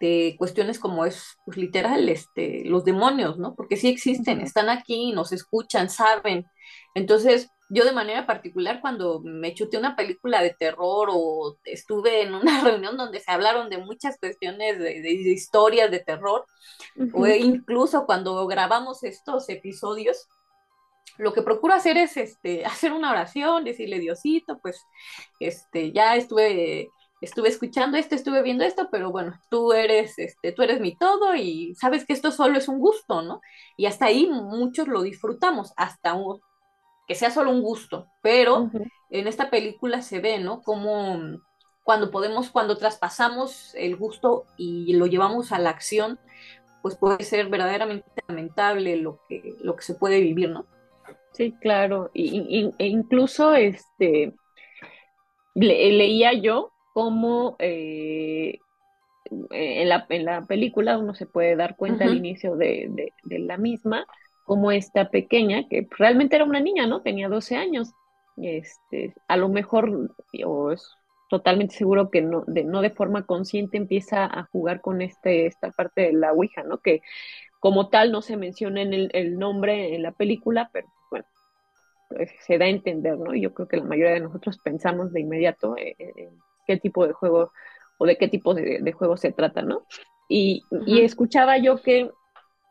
de 0.00 0.36
cuestiones 0.38 0.78
como 0.78 1.04
es, 1.04 1.38
pues 1.44 1.56
literal, 1.56 2.08
este, 2.08 2.64
los 2.64 2.84
demonios, 2.84 3.38
¿no? 3.38 3.54
Porque 3.54 3.76
sí 3.76 3.88
existen, 3.88 4.40
están 4.40 4.68
aquí, 4.68 5.12
nos 5.12 5.32
escuchan, 5.32 5.90
saben. 5.90 6.46
Entonces, 6.94 7.50
yo 7.70 7.84
de 7.84 7.92
manera 7.92 8.26
particular, 8.26 8.80
cuando 8.80 9.20
me 9.22 9.54
chuté 9.54 9.76
una 9.76 9.96
película 9.96 10.42
de 10.42 10.54
terror 10.58 11.08
o 11.12 11.58
estuve 11.64 12.22
en 12.22 12.34
una 12.34 12.60
reunión 12.64 12.96
donde 12.96 13.20
se 13.20 13.30
hablaron 13.30 13.68
de 13.68 13.78
muchas 13.78 14.18
cuestiones 14.18 14.78
de, 14.78 15.10
historias 15.12 15.90
de 15.90 16.00
terror, 16.00 16.46
o 17.12 17.26
incluso 17.26 18.06
cuando 18.06 18.46
grabamos 18.46 19.02
estos 19.02 19.48
episodios, 19.48 20.28
lo 21.18 21.32
que 21.32 21.42
procuro 21.42 21.74
hacer 21.74 21.98
es 21.98 22.16
este, 22.16 22.64
hacer 22.66 22.92
una 22.92 23.10
oración, 23.10 23.64
decirle 23.64 23.98
Diosito, 23.98 24.58
pues 24.62 24.80
este, 25.40 25.92
ya 25.92 26.16
estuve 26.16 26.88
estuve 27.20 27.48
escuchando 27.48 27.96
esto, 27.96 28.14
estuve 28.14 28.42
viendo 28.42 28.64
esto, 28.64 28.88
pero 28.90 29.10
bueno, 29.10 29.38
tú 29.50 29.72
eres, 29.72 30.18
este, 30.18 30.52
tú 30.52 30.62
eres 30.62 30.80
mi 30.80 30.96
todo 30.96 31.34
y 31.34 31.74
sabes 31.74 32.04
que 32.04 32.12
esto 32.12 32.30
solo 32.30 32.58
es 32.58 32.68
un 32.68 32.78
gusto, 32.78 33.22
¿no? 33.22 33.40
Y 33.76 33.86
hasta 33.86 34.06
ahí 34.06 34.26
muchos 34.26 34.88
lo 34.88 35.02
disfrutamos, 35.02 35.72
hasta 35.76 36.16
que 37.06 37.14
sea 37.14 37.30
solo 37.30 37.50
un 37.50 37.62
gusto, 37.62 38.06
pero 38.22 38.70
en 39.10 39.26
esta 39.26 39.50
película 39.50 40.02
se 40.02 40.20
ve, 40.20 40.38
¿no? 40.38 40.62
Como 40.62 41.40
cuando 41.82 42.10
podemos, 42.10 42.50
cuando 42.50 42.76
traspasamos 42.76 43.74
el 43.74 43.96
gusto 43.96 44.44
y 44.56 44.92
lo 44.94 45.06
llevamos 45.06 45.52
a 45.52 45.58
la 45.58 45.70
acción, 45.70 46.20
pues 46.82 46.96
puede 46.96 47.24
ser 47.24 47.48
verdaderamente 47.48 48.22
lamentable 48.28 48.96
lo 48.96 49.20
que, 49.28 49.56
lo 49.60 49.74
que 49.74 49.82
se 49.82 49.94
puede 49.94 50.20
vivir, 50.20 50.50
¿no? 50.50 50.66
Sí, 51.32 51.54
claro, 51.60 52.10
y, 52.14 52.70
e 52.78 52.86
incluso 52.86 53.54
este, 53.54 54.34
leía 55.54 56.32
yo 56.32 56.72
cómo 56.98 57.54
eh, 57.60 58.58
en, 59.30 59.88
la, 59.88 60.04
en, 60.08 60.24
la, 60.24 60.46
película 60.46 60.98
uno 60.98 61.14
se 61.14 61.26
puede 61.26 61.54
dar 61.54 61.76
cuenta 61.76 62.06
al 62.06 62.16
inicio 62.16 62.56
de, 62.56 63.12
la 63.22 63.56
misma, 63.56 64.04
como 64.44 64.72
esta 64.72 65.08
pequeña, 65.08 65.68
que 65.68 65.86
realmente 65.96 66.34
era 66.34 66.44
una 66.44 66.58
niña, 66.58 66.88
¿no? 66.88 67.00
Tenía 67.00 67.28
12 67.28 67.54
años. 67.54 67.92
Este, 68.36 69.14
a 69.28 69.36
lo 69.36 69.48
mejor, 69.48 70.10
o 70.44 70.72
es 70.72 70.90
totalmente 71.30 71.76
seguro 71.76 72.10
que 72.10 72.20
no 72.20 72.42
de, 72.48 72.64
no 72.64 72.82
de 72.82 72.90
forma 72.90 73.26
consciente 73.26 73.76
empieza 73.76 74.24
a 74.24 74.48
jugar 74.50 74.80
con 74.80 75.00
este, 75.00 75.46
esta 75.46 75.70
parte 75.70 76.00
de 76.00 76.14
la 76.14 76.32
Ouija, 76.32 76.64
¿no? 76.64 76.78
Que 76.78 77.02
como 77.60 77.90
tal 77.90 78.10
no 78.10 78.22
se 78.22 78.36
menciona 78.36 78.82
en 78.82 78.92
el, 78.92 79.10
el 79.14 79.38
nombre 79.38 79.94
en 79.94 80.02
la 80.02 80.10
película, 80.10 80.68
pero 80.72 80.88
bueno, 81.12 81.26
pues, 82.08 82.28
se 82.44 82.58
da 82.58 82.64
a 82.64 82.70
entender, 82.70 83.16
¿no? 83.16 83.36
Yo 83.36 83.54
creo 83.54 83.68
que 83.68 83.76
la 83.76 83.84
mayoría 83.84 84.14
de 84.14 84.20
nosotros 84.20 84.58
pensamos 84.58 85.12
de 85.12 85.20
inmediato 85.20 85.76
eh, 85.76 85.94
qué 86.68 86.76
tipo 86.76 87.06
de 87.06 87.14
juego 87.14 87.52
o 87.96 88.06
de 88.06 88.16
qué 88.16 88.28
tipo 88.28 88.54
de, 88.54 88.92
juego 88.92 89.16
se 89.16 89.32
trata, 89.32 89.62
¿no? 89.62 89.86
Y, 90.28 90.62
escuchaba 90.86 91.58
yo 91.58 91.82
que 91.82 92.10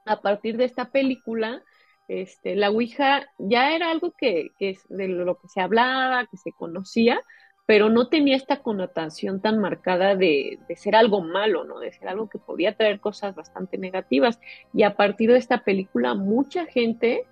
a 0.06 0.22
partir 0.22 0.56
de 0.56 0.64
esta 0.64 0.90
película, 0.92 1.62
este, 2.08 2.56
la 2.56 2.70
Ouija 2.70 3.28
ya 3.38 3.76
era 3.76 3.92
algo 3.92 4.14
que, 4.18 4.52
que 4.58 4.78
de 4.88 5.08
lo 5.10 5.38
que 5.38 5.50
se 5.50 5.60
hablaba, 5.60 6.28
que 6.28 6.38
se 6.38 6.54
conocía, 6.54 7.22
pero 7.66 7.90
no 7.90 8.08
tenía 8.08 8.38
esta 8.38 8.62
connotación 8.62 9.42
tan 9.42 9.60
marcada 9.60 10.16
de, 10.16 10.60
de, 10.70 10.76
ser 10.78 10.96
algo 10.96 11.20
malo, 11.20 11.66
¿no? 11.66 11.80
De 11.80 11.92
ser 11.92 12.08
algo 12.08 12.30
que 12.30 12.38
podía 12.38 12.78
traer 12.78 13.02
cosas 13.02 13.36
bastante 13.36 13.78
negativas. 13.78 14.40
Y 14.74 14.84
a 14.84 14.96
partir 14.96 15.30
de 15.30 15.38
esta 15.38 15.66
película, 15.66 16.14
mucha 16.14 16.66
gente 16.68 17.26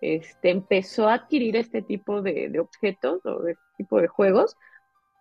este, 0.00 0.50
empezó 0.50 1.08
a 1.08 1.14
adquirir 1.14 1.56
este 1.56 1.82
tipo 1.82 2.22
de, 2.22 2.50
de 2.50 2.60
objetos 2.60 3.26
o 3.26 3.42
de 3.42 3.52
este 3.52 3.64
tipo 3.78 4.00
de 4.00 4.06
juegos 4.06 4.56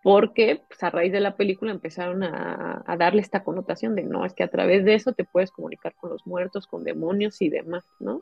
porque 0.02 0.62
pues, 0.68 0.82
a 0.84 0.90
raíz 0.90 1.12
de 1.12 1.20
la 1.20 1.36
película 1.36 1.72
empezaron 1.72 2.24
a, 2.24 2.84
darle 2.98 3.22
esta 3.22 3.44
connotación 3.44 3.96
de 3.96 4.04
no, 4.04 4.26
es 4.26 4.34
que 4.34 4.44
a 4.44 4.50
través 4.50 4.86
de 4.86 4.96
eso 4.96 5.14
te 5.14 5.26
puedes 5.26 5.52
comunicar 5.52 5.94
con 5.96 6.10
los 6.10 6.26
muertos, 6.26 6.68
con 6.68 6.84
demonios 6.84 7.42
y 7.42 7.50
demás, 7.50 7.86
¿no? 8.00 8.22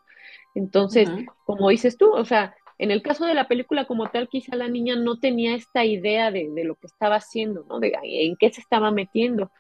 Entonces, 0.55 1.09
como 1.45 1.69
dices 1.69 1.97
tú, 1.97 2.11
o 2.11 2.25
sea, 2.25 2.55
en 2.79 2.91
el 2.91 3.01
caso 3.01 3.25
de 3.25 3.33
la 3.33 3.47
película 3.47 3.85
como 3.85 4.09
tal, 4.09 4.27
quizá 4.27 4.55
la 4.55 4.67
niña 4.67 4.95
no 4.95 5.19
tenía 5.19 5.55
esta 5.55 5.85
idea 5.85 6.31
de, 6.31 6.49
de 6.51 6.63
lo 6.63 6.75
que 6.75 6.87
estaba 6.87 7.15
haciendo, 7.15 7.65
¿no? 7.67 7.79
De 7.79 7.93
en 8.03 8.35
qué 8.37 8.51
se 8.51 8.61
estaba 8.61 8.91
metiendo, 8.91 9.51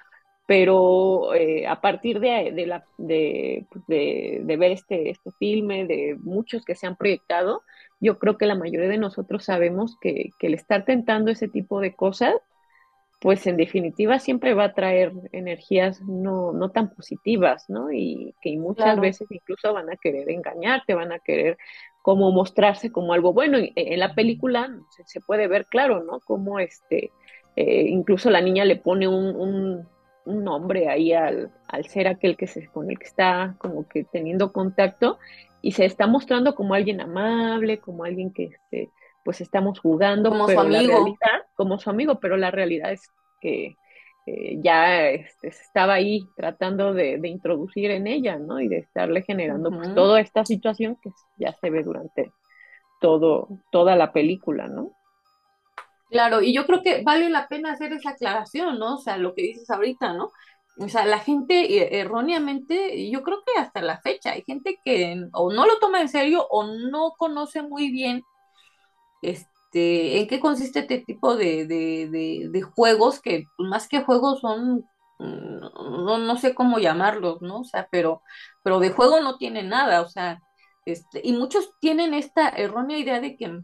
pero 0.47 1.33
eh, 1.35 1.67
a 1.67 1.81
partir 1.81 2.21
de, 2.21 2.51
de, 2.53 2.65
la, 2.65 2.85
de, 2.97 3.65
de, 3.87 4.57
ver 4.57 4.71
este, 4.71 5.09
este 5.09 5.31
filme, 5.37 5.85
de 5.85 6.15
muchos 6.21 6.63
que 6.63 6.73
se 6.73 6.87
han 6.87 6.95
proyectado, 6.95 7.63
yo 7.99 8.19
creo 8.19 8.37
que 8.37 8.45
la 8.45 8.55
mayoría 8.55 8.89
de 8.89 8.97
nosotros 8.97 9.45
sabemos 9.45 9.97
que, 9.99 10.31
que 10.39 10.47
el 10.47 10.53
estar 10.53 10.85
tentando 10.85 11.31
ese 11.31 11.47
tipo 11.47 11.79
de 11.79 11.95
cosas, 11.95 12.35
pues 13.19 13.47
en 13.47 13.57
definitiva 13.57 14.19
siempre 14.19 14.53
va 14.53 14.65
a 14.65 14.73
traer 14.73 15.11
energías 15.31 16.01
no, 16.01 16.53
no 16.53 16.69
tan 16.69 16.93
positivas, 16.93 17.65
¿no? 17.67 17.91
Y 17.91 18.35
que 18.41 18.55
muchas 18.57 18.99
veces 18.99 19.27
incluso 19.31 19.73
van 19.73 19.89
a 19.89 19.95
querer 19.95 20.29
engañarte, 20.29 20.93
van 20.93 21.11
a 21.11 21.19
querer 21.19 21.57
como 22.03 22.31
mostrarse 22.31 22.91
como 22.91 23.13
algo 23.13 23.33
bueno. 23.33 23.57
En 23.75 23.99
la 23.99 24.13
película 24.13 24.69
se, 24.95 25.03
se 25.05 25.19
puede 25.19 25.47
ver 25.47 25.65
claro, 25.65 26.03
¿no? 26.03 26.19
Como 26.19 26.59
este, 26.59 27.11
eh, 27.55 27.85
incluso 27.89 28.29
la 28.29 28.41
niña 28.41 28.65
le 28.65 28.75
pone 28.75 29.07
un 29.07 29.87
un 30.27 30.43
nombre 30.43 30.89
ahí 30.89 31.13
al, 31.13 31.51
al 31.67 31.85
ser 31.85 32.07
aquel 32.07 32.35
que 32.35 32.47
se, 32.47 32.67
con 32.67 32.91
el 32.91 32.99
que 32.99 33.05
está 33.05 33.55
como 33.57 33.87
que 33.87 34.03
teniendo 34.03 34.51
contacto 34.51 35.17
y 35.67 35.73
se 35.73 35.83
está 35.83 36.07
mostrando 36.07 36.55
como 36.55 36.75
alguien 36.75 37.01
amable, 37.01 37.79
como 37.79 38.05
alguien 38.05 38.31
que 38.31 38.45
este, 38.45 38.89
pues 39.25 39.41
estamos 39.41 39.81
jugando, 39.81 40.29
como 40.29 40.47
su 40.47 40.57
amigo. 40.57 41.17
como 41.55 41.77
su 41.77 41.89
amigo, 41.89 42.21
pero 42.21 42.37
la 42.37 42.51
realidad 42.51 42.93
es 42.93 43.11
que 43.41 43.75
eh, 44.27 44.59
ya 44.61 45.09
este, 45.09 45.49
estaba 45.49 45.95
ahí 45.95 46.25
tratando 46.37 46.93
de, 46.93 47.19
introducir 47.21 47.91
en 47.91 48.07
ella, 48.07 48.37
¿no? 48.37 48.61
Y 48.61 48.69
de 48.69 48.77
estarle 48.77 49.23
generando 49.23 49.69
pues, 49.69 49.93
toda 49.93 50.21
esta 50.21 50.45
situación 50.45 50.95
que 51.03 51.09
ya 51.37 51.51
se 51.59 51.69
ve 51.69 51.83
durante 51.83 52.31
todo, 53.01 53.49
toda 53.69 53.97
la 53.97 54.13
película, 54.13 54.69
¿no? 54.69 54.93
Claro, 56.09 56.41
y 56.41 56.53
yo 56.53 56.65
creo 56.65 56.81
que 56.81 57.03
vale 57.03 57.29
la 57.29 57.49
pena 57.49 57.73
hacer 57.73 57.91
esa 57.91 58.11
aclaración, 58.11 58.79
¿no? 58.79 58.95
O 58.95 58.99
sea, 58.99 59.17
lo 59.17 59.35
que 59.35 59.41
dices 59.41 59.69
ahorita, 59.69 60.13
¿no? 60.13 60.31
O 60.79 60.89
sea, 60.89 61.05
la 61.05 61.19
gente 61.19 61.77
eh, 61.77 61.99
erróneamente, 62.01 63.09
yo 63.09 63.23
creo 63.23 63.43
que 63.45 63.59
hasta 63.59 63.81
la 63.81 63.99
fecha, 64.01 64.31
hay 64.33 64.43
gente 64.43 64.79
que 64.83 65.27
o 65.33 65.51
no 65.51 65.65
lo 65.65 65.79
toma 65.79 66.01
en 66.01 66.09
serio 66.09 66.45
o 66.49 66.65
no 66.65 67.15
conoce 67.17 67.63
muy 67.63 67.91
bien 67.91 68.23
este, 69.21 70.19
en 70.19 70.27
qué 70.27 70.39
consiste 70.39 70.79
este 70.79 70.99
tipo 70.99 71.35
de, 71.35 71.65
de, 71.67 72.49
de, 72.51 72.61
juegos 72.61 73.21
que 73.21 73.45
más 73.57 73.87
que 73.87 74.03
juegos 74.03 74.41
son, 74.41 74.85
mm, 75.19 75.59
no, 76.05 76.17
no, 76.19 76.37
sé 76.37 76.53
cómo 76.55 76.79
llamarlos, 76.79 77.41
¿no? 77.41 77.61
O 77.61 77.63
sea, 77.63 77.87
pero, 77.91 78.21
pero 78.63 78.79
de 78.79 78.91
juego 78.91 79.19
no 79.21 79.37
tiene 79.37 79.63
nada, 79.63 80.01
o 80.01 80.09
sea, 80.09 80.39
este, 80.85 81.21
y 81.23 81.33
muchos 81.33 81.71
tienen 81.79 82.13
esta 82.13 82.49
errónea 82.49 82.97
idea 82.97 83.19
de 83.19 83.35
que 83.37 83.59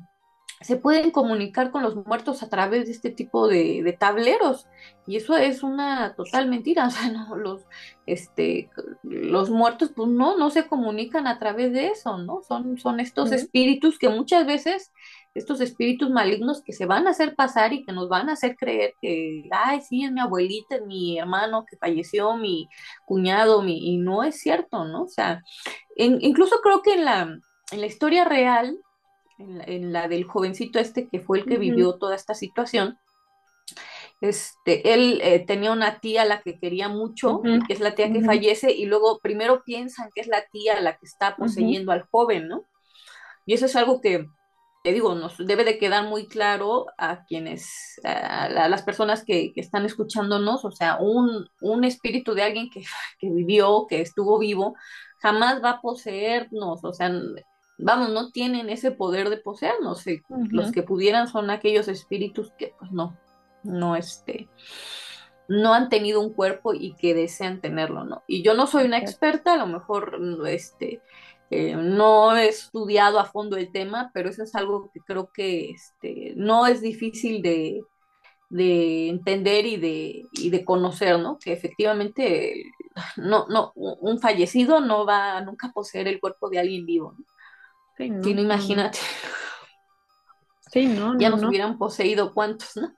se 0.64 0.78
pueden 0.78 1.12
comunicar 1.12 1.72
con 1.72 1.84
los 1.84 1.96
muertos 1.96 2.42
a 2.42 2.50
través 2.50 2.86
de 2.86 2.92
este 2.92 3.10
tipo 3.10 3.48
de, 3.48 3.96
tableros 4.00 4.68
y 5.06 5.18
eso 5.18 5.36
es 5.36 5.62
una 5.62 6.16
total 6.16 6.50
mentira, 6.50 6.88
o 6.88 6.90
sea, 6.90 7.10
no, 7.10 7.36
los, 7.36 7.62
este, 8.06 8.70
los 9.04 9.50
muertos 9.50 9.92
pues 9.96 10.10
no, 10.10 10.38
no 10.38 10.50
se 10.50 10.68
comunican 10.68 11.28
a 11.28 11.40
través 11.40 11.74
de 11.74 11.88
eso, 11.88 12.18
¿no? 12.18 12.42
Son, 12.42 12.78
son 12.78 13.00
estos 13.00 13.32
espíritus 13.32 14.00
que 14.00 14.10
muchas 14.10 14.46
veces, 14.46 14.92
estos 15.34 15.62
espíritus 15.62 16.10
malignos 16.10 16.62
que 16.62 16.74
se 16.74 16.86
van 16.86 17.08
a 17.08 17.12
hacer 17.12 17.36
pasar 17.36 17.74
y 17.74 17.84
que 17.84 17.92
nos 17.92 18.08
van 18.08 18.30
a 18.30 18.34
hacer 18.34 18.56
creer 18.56 18.94
que, 19.02 19.50
ay, 19.52 19.82
sí, 19.82 20.06
es 20.06 20.12
mi 20.12 20.22
abuelita, 20.22 20.76
es 20.76 20.86
mi 20.86 21.20
hermano 21.20 21.66
que 21.70 21.78
falleció, 21.78 22.38
mi 22.38 22.70
cuñado, 23.06 23.62
mi, 23.62 23.94
y 23.94 23.98
no 23.98 24.24
es 24.24 24.40
cierto, 24.40 24.86
¿no? 24.86 25.04
O 25.04 25.08
sea, 25.10 25.44
incluso 25.98 26.58
creo 26.62 26.82
que 26.82 26.94
en 26.94 27.06
la, 27.06 27.22
en 27.72 27.82
la 27.82 27.86
historia 27.86 28.26
real, 28.26 28.78
en 29.66 29.94
la, 29.94 30.08
del 30.08 30.26
jovencito 30.26 30.80
este 30.80 31.08
que 31.08 31.20
fue 31.20 31.40
el 31.40 31.46
que 31.46 31.58
vivió 31.58 31.94
toda 31.96 32.16
esta 32.16 32.34
situación, 32.34 32.98
este, 34.24 34.94
él 34.94 35.20
eh, 35.22 35.44
tenía 35.46 35.74
una 35.74 36.00
tía 36.00 36.22
a 36.22 36.26
la 36.26 36.42
que 36.42 36.58
quería 36.58 36.88
mucho, 36.88 37.42
que 37.68 37.74
es 37.74 37.82
la 37.82 37.94
tía 37.94 38.12
que 38.12 38.22
fallece, 38.22 38.72
y 38.72 38.86
luego 38.86 39.20
primero 39.20 39.64
piensan 39.66 40.12
que 40.16 40.22
es 40.22 40.28
la 40.28 40.46
tía 40.50 40.80
la 40.80 40.98
que 40.98 41.06
está 41.06 41.36
poseyendo 41.36 41.92
al 41.92 42.08
joven, 42.10 42.48
¿no? 42.48 42.64
Y 43.46 43.54
eso 43.54 43.66
es 43.66 43.76
algo 43.76 44.00
que, 44.00 44.28
te 44.82 44.94
digo, 44.94 45.14
nos 45.16 45.38
debe 45.38 45.66
de 45.66 45.78
quedar 45.78 46.06
muy 46.06 46.28
claro 46.28 46.86
a 46.98 47.26
quienes, 47.26 48.00
a, 48.06 48.48
las 48.70 48.84
personas 48.84 49.26
que, 49.26 49.52
están 49.58 49.86
escuchándonos, 49.86 50.64
o 50.64 50.72
sea, 50.72 50.98
un, 51.02 51.50
un 51.60 51.84
espíritu 51.84 52.34
de 52.34 52.44
alguien 52.44 52.70
que, 52.70 52.82
que, 53.20 53.30
vivió, 53.30 53.88
que 53.90 54.00
estuvo 54.00 54.40
vivo, 54.40 54.76
jamás 55.20 55.62
va 55.62 55.72
a 55.72 55.82
poseernos, 55.82 56.82
o 56.86 56.94
sea, 56.94 57.12
vamos, 57.78 58.10
no 58.12 58.32
tienen 58.32 58.70
ese 58.70 58.92
poder 58.92 59.30
de 59.30 59.38
poseernos. 59.38 60.04
Los 60.50 60.72
que 60.72 60.84
pudieran 60.84 61.28
son 61.28 61.50
aquellos 61.50 61.88
espíritus 61.88 62.52
que, 62.58 62.74
pues 62.80 62.92
no, 62.92 63.18
no 63.64 63.96
este, 63.96 64.50
no 65.48 65.74
han 65.74 65.90
tenido 65.90 66.22
un 66.22 66.34
cuerpo 66.34 66.74
y 66.74 66.94
que 66.94 67.14
desean 67.14 67.62
tenerlo, 67.62 68.06
¿no? 68.06 68.24
Y 68.28 68.44
yo 68.44 68.54
no 68.54 68.68
soy 68.68 68.86
una 68.86 68.98
experta, 68.98 69.54
a 69.54 69.58
lo 69.58 69.68
mejor, 69.68 70.20
este, 70.48 71.02
eh, 71.50 71.76
no 71.76 72.36
he 72.36 72.48
estudiado 72.48 73.20
a 73.20 73.26
fondo 73.26 73.58
el 73.58 73.72
tema, 73.72 74.12
pero 74.14 74.30
eso 74.30 74.44
es 74.44 74.56
algo 74.56 74.90
que 74.94 75.00
creo 75.02 75.32
que 75.32 75.72
este, 75.72 76.34
no 76.36 76.68
es 76.68 76.82
difícil 76.82 77.42
de, 77.42 77.82
de 78.50 79.10
entender 79.10 79.66
y 79.66 79.78
de, 79.78 80.24
y 80.32 80.50
de 80.50 80.66
conocer, 80.66 81.20
¿no? 81.20 81.38
Que 81.40 81.54
efectivamente 81.54 82.72
no, 83.18 83.48
no, 83.50 83.72
un 83.76 84.20
fallecido 84.20 84.80
no 84.80 85.06
va 85.06 85.42
nunca 85.42 85.68
a 85.68 85.74
poseer 85.74 86.08
el 86.08 86.20
cuerpo 86.20 86.50
de 86.50 86.60
alguien 86.60 86.86
vivo, 86.86 87.16
¿no? 87.18 87.26
Sí, 88.04 88.34
no, 88.34 88.42
imagínate. 88.42 89.00
Sí, 90.72 90.88
no, 90.88 91.18
ya 91.20 91.30
nos 91.30 91.44
hubieran 91.44 91.78
poseído 91.78 92.34
cuántos, 92.34 92.76
¿no? 92.76 92.92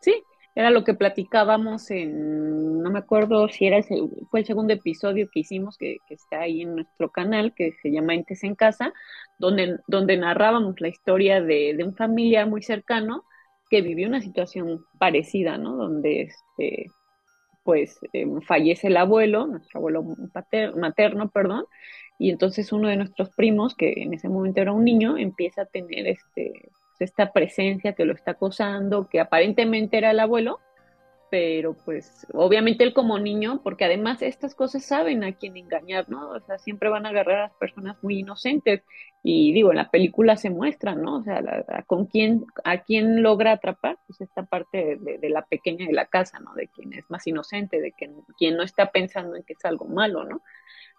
Sí, 0.00 0.22
era 0.54 0.70
lo 0.70 0.84
que 0.84 0.94
platicábamos 0.94 1.90
en, 1.90 2.82
no 2.82 2.90
me 2.90 3.00
acuerdo 3.00 3.48
si 3.48 3.66
era 3.66 3.82
fue 4.30 4.40
el 4.40 4.46
segundo 4.46 4.72
episodio 4.72 5.28
que 5.32 5.40
hicimos, 5.40 5.76
que, 5.76 5.98
que, 6.06 6.14
está 6.14 6.40
ahí 6.40 6.62
en 6.62 6.76
nuestro 6.76 7.10
canal, 7.10 7.54
que 7.54 7.72
se 7.82 7.90
llama 7.90 8.14
Entes 8.14 8.44
en 8.44 8.54
Casa, 8.54 8.92
donde, 9.38 9.78
donde 9.88 10.16
narrábamos 10.16 10.80
la 10.80 10.88
historia 10.88 11.40
de, 11.40 11.74
de 11.76 11.84
un 11.84 11.94
familiar 11.94 12.48
muy 12.48 12.62
cercano 12.62 13.24
que 13.68 13.82
vivió 13.82 14.08
una 14.08 14.20
situación 14.20 14.84
parecida, 14.98 15.58
¿no? 15.58 15.76
Donde 15.76 16.22
este, 16.22 16.86
pues 17.68 18.00
em, 18.14 18.40
fallece 18.40 18.86
el 18.86 18.96
abuelo, 18.96 19.46
nuestro 19.46 19.76
abuelo 19.76 20.02
materno, 20.74 21.28
perdón, 21.28 21.66
y 22.18 22.30
entonces 22.30 22.72
uno 22.72 22.88
de 22.88 22.96
nuestros 22.96 23.28
primos, 23.28 23.74
que 23.74 23.92
en 23.92 24.14
ese 24.14 24.30
momento 24.30 24.62
era 24.62 24.72
un 24.72 24.84
niño, 24.84 25.18
empieza 25.18 25.60
a 25.60 25.66
tener 25.66 26.06
este, 26.06 26.70
esta 26.98 27.30
presencia 27.30 27.92
que 27.92 28.06
lo 28.06 28.14
está 28.14 28.30
acosando, 28.30 29.10
que 29.10 29.20
aparentemente 29.20 29.98
era 29.98 30.12
el 30.12 30.20
abuelo, 30.20 30.60
pero 31.30 31.74
pues 31.84 32.26
obviamente 32.32 32.84
él 32.84 32.94
como 32.94 33.18
niño, 33.18 33.60
porque 33.62 33.84
además 33.84 34.22
estas 34.22 34.54
cosas 34.54 34.84
saben 34.84 35.24
a 35.24 35.32
quién 35.32 35.56
engañar, 35.56 36.08
¿no? 36.08 36.30
O 36.30 36.40
sea, 36.40 36.58
siempre 36.58 36.88
van 36.88 37.06
a 37.06 37.10
agarrar 37.10 37.36
a 37.36 37.42
las 37.48 37.54
personas 37.54 37.96
muy 38.02 38.20
inocentes 38.20 38.82
y 39.22 39.52
digo, 39.52 39.70
en 39.70 39.76
la 39.76 39.90
película 39.90 40.36
se 40.36 40.50
muestra, 40.50 40.94
¿no? 40.94 41.16
O 41.18 41.22
sea, 41.22 41.42
con 41.86 42.06
quién, 42.06 42.46
a 42.64 42.78
quién 42.78 43.22
logra 43.22 43.52
atrapar, 43.52 43.98
pues 44.06 44.20
esta 44.20 44.44
parte 44.44 44.96
de, 45.00 45.28
la 45.28 45.44
pequeña 45.44 45.86
de 45.86 45.92
la 45.92 46.06
casa, 46.06 46.38
¿no? 46.38 46.54
De 46.54 46.68
quien 46.68 46.92
es 46.92 47.04
más 47.10 47.26
inocente, 47.26 47.80
de 47.80 47.92
quien, 47.92 48.14
quien 48.38 48.56
no 48.56 48.62
está 48.62 48.90
pensando 48.90 49.36
en 49.36 49.42
que 49.42 49.54
es 49.54 49.64
algo 49.64 49.86
malo, 49.86 50.24
¿no? 50.24 50.42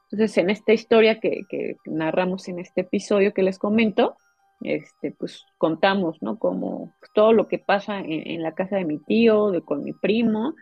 Entonces, 0.03 0.37
en 0.37 0.49
esta 0.49 0.73
historia 0.73 1.19
que, 1.19 1.45
que 1.49 1.77
narramos 1.85 2.47
en 2.47 2.59
este 2.59 2.81
episodio 2.81 3.33
que 3.33 3.43
les 3.43 3.59
comento, 3.59 4.17
este, 4.61 5.11
pues 5.11 5.45
contamos, 5.57 6.21
¿no? 6.21 6.37
Como 6.37 6.93
todo 7.13 7.33
lo 7.33 7.47
que 7.47 7.59
pasa 7.59 7.99
en, 7.99 8.41
la 8.43 8.53
casa 8.53 8.77
de 8.77 8.85
mi 8.85 8.99
tío, 8.99 9.51
de 9.51 9.61
con 9.61 9.83
mi 9.83 9.93
primo, 9.93 10.53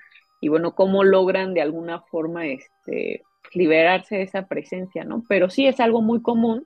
y 0.41 0.50
bueno, 0.50 0.76
cómo 0.76 1.04
logran 1.04 1.54
de 1.54 1.62
alguna 1.62 2.02
forma, 2.02 2.45
este, 2.48 3.24
liberarse 3.54 4.18
de 4.18 4.24
esa 4.24 4.48
presencia, 4.48 5.04
¿no? 5.04 5.24
Pero 5.28 5.50
sí 5.50 5.68
es 5.68 5.80
algo 5.80 6.02
muy 6.02 6.22
común 6.22 6.66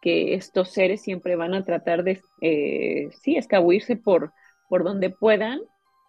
que 0.00 0.34
estos 0.34 0.70
seres 0.70 1.02
siempre 1.02 1.36
van 1.36 1.54
a 1.54 1.64
tratar 1.64 2.04
de, 2.04 2.20
eh, 2.40 3.08
sí, 3.22 3.36
escabuirse 3.36 3.96
por, 3.96 4.32
por 4.68 4.84
donde 4.84 5.10
puedan 5.10 5.60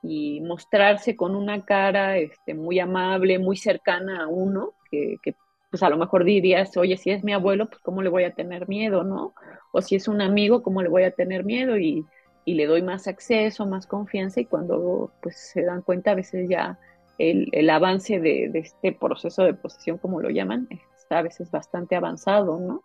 y 0.01 0.41
mostrarse 0.41 1.15
con 1.15 1.35
una 1.35 1.63
cara 1.65 2.17
este, 2.17 2.53
muy 2.53 2.79
amable, 2.79 3.39
muy 3.39 3.57
cercana 3.57 4.23
a 4.23 4.27
uno, 4.27 4.73
que 4.89 5.35
pues 5.73 5.81
a 5.81 5.89
lo 5.89 5.97
mejor 5.97 6.23
dirías, 6.23 6.77
oye, 6.77 6.97
si 6.97 7.09
es 7.09 7.23
mi 7.23 7.33
abuelo, 7.33 7.67
pues 7.67 7.81
cómo 7.81 8.03
le 8.03 8.09
voy 8.09 8.25
a 8.25 8.35
tener 8.35 8.67
miedo, 8.67 9.03
¿no? 9.03 9.33
O 9.71 9.81
si 9.81 9.95
es 9.95 10.07
un 10.07 10.21
amigo, 10.21 10.61
¿cómo 10.61 10.83
le 10.83 10.87
voy 10.87 11.01
a 11.01 11.15
tener 11.15 11.43
miedo? 11.45 11.79
Y, 11.79 12.05
le 12.45 12.67
doy 12.67 12.83
más 12.83 13.07
acceso, 13.07 13.65
más 13.65 13.87
confianza 13.87 14.39
y 14.39 14.45
cuando 14.45 15.11
pues 15.23 15.35
se 15.35 15.63
dan 15.63 15.81
cuenta 15.81 16.11
a 16.11 16.15
veces 16.15 16.47
ya 16.47 16.77
el, 17.17 17.67
avance 17.71 18.19
de, 18.19 18.51
este 18.53 18.91
proceso 18.91 19.45
de 19.45 19.55
posesión, 19.55 19.97
como 19.97 20.21
lo 20.21 20.29
llaman, 20.29 20.67
está 20.95 21.17
a 21.17 21.23
veces 21.23 21.49
bastante 21.49 21.95
avanzado, 21.95 22.59
¿no? 22.59 22.83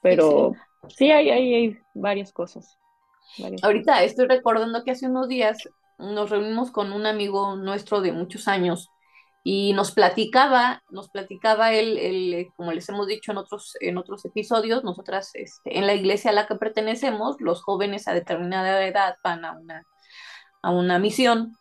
Pero 0.00 0.54
sí, 0.88 1.10
hay, 1.10 1.28
hay, 1.28 1.78
varias 1.92 2.32
cosas. 2.32 2.78
Ahorita 3.60 4.02
estoy 4.04 4.26
recordando 4.26 4.84
que 4.84 4.92
hace 4.92 5.06
unos 5.06 5.28
días 5.28 5.58
nos 5.98 6.30
reunimos 6.30 6.70
con 6.70 6.92
un 6.92 7.04
amigo 7.04 7.56
nuestro 7.56 8.00
de 8.00 8.12
muchos 8.12 8.48
años 8.48 8.90
y 9.48 9.74
nos 9.74 9.92
platicaba, 9.92 10.82
nos 10.90 11.08
platicaba 11.08 11.72
él, 11.72 11.98
él, 11.98 12.48
como 12.56 12.72
les 12.72 12.88
hemos 12.88 13.06
dicho 13.06 13.30
en 13.30 13.38
otros, 13.38 13.76
en 13.78 13.96
otros 13.96 14.24
episodios, 14.24 14.82
nosotras 14.82 15.30
este, 15.34 15.78
en 15.78 15.86
la 15.86 15.94
iglesia 15.94 16.32
a 16.32 16.34
la 16.34 16.48
que 16.48 16.56
pertenecemos, 16.56 17.36
los 17.38 17.62
jóvenes 17.62 18.08
a 18.08 18.12
determinada 18.12 18.84
edad 18.84 19.14
van 19.22 19.44
a 19.44 19.52
una, 19.52 19.86
a 20.62 20.72
una 20.72 20.98
misión. 20.98 21.56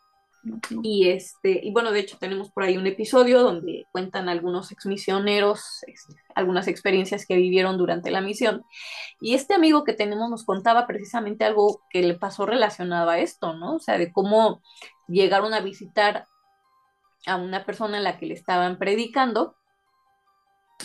Y 0.81 1.09
este, 1.09 1.59
y 1.63 1.71
bueno, 1.71 1.91
de 1.91 1.99
hecho 1.99 2.17
tenemos 2.17 2.49
por 2.49 2.63
ahí 2.63 2.75
un 2.75 2.87
episodio 2.87 3.43
donde 3.43 3.85
cuentan 3.91 4.29
algunos 4.29 4.71
exmisioneros, 4.71 5.83
este, 5.85 6.15
algunas 6.33 6.67
experiencias 6.67 7.27
que 7.27 7.35
vivieron 7.35 7.77
durante 7.77 8.09
la 8.09 8.21
misión. 8.21 8.63
Y 9.21 9.35
este 9.35 9.53
amigo 9.53 9.83
que 9.83 9.93
tenemos 9.93 10.27
nos 10.31 10.43
contaba 10.43 10.87
precisamente 10.87 11.45
algo 11.45 11.83
que 11.91 12.01
le 12.01 12.15
pasó 12.15 12.47
relacionado 12.47 13.11
a 13.11 13.19
esto, 13.19 13.53
¿no? 13.53 13.75
O 13.75 13.79
sea, 13.79 13.99
de 13.99 14.11
cómo 14.11 14.63
llegaron 15.07 15.53
a 15.53 15.61
visitar 15.61 16.25
a 17.25 17.35
una 17.35 17.65
persona 17.65 17.97
a 17.97 18.01
la 18.01 18.17
que 18.17 18.25
le 18.25 18.33
estaban 18.33 18.77
predicando 18.77 19.55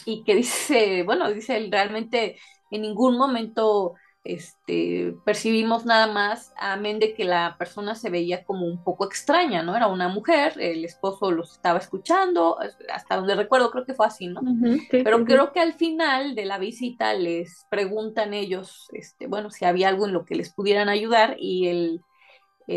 y 0.05 0.25
que 0.25 0.35
dice, 0.37 1.03
bueno, 1.03 1.31
dice 1.31 1.57
él, 1.57 1.71
realmente 1.71 2.39
en 2.71 2.83
ningún 2.83 3.19
momento 3.19 3.95
este, 4.23 5.15
percibimos 5.25 5.87
nada 5.87 6.07
más, 6.07 6.53
amén 6.59 6.99
de 6.99 7.15
que 7.15 7.25
la 7.25 7.57
persona 7.59 7.95
se 7.95 8.11
veía 8.11 8.45
como 8.45 8.67
un 8.67 8.85
poco 8.85 9.07
extraña, 9.07 9.63
¿no? 9.63 9.75
Era 9.75 9.87
una 9.87 10.09
mujer, 10.09 10.55
el 10.59 10.85
esposo 10.85 11.31
los 11.31 11.53
estaba 11.53 11.79
escuchando, 11.79 12.59
hasta 12.93 13.17
donde 13.17 13.35
recuerdo 13.35 13.71
creo 13.71 13.87
que 13.87 13.95
fue 13.95 14.07
así, 14.07 14.29
¿no? 14.29 14.43
Pero 14.91 15.25
creo 15.25 15.53
que 15.53 15.61
al 15.61 15.73
final 15.73 16.35
de 16.35 16.45
la 16.45 16.59
visita 16.59 17.15
les 17.15 17.67
preguntan 17.71 18.35
ellos, 18.35 18.89
este, 18.93 19.27
bueno, 19.27 19.51
si 19.51 19.65
había 19.65 19.89
algo 19.89 20.07
en 20.07 20.13
lo 20.13 20.25
que 20.27 20.35
les 20.35 20.53
pudieran 20.53 20.91
ayudar 20.91 21.37
y 21.39 21.69
el, 21.69 22.03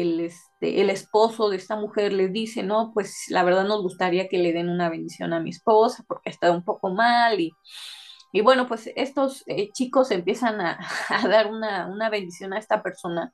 el, 0.02 0.20
este, 0.22 0.82
el 0.82 0.90
esposo 0.90 1.50
de 1.50 1.58
esta 1.58 1.76
mujer 1.76 2.14
les 2.14 2.34
dice, 2.34 2.64
no, 2.64 2.92
pues 2.94 3.26
la 3.30 3.44
verdad 3.44 3.66
nos 3.66 3.82
gustaría 3.82 4.28
que 4.28 4.40
le 4.40 4.54
den 4.54 4.70
una 4.70 4.90
bendición 4.90 5.34
a 5.34 5.40
mi 5.40 5.52
esposa 5.52 6.04
porque 6.08 6.30
estado 6.30 6.54
un 6.56 6.64
poco 6.64 6.90
mal 6.94 7.40
y, 7.40 7.52
y 8.32 8.42
bueno, 8.42 8.68
pues 8.68 8.90
estos 8.96 9.44
eh, 9.48 9.72
chicos 9.72 10.12
empiezan 10.12 10.60
a, 10.62 10.80
dar 11.30 11.52
una, 11.52 11.88
una, 11.88 12.10
bendición 12.10 12.54
a 12.54 12.60
esta 12.60 12.82
persona, 12.82 13.32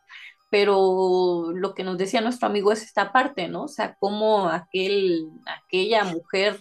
pero 0.49 1.51
lo 1.53 1.73
que 1.73 1.83
nos 1.83 1.97
decía 1.97 2.21
nuestro 2.21 2.47
amigo 2.47 2.71
es 2.71 2.83
esta 2.83 3.11
parte, 3.13 3.47
¿no? 3.47 3.63
O 3.63 3.67
sea, 3.69 3.95
cómo 3.99 4.49
aquel, 4.49 5.29
aquella 5.45 6.03
mujer 6.03 6.59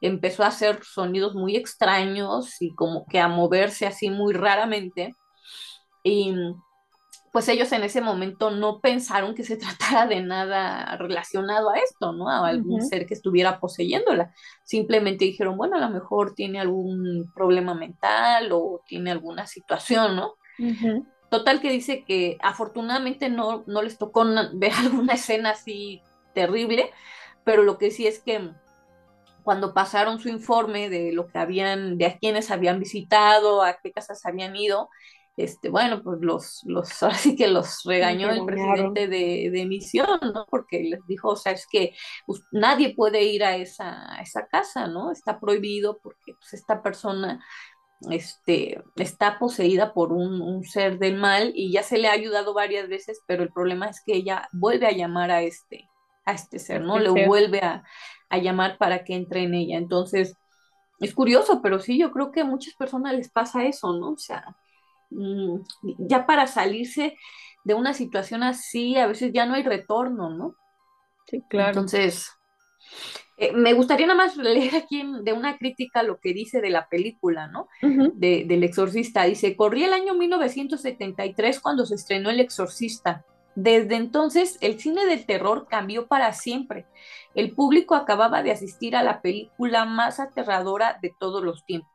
empezó 0.00 0.44
a 0.44 0.48
hacer 0.48 0.82
sonidos 0.84 1.34
muy 1.34 1.56
extraños 1.56 2.60
y 2.60 2.74
como 2.74 3.06
que 3.06 3.20
a 3.20 3.28
moverse 3.28 3.86
así 3.86 4.10
muy 4.10 4.34
raramente. 4.34 5.12
Y 6.04 6.34
pues 7.32 7.48
ellos 7.48 7.72
en 7.72 7.82
ese 7.82 8.02
momento 8.02 8.50
no 8.50 8.80
pensaron 8.80 9.34
que 9.34 9.42
se 9.42 9.56
tratara 9.56 10.06
de 10.06 10.22
nada 10.22 10.96
relacionado 10.98 11.70
a 11.70 11.78
esto, 11.78 12.12
¿no? 12.12 12.28
A 12.28 12.46
algún 12.46 12.82
ser 12.82 13.06
que 13.06 13.14
estuviera 13.14 13.58
poseyéndola. 13.58 14.32
Simplemente 14.62 15.24
dijeron, 15.24 15.56
bueno, 15.56 15.76
a 15.76 15.80
lo 15.80 15.88
mejor 15.88 16.34
tiene 16.34 16.60
algún 16.60 17.32
problema 17.34 17.74
mental 17.74 18.50
o 18.52 18.82
tiene 18.86 19.10
alguna 19.10 19.46
situación, 19.46 20.14
¿no? 20.14 20.34
Total 21.30 21.62
que 21.62 21.70
dice 21.70 22.04
que 22.04 22.36
afortunadamente 22.42 23.30
no, 23.30 23.64
no 23.66 23.80
les 23.82 23.96
tocó 23.96 24.24
ver 24.52 24.72
alguna 24.72 25.14
escena 25.14 25.50
así 25.50 26.02
terrible, 26.34 26.90
pero 27.44 27.62
lo 27.62 27.78
que 27.78 27.90
sí 27.90 28.06
es 28.06 28.20
que 28.20 28.50
cuando 29.42 29.74
pasaron 29.74 30.20
su 30.20 30.28
informe 30.28 30.88
de 30.88 31.12
lo 31.12 31.26
que 31.26 31.38
habían, 31.38 31.98
de 31.98 32.06
a 32.06 32.18
quienes 32.18 32.50
habían 32.50 32.78
visitado, 32.78 33.62
a 33.62 33.78
qué 33.82 33.90
casas 33.90 34.24
habían 34.24 34.54
ido, 34.54 34.88
este, 35.36 35.70
bueno, 35.70 36.02
pues 36.02 36.20
los, 36.20 36.62
los, 36.64 36.90
ahora 37.02 37.16
sí 37.16 37.36
que 37.36 37.48
los 37.48 37.82
regañó 37.84 38.30
el 38.30 38.44
presidente 38.44 39.08
de, 39.08 39.50
de, 39.50 39.66
misión, 39.66 40.20
¿no? 40.34 40.46
Porque 40.50 40.80
les 40.82 41.06
dijo, 41.06 41.30
o 41.30 41.36
sea, 41.36 41.52
es 41.52 41.66
que 41.66 41.94
pues, 42.26 42.42
nadie 42.52 42.94
puede 42.94 43.22
ir 43.22 43.44
a 43.44 43.56
esa, 43.56 44.16
esa 44.20 44.46
casa, 44.46 44.86
¿no? 44.86 45.10
Está 45.10 45.40
prohibido 45.40 45.98
porque 46.02 46.34
pues, 46.34 46.52
esta 46.54 46.82
persona 46.82 47.44
este, 48.10 48.82
está 48.96 49.38
poseída 49.38 49.94
por 49.94 50.12
un, 50.12 50.64
ser 50.64 50.98
del 50.98 51.16
mal 51.16 51.52
y 51.54 51.72
ya 51.72 51.82
se 51.82 51.98
le 51.98 52.08
ha 52.08 52.12
ayudado 52.12 52.52
varias 52.52 52.88
veces, 52.88 53.22
pero 53.26 53.42
el 53.42 53.52
problema 53.52 53.86
es 53.86 54.02
que 54.04 54.14
ella 54.14 54.48
vuelve 54.52 54.86
a 54.86 54.92
llamar 54.92 55.30
a 55.30 55.42
este, 55.42 55.88
a 56.24 56.32
este 56.32 56.58
ser, 56.58 56.82
¿no? 56.82 56.98
Este 56.98 57.10
le 57.10 57.26
vuelve 57.26 57.60
a, 57.60 57.84
a 58.28 58.38
llamar 58.38 58.76
para 58.78 59.04
que 59.04 59.14
entre 59.14 59.44
en 59.44 59.54
ella. 59.54 59.78
Entonces, 59.78 60.36
es 61.00 61.14
curioso, 61.14 61.60
pero 61.62 61.78
sí, 61.78 61.98
yo 61.98 62.12
creo 62.12 62.30
que 62.32 62.40
a 62.40 62.44
muchas 62.44 62.74
personas 62.74 63.14
les 63.14 63.30
pasa 63.30 63.64
eso, 63.64 63.92
¿no? 63.94 64.12
O 64.12 64.18
sea, 64.18 64.56
ya 65.98 66.26
para 66.26 66.46
salirse 66.46 67.16
de 67.64 67.74
una 67.74 67.94
situación 67.94 68.42
así, 68.42 68.96
a 68.96 69.06
veces 69.06 69.32
ya 69.32 69.46
no 69.46 69.54
hay 69.54 69.62
retorno, 69.62 70.30
¿no? 70.30 70.56
Sí, 71.26 71.42
claro. 71.48 71.70
Entonces, 71.70 72.30
eh, 73.36 73.52
me 73.52 73.72
gustaría 73.72 74.06
nada 74.06 74.16
más 74.16 74.36
leer 74.36 74.76
aquí 74.76 75.04
de 75.22 75.32
una 75.32 75.56
crítica 75.56 76.02
lo 76.02 76.18
que 76.20 76.32
dice 76.32 76.60
de 76.60 76.70
la 76.70 76.88
película, 76.88 77.48
¿no? 77.48 77.68
de, 77.80 78.44
del 78.46 78.64
exorcista. 78.64 79.24
Dice, 79.24 79.56
corría 79.56 79.86
el 79.86 79.94
año 79.94 80.14
1973 80.14 81.60
cuando 81.60 81.86
se 81.86 81.94
estrenó 81.94 82.30
El 82.30 82.40
exorcista. 82.40 83.24
Desde 83.54 83.96
entonces, 83.96 84.58
el 84.60 84.80
cine 84.80 85.04
del 85.06 85.26
terror 85.26 85.66
cambió 85.68 86.06
para 86.06 86.32
siempre. 86.32 86.86
El 87.34 87.52
público 87.54 87.94
acababa 87.94 88.42
de 88.42 88.50
asistir 88.50 88.96
a 88.96 89.02
la 89.02 89.20
película 89.20 89.84
más 89.84 90.20
aterradora 90.20 90.98
de 91.02 91.12
todos 91.18 91.42
los 91.42 91.64
tiempos. 91.66 91.91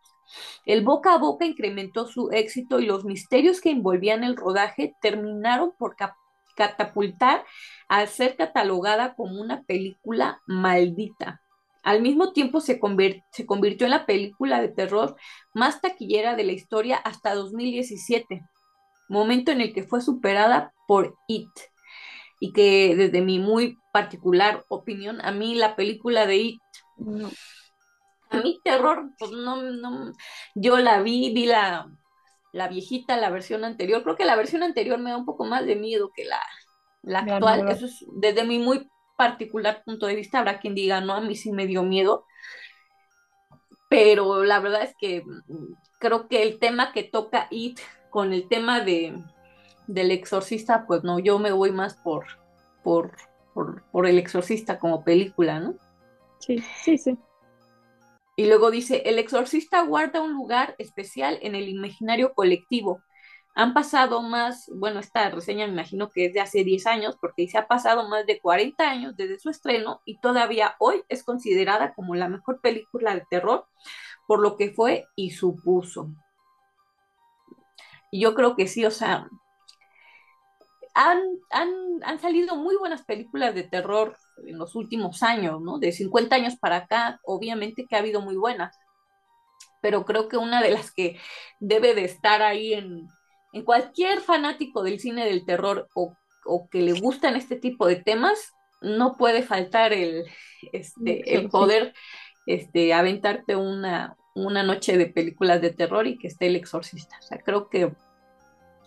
El 0.65 0.83
boca 0.83 1.13
a 1.13 1.17
boca 1.17 1.45
incrementó 1.45 2.07
su 2.07 2.29
éxito 2.31 2.79
y 2.79 2.85
los 2.85 3.05
misterios 3.05 3.61
que 3.61 3.71
envolvían 3.71 4.23
el 4.23 4.35
rodaje 4.35 4.95
terminaron 5.01 5.71
por 5.77 5.95
catapultar 6.55 7.45
a 7.87 8.05
ser 8.07 8.35
catalogada 8.35 9.15
como 9.15 9.39
una 9.39 9.63
película 9.63 10.41
maldita. 10.47 11.41
Al 11.83 12.01
mismo 12.01 12.33
tiempo 12.33 12.59
se, 12.59 12.81
se, 13.31 13.45
convirtió 13.45 13.87
en 13.87 13.91
la 13.91 14.05
película 14.05 14.59
de 14.59 14.67
terror 14.67 15.15
más 15.53 15.79
taquillera 15.79 16.35
de 16.35 16.43
la 16.43 16.51
historia 16.51 16.97
hasta 16.97 17.33
2017, 17.33 18.41
momento 19.07 19.51
en 19.51 19.61
el 19.61 19.73
que 19.73 19.83
fue 19.83 20.01
superada 20.01 20.73
por 20.85 21.15
It. 21.27 21.49
Y 22.39 22.51
que 22.51 22.95
desde 22.95 23.21
mi 23.21 23.39
muy 23.39 23.77
particular 23.93 24.65
opinión, 24.67 25.21
a 25.21 25.31
mí 25.31 25.55
la 25.55 25.75
película 25.75 26.27
de 26.27 26.35
It, 26.37 26.61
a 28.29 28.41
mí 28.41 28.59
terror, 28.63 29.11
pues 29.17 29.31
no, 29.31 29.61
no, 29.61 30.11
yo 30.55 30.77
la 30.77 31.01
vi, 31.01 31.33
vi 31.33 31.45
la, 31.45 31.89
la 32.51 32.67
viejita, 32.67 33.17
la 33.17 33.29
versión 33.29 33.63
anterior, 33.63 34.03
creo 34.03 34.15
que 34.15 34.25
la 34.25 34.35
versión 34.35 34.63
anterior 34.63 34.99
me 34.99 35.11
da 35.11 35.17
un 35.17 35.25
poco 35.25 35.45
más 35.45 35.65
de 35.65 35.75
miedo 35.75 36.11
que 36.15 36.25
la, 36.25 36.41
la 37.01 37.19
actual, 37.19 37.65
eso 37.67 37.85
es 37.85 38.05
desde 38.13 38.43
mi 38.43 38.59
muy 38.59 38.89
particular 39.17 39.83
punto 39.83 40.05
de 40.05 40.15
vista, 40.15 40.39
habrá 40.39 40.59
quien 40.59 40.75
diga, 40.75 41.01
no, 41.01 41.13
a 41.13 41.21
mí 41.21 41.35
sí 41.35 41.51
me 41.51 41.67
dio 41.67 41.83
miedo, 41.83 42.25
pero 43.89 44.43
la 44.43 44.59
verdad 44.59 44.83
es 44.83 44.95
que 44.97 45.23
mm, 45.25 45.73
creo 45.99 46.27
que 46.27 46.43
el 46.43 46.59
tema 46.59 46.91
que 46.91 47.03
toca 47.03 47.47
It 47.49 47.79
con 48.09 48.33
el 48.33 48.47
tema 48.47 48.81
de, 48.81 49.21
del 49.87 50.11
exorcista, 50.11 50.85
pues 50.85 51.03
no, 51.03 51.19
yo 51.19 51.39
me 51.39 51.51
voy 51.51 51.71
más 51.71 51.95
por, 51.95 52.25
por, 52.83 53.11
por, 53.53 53.83
por 53.91 54.05
el 54.05 54.17
exorcista 54.17 54.79
como 54.79 55.03
película, 55.03 55.59
¿no? 55.59 55.75
Sí, 56.39 56.63
sí, 56.81 56.97
sí. 56.97 57.17
Y 58.37 58.45
luego 58.45 58.71
dice, 58.71 59.01
el 59.05 59.19
exorcista 59.19 59.81
guarda 59.81 60.21
un 60.21 60.31
lugar 60.31 60.75
especial 60.77 61.39
en 61.41 61.55
el 61.55 61.67
imaginario 61.67 62.33
colectivo, 62.33 63.01
han 63.57 63.73
pasado 63.73 64.21
más, 64.21 64.69
bueno, 64.75 64.99
esta 64.99 65.31
reseña 65.31 65.65
me 65.65 65.73
imagino 65.73 66.11
que 66.11 66.27
es 66.27 66.33
de 66.33 66.41
hace 66.41 66.63
10 66.63 66.85
años, 66.85 67.17
porque 67.19 67.41
dice, 67.41 67.57
ha 67.57 67.67
pasado 67.67 68.07
más 68.07 68.27
de 68.27 68.39
40 68.39 68.87
años 68.87 69.17
desde 69.17 69.39
su 69.39 69.49
estreno 69.49 70.03
y 70.05 70.19
todavía 70.19 70.75
hoy 70.77 71.01
es 71.09 71.23
considerada 71.23 71.95
como 71.95 72.13
la 72.13 72.29
mejor 72.29 72.61
película 72.61 73.15
de 73.15 73.25
terror 73.31 73.65
por 74.27 74.41
lo 74.41 74.57
que 74.57 74.69
fue 74.69 75.07
y 75.15 75.31
supuso. 75.31 76.11
Y 78.11 78.21
yo 78.21 78.35
creo 78.35 78.55
que 78.55 78.67
sí, 78.67 78.85
o 78.85 78.91
sea, 78.91 79.27
han, 80.93 81.19
han, 81.49 81.69
han, 82.03 82.19
salido 82.19 82.57
muy 82.57 82.75
buenas 82.75 83.05
películas 83.05 83.55
de 83.55 83.63
terror 83.63 84.15
en 84.45 84.57
los 84.57 84.75
últimos 84.75 85.23
años, 85.23 85.61
¿no? 85.61 85.79
De 85.79 85.91
50 85.91 86.35
años 86.35 86.55
para 86.57 86.77
acá, 86.77 87.19
obviamente 87.23 87.85
que 87.87 87.95
ha 87.95 87.99
habido 87.99 88.21
muy 88.21 88.35
buenas, 88.35 88.77
pero 89.81 90.05
creo 90.05 90.27
que 90.27 90.37
una 90.37 90.61
de 90.61 90.71
las 90.71 90.91
que 90.91 91.19
debe 91.59 91.93
de 91.95 92.05
estar 92.05 92.41
ahí 92.41 92.73
en, 92.73 93.07
en 93.53 93.63
cualquier 93.63 94.21
fanático 94.21 94.83
del 94.83 94.99
cine 94.99 95.25
del 95.25 95.45
terror 95.45 95.87
o, 95.93 96.15
que 96.71 96.81
le 96.81 96.93
gustan 96.93 97.35
este 97.35 97.57
tipo 97.57 97.87
de 97.87 97.97
temas, 97.97 98.53
no 98.81 99.17
puede 99.17 99.43
faltar 99.43 99.91
el, 99.91 100.25
este, 100.71 101.35
el 101.35 101.49
poder 101.49 101.93
este, 102.45 102.93
aventarte 102.93 103.57
una, 103.57 104.15
una 104.33 104.63
noche 104.63 104.97
de 104.97 105.07
películas 105.07 105.61
de 105.61 105.71
terror 105.71 106.07
y 106.07 106.17
que 106.17 106.27
esté 106.27 106.47
el 106.47 106.55
exorcista. 106.55 107.17
O 107.19 107.21
sea, 107.21 107.39
creo 107.39 107.69
que 107.69 107.91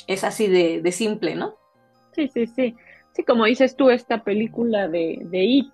es 0.06 0.24
así 0.24 0.46
de, 0.46 0.90
simple, 0.92 1.34
¿no? 1.34 1.56
Sí, 2.14 2.28
sí, 2.28 2.46
sí. 2.46 2.76
Sí, 3.12 3.24
como 3.24 3.44
dices 3.44 3.76
tú, 3.76 3.90
esta 3.90 4.22
película 4.22 4.88
de, 4.88 5.18
de 5.22 5.44
It, 5.44 5.72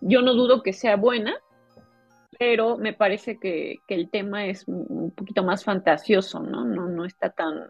yo 0.00 0.20
no 0.22 0.34
dudo 0.34 0.62
que 0.62 0.72
sea 0.72 0.96
buena, 0.96 1.34
pero 2.38 2.76
me 2.76 2.92
parece 2.92 3.38
que, 3.38 3.78
que, 3.86 3.94
el 3.94 4.10
tema 4.10 4.46
es 4.46 4.66
un 4.66 5.12
poquito 5.12 5.44
más 5.44 5.64
fantasioso, 5.64 6.40
¿no? 6.40 6.64
No, 6.64 6.88
no 6.88 7.04
está 7.04 7.30
tan, 7.30 7.68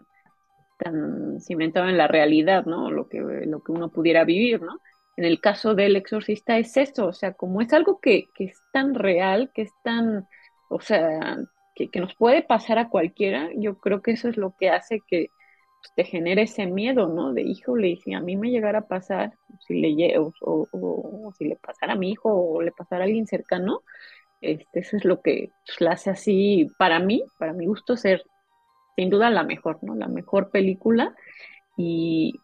tan 0.77 1.39
cimentado 1.39 1.89
en 1.89 1.97
la 1.97 2.07
realidad, 2.07 2.65
¿no? 2.65 2.89
Lo 2.89 3.07
que, 3.07 3.19
lo 3.19 3.61
que 3.61 3.71
uno 3.71 3.89
pudiera 3.89 4.23
vivir, 4.23 4.61
¿no? 4.61 4.79
En 5.15 5.25
el 5.25 5.39
caso 5.39 5.75
del 5.75 5.95
exorcista 5.95 6.57
es 6.57 6.75
eso, 6.75 7.07
o 7.07 7.13
sea, 7.13 7.33
como 7.33 7.61
es 7.61 7.71
algo 7.71 7.99
que, 7.99 8.29
que 8.33 8.45
es 8.45 8.59
tan 8.71 8.95
real, 8.95 9.51
que 9.53 9.63
es 9.63 9.71
tan, 9.83 10.27
o 10.69 10.81
sea, 10.81 11.37
que, 11.75 11.89
que, 11.89 11.99
nos 11.99 12.15
puede 12.15 12.41
pasar 12.41 12.79
a 12.79 12.89
cualquiera, 12.89 13.49
yo 13.55 13.77
creo 13.77 14.01
que 14.01 14.11
eso 14.11 14.27
es 14.27 14.37
lo 14.37 14.55
que 14.57 14.69
hace 14.71 15.01
que 15.07 15.29
pues, 15.83 15.93
te 15.95 16.03
genere 16.05 16.43
ese 16.43 16.65
miedo, 16.65 17.07
¿no? 17.07 17.33
De 17.33 17.41
híjole, 17.41 17.97
si 17.97 18.13
a 18.13 18.21
mí 18.21 18.37
me 18.37 18.51
llegara 18.51 18.79
a 18.79 18.87
pasar, 18.87 19.33
si 19.59 19.81
le, 19.81 20.17
o, 20.17 20.33
o, 20.41 20.67
o, 20.71 21.33
si 21.37 21.45
le 21.45 21.57
pasara 21.57 21.93
a 21.93 21.97
mi 21.97 22.11
hijo 22.11 22.29
o 22.29 22.61
le 22.61 22.71
pasara 22.71 23.03
a 23.03 23.05
alguien 23.05 23.27
cercano, 23.27 23.81
este, 24.39 24.79
eso 24.79 24.95
es 24.95 25.03
lo 25.03 25.21
que 25.21 25.51
pues, 25.65 25.81
la 25.81 25.91
hace 25.91 26.09
así, 26.09 26.69
para 26.77 26.99
mí, 26.99 27.23
para 27.37 27.53
mi 27.53 27.65
gusto, 27.65 27.97
ser 27.97 28.23
sin 28.95 29.09
duda 29.09 29.29
la 29.29 29.43
mejor, 29.43 29.79
¿no? 29.81 29.95
La 29.95 30.07
mejor 30.07 30.51
película. 30.51 31.13
Y, 31.75 32.39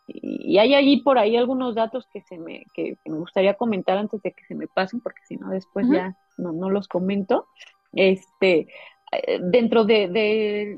hay 0.59 0.73
allí 0.73 0.97
por 0.97 1.17
ahí 1.17 1.37
algunos 1.37 1.75
datos 1.75 2.07
que, 2.11 2.21
se 2.21 2.37
me, 2.37 2.65
que, 2.73 2.97
me 3.05 3.17
gustaría 3.19 3.53
comentar 3.53 3.97
antes 3.97 4.21
de 4.21 4.33
que 4.33 4.43
se 4.45 4.55
me 4.55 4.67
pasen, 4.67 4.99
porque 4.99 5.21
si 5.25 5.37
no 5.37 5.49
después 5.49 5.87
ya 5.89 6.17
no, 6.37 6.51
no 6.51 6.69
los 6.69 6.89
comento. 6.89 7.47
Este, 7.93 8.67
eh, 9.11 9.39
dentro 9.41 9.85
de, 9.85 10.07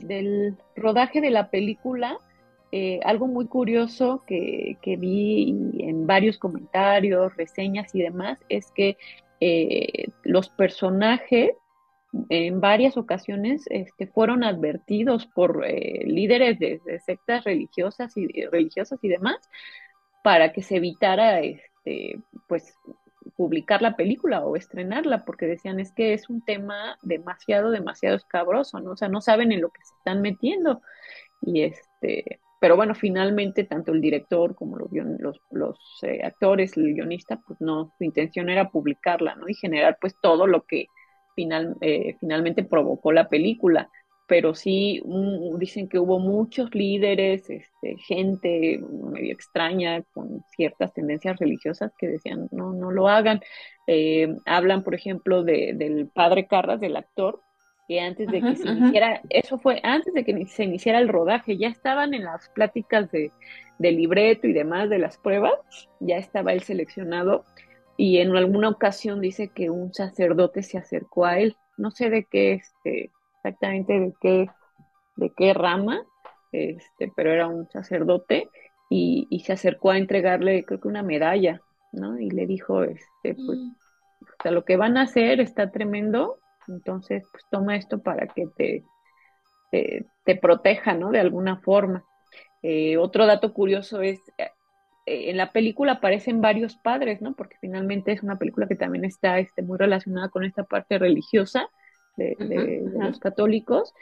del 0.03 0.57
rodaje 0.76 1.22
de 1.22 1.32
la 1.32 1.49
película, 1.49 2.18
eh, 2.72 3.01
algo 3.03 3.28
muy 3.28 3.47
curioso 3.47 4.24
que, 4.26 4.78
que, 4.82 4.95
vi 4.95 5.53
en 5.80 6.07
varios 6.07 6.38
comentarios, 6.38 7.36
reseñas 7.36 7.93
y 7.93 8.01
demás, 8.01 8.39
es 8.47 8.72
que 8.72 8.97
eh, 9.41 10.07
los 10.24 10.49
personajes 10.49 11.51
en 12.30 12.61
varias 12.61 12.95
ocasiones 12.95 13.65
este, 13.69 14.07
fueron 14.07 14.43
advertidos 14.43 15.26
por 15.28 15.65
eh, 15.65 16.03
líderes 16.05 16.59
de, 16.59 16.80
sectas 17.05 17.43
religiosas 17.43 18.15
y 18.17 18.28
religiosas 18.47 18.99
y 19.01 19.09
demás 19.09 19.38
para 20.24 20.53
que 20.53 20.61
se 20.61 20.76
evitara 20.76 21.39
este 21.39 22.19
pues 22.47 22.76
publicar 23.36 23.82
la 23.82 23.95
película 23.95 24.45
o 24.45 24.55
estrenarla 24.55 25.26
porque 25.26 25.45
decían 25.47 25.80
es 25.80 25.91
que 25.93 26.13
es 26.13 26.30
un 26.30 26.43
tema 26.43 26.97
demasiado 27.01 27.72
demasiado 27.72 28.17
escabroso 28.17 28.80
no 28.80 28.91
o 28.91 28.97
sea 28.97 29.07
no 29.07 29.22
saben 29.22 29.51
en 29.51 29.61
lo 29.61 29.69
que 29.69 29.84
se 29.84 29.95
están 29.95 30.22
metiendo. 30.22 30.82
Y 31.41 31.63
este 31.63 32.39
pero 32.62 32.78
bueno 32.78 32.95
finalmente 32.95 33.66
tanto 33.66 33.91
el 33.91 33.99
director 33.99 34.55
como 34.55 34.78
los 34.78 34.89
los, 35.20 35.41
los 35.51 35.78
eh, 36.03 36.22
actores 36.24 36.78
el 36.78 36.93
guionista 36.93 37.41
pues 37.45 37.59
no 37.59 37.91
su 37.97 38.05
intención 38.05 38.49
era 38.49 38.70
publicarla 38.70 39.36
no 39.36 39.49
y 39.49 39.55
generar 39.55 39.97
pues 39.99 40.16
todo 40.22 40.47
lo 40.47 40.64
que 40.64 40.88
final, 41.36 41.76
eh, 41.82 42.16
finalmente 42.20 42.64
provocó 42.64 43.12
la 43.12 43.30
película. 43.30 43.89
Pero 44.28 44.55
sí 44.55 45.01
dicen 45.57 45.89
que 45.89 45.99
hubo 45.99 46.18
muchos 46.20 46.74
líderes, 46.74 47.49
este, 47.49 47.97
gente 48.07 48.80
medio 48.80 49.34
extraña 49.34 50.03
con 50.14 50.41
ciertas 50.55 50.93
tendencias 50.93 51.38
religiosas 51.38 51.91
que 51.97 52.07
decían 52.07 52.47
no, 52.51 52.72
no 52.72 52.91
lo 52.91 53.09
hagan. 53.09 53.41
Eh, 53.88 54.34
hablan, 54.45 54.84
por 54.84 54.95
ejemplo, 54.95 55.43
de, 55.43 55.74
del 55.76 56.07
padre 56.07 56.47
Carras, 56.47 56.80
del 56.80 56.95
actor, 56.95 57.41
que 57.91 57.99
antes 57.99 58.25
de 58.29 58.41
que 58.41 58.55
se 58.55 58.69
iniciara, 58.69 59.21
eso 59.29 59.59
fue 59.59 59.81
antes 59.83 60.13
de 60.13 60.23
que 60.23 60.45
se 60.45 60.63
iniciara 60.63 60.99
el 60.99 61.09
rodaje, 61.09 61.57
ya 61.57 61.67
estaban 61.67 62.13
en 62.13 62.23
las 62.23 62.47
pláticas 62.47 63.11
de, 63.11 63.33
de 63.79 63.91
libreto 63.91 64.47
y 64.47 64.53
demás 64.53 64.89
de 64.89 64.97
las 64.97 65.17
pruebas, 65.17 65.51
ya 65.99 66.15
estaba 66.15 66.53
él 66.53 66.61
seleccionado 66.61 67.43
y 67.97 68.19
en 68.19 68.33
alguna 68.33 68.69
ocasión 68.69 69.19
dice 69.19 69.49
que 69.49 69.69
un 69.69 69.93
sacerdote 69.93 70.63
se 70.63 70.77
acercó 70.77 71.25
a 71.25 71.39
él, 71.39 71.57
no 71.75 71.91
sé 71.91 72.09
de 72.09 72.23
qué, 72.23 72.53
este, 72.53 73.11
exactamente 73.35 73.99
de 73.99 74.13
qué, 74.21 74.49
de 75.17 75.33
qué 75.35 75.53
rama, 75.53 76.01
este, 76.53 77.11
pero 77.13 77.33
era 77.33 77.49
un 77.49 77.69
sacerdote 77.71 78.47
y, 78.89 79.27
y 79.29 79.41
se 79.41 79.51
acercó 79.51 79.91
a 79.91 79.97
entregarle, 79.97 80.63
creo 80.63 80.79
que 80.79 80.87
una 80.87 81.03
medalla, 81.03 81.61
¿no? 81.91 82.17
Y 82.17 82.29
le 82.29 82.47
dijo, 82.47 82.83
este, 82.83 83.35
pues, 83.35 83.59
mm. 83.59 83.71
o 84.21 84.43
sea, 84.43 84.51
lo 84.53 84.63
que 84.63 84.77
van 84.77 84.95
a 84.95 85.01
hacer 85.01 85.41
está 85.41 85.71
tremendo, 85.71 86.37
entonces, 86.68 87.24
pues 87.32 87.43
toma 87.51 87.76
esto 87.76 88.01
para 88.01 88.28
que 88.28 88.47
te, 88.55 88.84
te, 89.72 90.05
te 90.26 90.36
proteja, 90.36 90.93
¿no? 90.93 91.12
De 91.12 91.20
alguna 91.20 91.57
forma. 91.57 92.03
Eh, 92.64 92.97
otro 92.97 93.26
dato 93.26 93.53
curioso 93.53 94.01
es, 94.01 94.20
eh, 94.38 94.49
en 95.05 95.38
la 95.38 95.51
película 95.51 95.93
aparecen 95.93 96.41
varios 96.41 96.76
padres, 96.76 97.22
¿no? 97.22 97.34
Porque 97.34 97.57
finalmente 97.59 98.12
es 98.12 98.24
una 98.24 98.38
película 98.38 98.68
que 98.68 98.76
también 98.76 99.05
está 99.05 99.39
este, 99.39 99.62
muy 99.64 99.78
relacionada 99.78 100.30
con 100.30 100.43
esta 100.45 100.64
parte 100.64 100.99
religiosa 100.99 101.68
de, 102.18 102.84
los 102.97 103.20
católicos. 103.20 103.93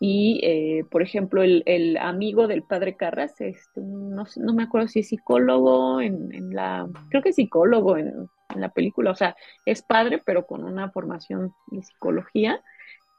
Y, 0.00 0.40
eh, 0.44 0.84
por 0.90 1.02
ejemplo, 1.02 1.42
el, 1.42 1.96
amigo 2.00 2.46
del 2.46 2.62
padre 2.62 2.96
Carras, 2.96 3.40
este, 3.40 3.80
no, 3.80 4.24
no, 4.36 4.54
me 4.54 4.64
acuerdo 4.64 4.88
si 4.88 5.00
es 5.00 5.08
psicólogo 5.08 6.00
en, 6.00 6.54
la, 6.54 6.88
creo 7.10 7.22
que 7.22 7.30
es 7.30 7.36
psicólogo 7.36 7.96
en, 7.96 8.28
la 8.54 8.70
película, 8.70 9.10
o 9.10 9.14
sea, 9.14 9.36
es 9.64 9.82
padre, 9.82 10.22
pero 10.24 10.46
con 10.46 10.64
una 10.64 10.90
formación 10.90 11.54
de 11.66 11.82
psicología. 11.82 12.62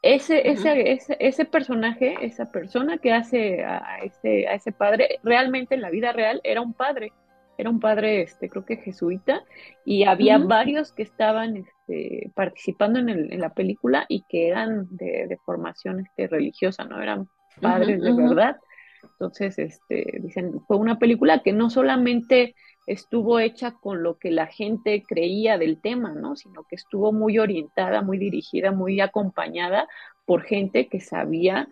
Ese, 0.02 0.50
ese, 0.50 0.92
ese, 0.92 1.16
ese, 1.20 1.44
personaje, 1.44 2.16
esa 2.22 2.50
persona 2.50 2.98
que 2.98 3.12
hace 3.12 3.62
a 3.64 3.98
ese, 4.02 4.48
a 4.48 4.54
ese 4.54 4.72
padre, 4.72 5.20
realmente 5.22 5.74
en 5.74 5.82
la 5.82 5.90
vida 5.90 6.12
real 6.12 6.40
era 6.42 6.62
un 6.62 6.72
padre 6.72 7.12
era 7.60 7.70
un 7.70 7.78
padre, 7.78 8.22
este, 8.22 8.48
creo 8.48 8.64
que 8.64 8.76
jesuita, 8.76 9.44
y 9.84 10.04
había 10.04 10.38
varios 10.38 10.92
que 10.92 11.02
estaban 11.02 11.58
este, 11.58 12.30
participando 12.34 12.98
en, 12.98 13.10
el, 13.10 13.32
en, 13.32 13.40
la 13.40 13.52
película 13.52 14.06
y 14.08 14.24
que 14.28 14.48
eran 14.48 14.88
de, 14.90 15.38
formación 15.44 16.00
este, 16.00 16.26
religiosa, 16.26 16.84
¿no? 16.84 17.00
Eran 17.00 17.28
padres 17.60 18.00
de 18.00 18.12
verdad. 18.14 18.56
Entonces, 19.02 19.58
este, 19.58 20.20
dicen, 20.20 20.60
fue 20.66 20.78
una 20.78 20.98
película 20.98 21.42
que 21.42 21.52
no 21.52 21.68
solamente 21.68 22.54
estuvo 22.92 23.38
hecha 23.38 23.72
con 23.72 24.02
lo 24.02 24.18
que 24.18 24.32
la 24.32 24.46
gente 24.46 25.04
creía 25.06 25.58
del 25.58 25.80
tema, 25.80 26.12
¿no? 26.12 26.34
Sino 26.34 26.64
que 26.64 26.74
estuvo 26.74 27.12
muy 27.12 27.38
orientada, 27.38 28.02
muy 28.02 28.18
dirigida, 28.18 28.72
muy 28.72 29.00
acompañada 29.00 29.88
por 30.26 30.42
gente 30.42 30.88
que 30.88 31.00
sabía 31.00 31.68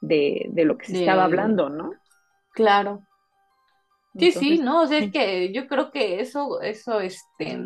de, 0.00 0.48
lo 0.54 0.78
que 0.78 0.86
se 0.86 1.00
estaba 1.00 1.24
hablando, 1.24 1.70
¿no? 1.70 1.92
Claro. 2.52 3.02
Sí, 4.16 4.30
sí, 4.30 4.58
no, 4.58 4.82
o 4.82 4.86
sea, 4.86 4.98
es 4.98 5.12
que 5.12 5.52
yo 5.52 5.66
creo 5.66 5.90
que 5.90 6.20
eso, 6.20 6.60
eso, 6.60 7.00
este, 7.00 7.58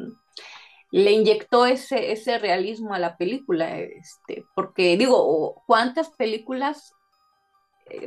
le 0.90 1.12
inyectó 1.12 1.66
ese, 1.66 2.12
ese 2.12 2.38
realismo 2.38 2.94
a 2.94 2.98
la 2.98 3.18
película, 3.18 3.78
este, 3.80 4.44
porque 4.54 4.96
digo, 4.96 5.62
¿cuántas 5.66 6.10
películas 6.10 6.94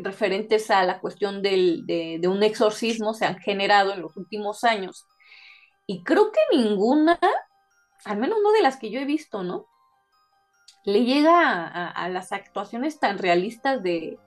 referentes 0.01 0.69
a 0.71 0.83
la 0.83 0.99
cuestión 0.99 1.41
del, 1.41 1.85
de, 1.85 2.27
un 2.27 2.43
exorcismo 2.43 3.13
se 3.13 3.25
han 3.25 3.39
generado 3.39 3.93
en 3.93 4.01
los 4.01 4.15
últimos 4.17 4.63
años? 4.63 5.05
Y 5.85 6.03
creo 6.03 6.31
que 6.31 6.57
ninguna, 6.57 7.19
al 8.05 8.17
menos 8.17 8.39
no 8.43 8.51
de 8.51 8.61
las 8.61 8.77
que 8.77 8.91
yo 8.91 8.99
he 8.99 9.05
visto, 9.05 9.43
¿no? 9.43 9.67
Le 10.83 11.03
llega 11.03 11.87
a 11.89 12.09
las 12.09 12.31
actuaciones 12.31 12.99
tan 12.99 13.17
realistas 13.17 13.83
de, 13.83 14.17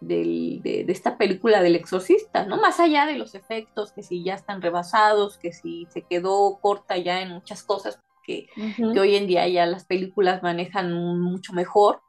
de, 0.00 0.84
esta 0.88 1.18
película 1.18 1.62
del 1.62 1.76
exorcista, 1.76 2.44
¿no? 2.44 2.56
Más 2.56 2.80
allá 2.80 3.06
de 3.06 3.16
los 3.16 3.34
efectos, 3.34 3.92
que 3.92 4.02
si 4.02 4.24
ya 4.24 4.34
están 4.34 4.62
rebasados, 4.62 5.38
que 5.38 5.52
si 5.52 5.86
se 5.90 6.02
quedó 6.02 6.58
corta 6.60 6.96
ya 6.96 7.20
en 7.20 7.30
muchas 7.30 7.62
cosas, 7.62 8.00
que, 8.24 8.48
que 8.54 9.00
hoy 9.00 9.16
en 9.16 9.26
día 9.26 9.46
ya 9.48 9.66
las 9.66 9.84
películas 9.84 10.42
manejan 10.42 10.92
mucho 11.20 11.52
mejor, 11.52 12.00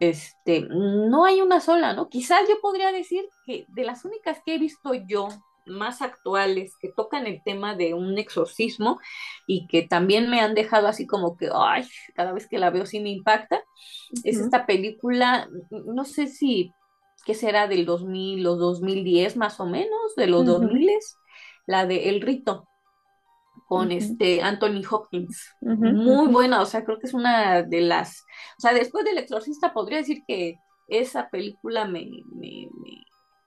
este, 0.00 0.66
no 0.70 1.24
hay 1.24 1.40
una 1.40 1.60
sola, 1.60 1.92
¿no? 1.92 2.08
Quizás 2.08 2.48
yo 2.48 2.60
podría 2.60 2.92
decir 2.92 3.28
que 3.44 3.66
de 3.68 3.84
las 3.84 4.04
únicas 4.04 4.40
que 4.44 4.54
he 4.54 4.58
visto 4.58 4.94
yo 4.94 5.28
más 5.66 6.02
actuales 6.02 6.74
que 6.80 6.88
tocan 6.88 7.26
el 7.26 7.42
tema 7.42 7.74
de 7.74 7.94
un 7.94 8.16
exorcismo 8.18 9.00
y 9.46 9.66
que 9.66 9.82
también 9.82 10.30
me 10.30 10.40
han 10.40 10.54
dejado 10.54 10.88
así 10.88 11.06
como 11.06 11.36
que, 11.36 11.50
ay, 11.54 11.86
cada 12.14 12.32
vez 12.32 12.48
que 12.48 12.58
la 12.58 12.70
veo 12.70 12.86
sí 12.86 13.00
me 13.00 13.10
impacta, 13.10 13.62
es 14.24 14.38
esta 14.38 14.66
película, 14.66 15.48
no 15.70 16.04
sé 16.04 16.26
si 16.26 16.72
que 17.24 17.34
será 17.34 17.68
del 17.68 17.84
2000 17.84 18.46
o 18.46 18.56
2010 18.56 19.36
más 19.36 19.60
o 19.60 19.66
menos, 19.66 20.14
de 20.16 20.28
los 20.28 20.46
2000, 20.46 20.90
la 21.66 21.84
de 21.84 22.08
El 22.08 22.22
Rito, 22.22 22.66
con 23.68 23.92
este 23.92 24.40
Anthony 24.40 24.82
Hopkins. 24.90 25.54
Muy 25.60 26.28
buena, 26.28 26.62
o 26.62 26.66
sea, 26.66 26.84
creo 26.84 26.98
que 26.98 27.06
es 27.06 27.14
una 27.14 27.62
de 27.62 27.82
las, 27.82 28.24
o 28.56 28.60
sea, 28.60 28.72
después 28.72 29.04
del 29.04 29.18
Exorcista 29.18 29.74
podría 29.74 29.98
decir 29.98 30.22
que 30.26 30.58
esa 30.88 31.28
película 31.28 31.84
me, 31.84 32.08
me 32.34 32.68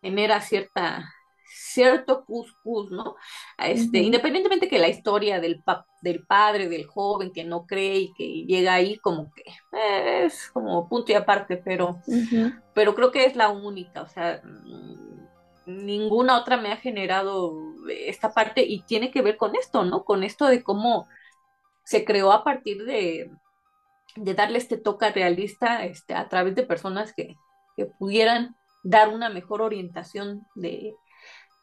genera 0.01 0.39
cierta 0.39 1.09
cierto 1.53 2.23
cuscús, 2.25 2.91
¿no? 2.91 3.15
Este, 3.57 3.99
Independientemente 3.99 4.67
que 4.67 4.79
la 4.79 4.87
historia 4.87 5.39
del, 5.39 5.63
del 6.01 6.25
padre, 6.25 6.69
del 6.69 6.85
joven 6.85 7.31
que 7.31 7.43
no 7.43 7.65
cree 7.65 7.97
y 7.97 8.13
que 8.13 8.45
llega 8.45 8.73
ahí 8.73 8.97
como 8.99 9.31
que 9.33 9.43
es 10.25 10.49
como 10.53 10.87
punto 10.87 11.11
y 11.11 11.15
aparte, 11.15 11.57
pero, 11.57 11.99
pero 12.73 12.95
creo 12.95 13.11
que 13.11 13.25
es 13.25 13.35
la 13.35 13.49
única, 13.49 14.01
o 14.01 14.07
sea, 14.07 14.41
ninguna 15.65 16.37
otra 16.39 16.57
me 16.57 16.71
ha 16.71 16.77
generado 16.77 17.53
esta 17.89 18.33
parte 18.33 18.63
y 18.63 18.83
tiene 18.83 19.11
que 19.11 19.21
ver 19.21 19.37
con 19.37 19.55
esto, 19.55 19.83
¿no? 19.85 20.03
Con 20.05 20.23
esto 20.23 20.47
de 20.47 20.63
cómo 20.63 21.07
se 21.83 22.05
creó 22.05 22.31
a 22.33 22.43
partir 22.43 22.85
de, 22.85 23.31
de 24.15 24.33
darle 24.33 24.57
este 24.57 24.77
toque 24.77 25.11
realista 25.11 25.85
este, 25.85 26.13
a 26.13 26.27
través 26.29 26.55
de 26.55 26.63
personas 26.63 27.13
que, 27.13 27.35
que 27.77 27.85
pudieran 27.85 28.55
dar 28.83 29.09
una 29.09 29.29
mejor 29.29 29.61
orientación 29.61 30.47
de, 30.55 30.95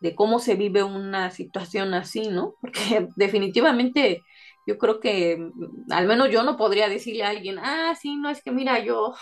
de 0.01 0.15
cómo 0.15 0.39
se 0.39 0.55
vive 0.55 0.83
una 0.85 1.31
situación 1.31 1.95
así, 1.95 2.29
¿no? 2.29 2.55
Porque 2.61 3.09
definitivamente 3.17 4.23
yo 4.67 4.79
creo 4.79 5.01
que 5.01 5.51
al 5.91 6.07
menos 6.07 6.31
yo 6.31 6.43
no 6.43 6.57
podría 6.57 6.89
decirle 6.89 7.25
a 7.25 7.31
alguien, 7.31 7.59
ah, 7.59 7.95
sí, 8.01 8.17
no 8.17 8.31
es 8.31 8.43
que 8.43 8.53
mira, 8.53 8.79
yo 8.81 9.15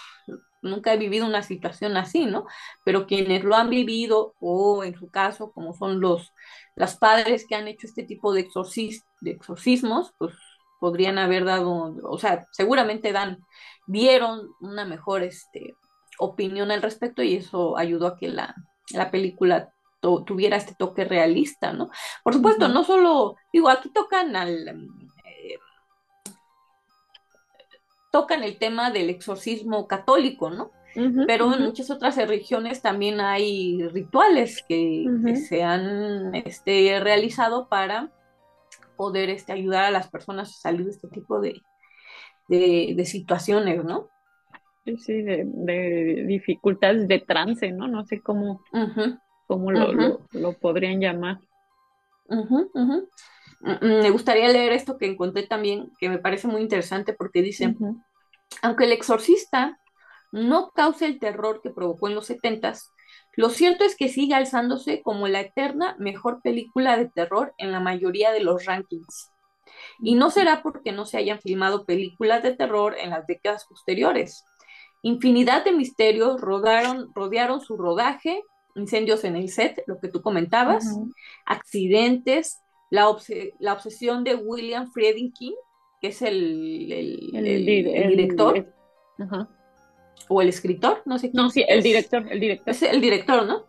nunca 0.67 0.93
he 0.93 0.99
vivido 0.99 1.27
una 1.27 1.43
situación 1.43 1.97
así, 1.97 2.27
¿no? 2.27 2.47
Pero 2.85 3.07
quienes 3.07 3.45
lo 3.45 3.55
han 3.57 3.71
vivido, 3.71 4.35
o 4.41 4.85
en 4.85 4.95
su 4.99 5.11
caso, 5.11 5.53
como 5.53 5.75
son 5.75 6.01
los, 6.01 6.33
las 6.75 6.97
padres 6.97 7.47
que 7.49 7.55
han 7.55 7.69
hecho 7.69 7.87
este 7.87 8.05
tipo 8.05 8.33
de, 8.33 8.49
de 9.21 9.31
exorcismos, 9.31 10.13
pues 10.19 10.35
podrían 10.81 11.19
haber 11.19 11.45
dado, 11.45 11.97
o 12.03 12.19
sea, 12.19 12.47
seguramente 12.53 13.13
dan, 13.13 13.39
dieron 13.87 14.51
una 14.61 14.85
mejor 14.85 15.23
este, 15.23 15.75
opinión 16.19 16.71
al 16.71 16.83
respecto 16.83 17.23
y 17.23 17.37
eso 17.37 17.77
ayudó 17.79 18.09
a 18.09 18.17
que 18.17 18.29
la, 18.29 18.55
la 18.93 19.11
película 19.11 19.73
tuviera 20.25 20.57
este 20.57 20.75
toque 20.75 21.05
realista, 21.05 21.73
¿no? 21.73 21.91
Por 22.23 22.35
supuesto, 22.35 22.69
no 22.69 22.85
solo, 22.85 23.37
digo, 23.53 23.69
aquí 23.69 23.91
tocan 23.91 24.37
al... 24.37 24.89
tocan 28.17 28.43
el 28.43 28.57
tema 28.57 28.91
del 28.91 29.11
exorcismo 29.11 29.87
católico, 29.87 30.49
¿no? 30.49 30.71
Pero 31.27 31.53
en 31.53 31.65
muchas 31.65 31.91
otras 31.91 32.17
religiones 32.17 32.81
también 32.81 33.21
hay 33.21 33.87
rituales 33.89 34.65
que, 34.67 35.05
se 35.47 35.63
han 35.63 36.35
este, 36.35 36.99
realizado 37.01 37.69
para 37.69 38.11
poder 38.97 39.29
este, 39.29 39.53
ayudar 39.53 39.85
a 39.85 39.91
las 39.91 40.09
personas 40.09 40.49
a 40.49 40.61
salir 40.63 40.87
de 40.87 40.93
este 40.93 41.09
tipo 41.09 41.39
de, 41.39 41.61
de, 42.49 43.05
situaciones, 43.05 43.85
¿no? 43.85 44.09
Sí, 44.87 45.21
de, 45.21 46.25
dificultades 46.27 47.07
de 47.07 47.19
trance, 47.19 47.71
¿no? 47.71 47.87
No 47.87 48.07
sé 48.07 48.23
cómo, 48.23 48.63
¿Cómo 49.47 49.71
lo, 49.73 50.53
podrían 50.55 51.01
llamar? 51.01 51.41
Me 53.61 54.11
gustaría 54.11 54.49
leer 54.49 54.73
esto 54.73 54.99
que 54.99 55.07
encontré 55.07 55.47
también, 55.47 55.91
que 55.99 56.09
me 56.09 56.19
parece 56.19 56.49
muy 56.49 56.63
interesante 56.63 57.13
porque 57.13 57.43
dice, 57.43 57.75
aunque 58.63 58.85
el 58.85 58.93
exorcista 58.93 59.79
no 60.33 60.71
cause 60.71 61.07
el 61.07 61.19
terror 61.19 61.61
que 61.63 61.71
provocó 61.71 62.09
en 62.09 62.15
los 62.15 62.27
setentas, 62.27 62.93
lo 63.35 63.51
cierto 63.51 63.85
es 63.85 63.97
que 63.97 64.09
sigue 64.09 64.35
alzándose 64.35 65.03
como 65.03 65.29
la 65.29 65.41
eterna 65.41 65.95
mejor 65.99 66.41
película 66.43 66.97
de 66.97 67.09
terror 67.09 67.55
en 67.59 67.73
la 67.73 67.81
mayoría 67.81 68.33
de 68.33 68.43
los 68.43 68.65
rankings. 68.65 69.31
Y 70.01 70.15
no 70.15 70.31
será 70.31 70.63
porque 70.63 70.93
no 70.93 71.05
se 71.05 71.19
hayan 71.19 71.41
filmado 71.41 71.85
películas 71.85 72.43
de 72.43 72.55
terror 72.55 72.97
en 72.99 73.11
las 73.11 73.27
décadas 73.27 73.67
posteriores. 73.69 74.45
Infinidad 75.03 75.65
de 75.65 75.73
misterios 75.73 76.41
rodaron, 76.41 77.11
rodearon 77.15 77.61
su 77.61 77.77
rodaje 77.77 78.43
incendios 78.77 79.25
en 79.25 79.37
el 79.37 79.49
set, 79.49 79.83
lo 79.87 79.99
que 79.99 80.09
tú 80.09 80.23
comentabas, 80.23 80.85
accidentes, 81.45 82.63
la, 82.91 83.09
obsesión 83.09 84.25
de 84.25 84.35
William 84.35 84.91
Friedkin, 84.91 85.55
que 86.01 86.09
es 86.09 86.23
el, 86.23 86.87
director, 88.11 88.73
o 90.29 90.43
el 90.43 90.49
escritor, 90.49 91.03
no 91.05 91.19
sé 91.19 91.31
quién. 91.31 91.43
No, 91.43 91.51
sí, 91.51 91.65
el 91.67 91.83
director, 91.83 92.27
el 92.31 92.41
director. 92.41 92.69
Es 92.69 92.83
el 92.83 93.01
director, 93.01 93.47
¿no? 93.47 93.65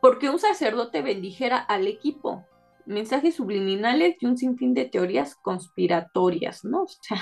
Porque 0.00 0.30
un 0.30 0.38
sacerdote 0.38 1.02
bendijera 1.02 1.58
al 1.58 1.86
equipo, 1.86 2.44
mensajes 2.84 3.34
subliminales 3.34 4.16
y 4.20 4.26
un 4.26 4.36
sinfín 4.36 4.74
de 4.74 4.84
teorías 4.84 5.34
conspiratorias, 5.34 6.64
¿no? 6.64 6.82
O 6.82 6.88
sea, 6.88 7.20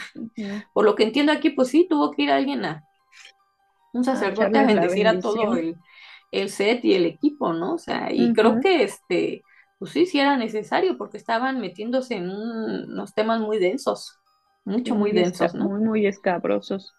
por 0.72 0.84
lo 0.84 0.94
que 0.94 1.04
entiendo 1.04 1.32
aquí, 1.32 1.50
pues 1.50 1.68
sí, 1.68 1.86
tuvo 1.88 2.10
que 2.10 2.22
ir 2.22 2.30
alguien 2.30 2.64
a 2.64 2.84
un 3.92 4.04
sacerdote 4.04 4.58
a 4.58 4.66
bendecir 4.66 5.06
a 5.06 5.20
todo 5.20 5.56
el, 5.56 5.76
el 6.32 6.50
set 6.50 6.84
y 6.84 6.94
el 6.94 7.06
equipo, 7.06 7.52
¿no? 7.52 7.74
O 7.74 7.78
sea, 7.78 8.12
y 8.12 8.32
creo 8.32 8.60
que 8.60 8.82
este, 8.82 9.44
pues 9.84 9.92
sí, 9.92 10.06
sí 10.06 10.18
era 10.18 10.38
necesario 10.38 10.96
porque 10.96 11.18
estaban 11.18 11.60
metiéndose 11.60 12.14
en 12.14 12.30
unos 12.30 13.12
temas 13.12 13.38
muy 13.38 13.58
densos, 13.58 14.18
mucho, 14.64 14.94
muy, 14.94 15.12
densos, 15.12 15.52
¿no? 15.54 15.68
Muy, 15.68 15.80
muy 15.82 16.06
escabrosos. 16.06 16.94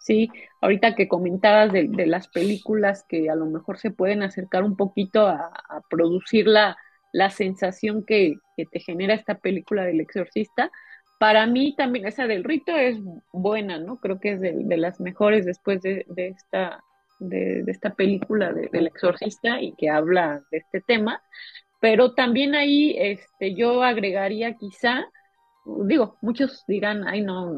Sí, 0.00 0.28
ahorita 0.60 0.96
que 0.96 1.06
comentabas 1.06 1.72
de, 1.72 1.88
las 2.08 2.26
películas 2.26 3.04
que 3.08 3.30
a 3.30 3.36
lo 3.36 3.46
mejor 3.46 3.78
se 3.78 3.92
pueden 3.92 4.24
acercar 4.24 4.64
un 4.64 4.76
poquito 4.76 5.28
a, 5.28 5.52
producir 5.88 6.48
la, 6.48 6.76
la 7.12 7.30
sensación 7.30 8.04
que, 8.04 8.34
te 8.56 8.80
genera 8.80 9.14
esta 9.14 9.38
película 9.38 9.84
del 9.84 10.00
exorcista, 10.00 10.72
para 11.20 11.46
mí 11.46 11.76
también 11.76 12.04
esa 12.04 12.26
del 12.26 12.42
rito 12.42 12.74
es 12.74 12.98
buena, 13.32 13.78
¿no? 13.78 14.00
Creo 14.00 14.18
que 14.18 14.32
es 14.32 14.40
de, 14.40 14.76
las 14.76 14.98
mejores 14.98 15.46
después 15.46 15.82
de, 15.82 16.04
de 16.08 16.30
esta 16.30 16.82
de, 17.18 17.64
esta 17.68 17.94
película 17.94 18.52
del 18.52 18.86
exorcista 18.86 19.60
y 19.60 19.72
que 19.76 19.88
habla 19.88 20.42
de 20.50 20.58
este 20.58 20.80
tema, 20.80 21.22
pero 21.84 22.14
también 22.14 22.54
ahí 22.54 22.96
este, 22.98 23.54
yo 23.54 23.82
agregaría 23.82 24.54
quizá, 24.54 25.04
digo, 25.66 26.16
muchos 26.22 26.64
dirán, 26.66 27.06
ay, 27.06 27.20
no, 27.20 27.52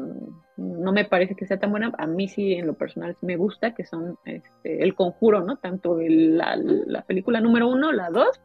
no 0.57 0.91
me 0.91 1.05
parece 1.05 1.33
que 1.33 1.45
sea 1.45 1.61
tan 1.61 1.71
buena, 1.71 1.93
a 1.97 2.07
mí 2.07 2.27
sí 2.27 2.51
en 2.51 2.67
lo 2.67 2.73
personal 2.73 3.15
me 3.21 3.37
gusta, 3.37 3.73
que 3.73 3.85
son 3.85 4.17
este, 4.25 4.83
El 4.83 4.95
Conjuro, 4.95 5.45
¿no? 5.45 5.55
Tanto 5.59 5.97
la, 6.01 6.57
la 6.57 7.03
película 7.03 7.39
número 7.39 7.69
uno, 7.69 7.93
la 7.93 8.09
dos, 8.09 8.41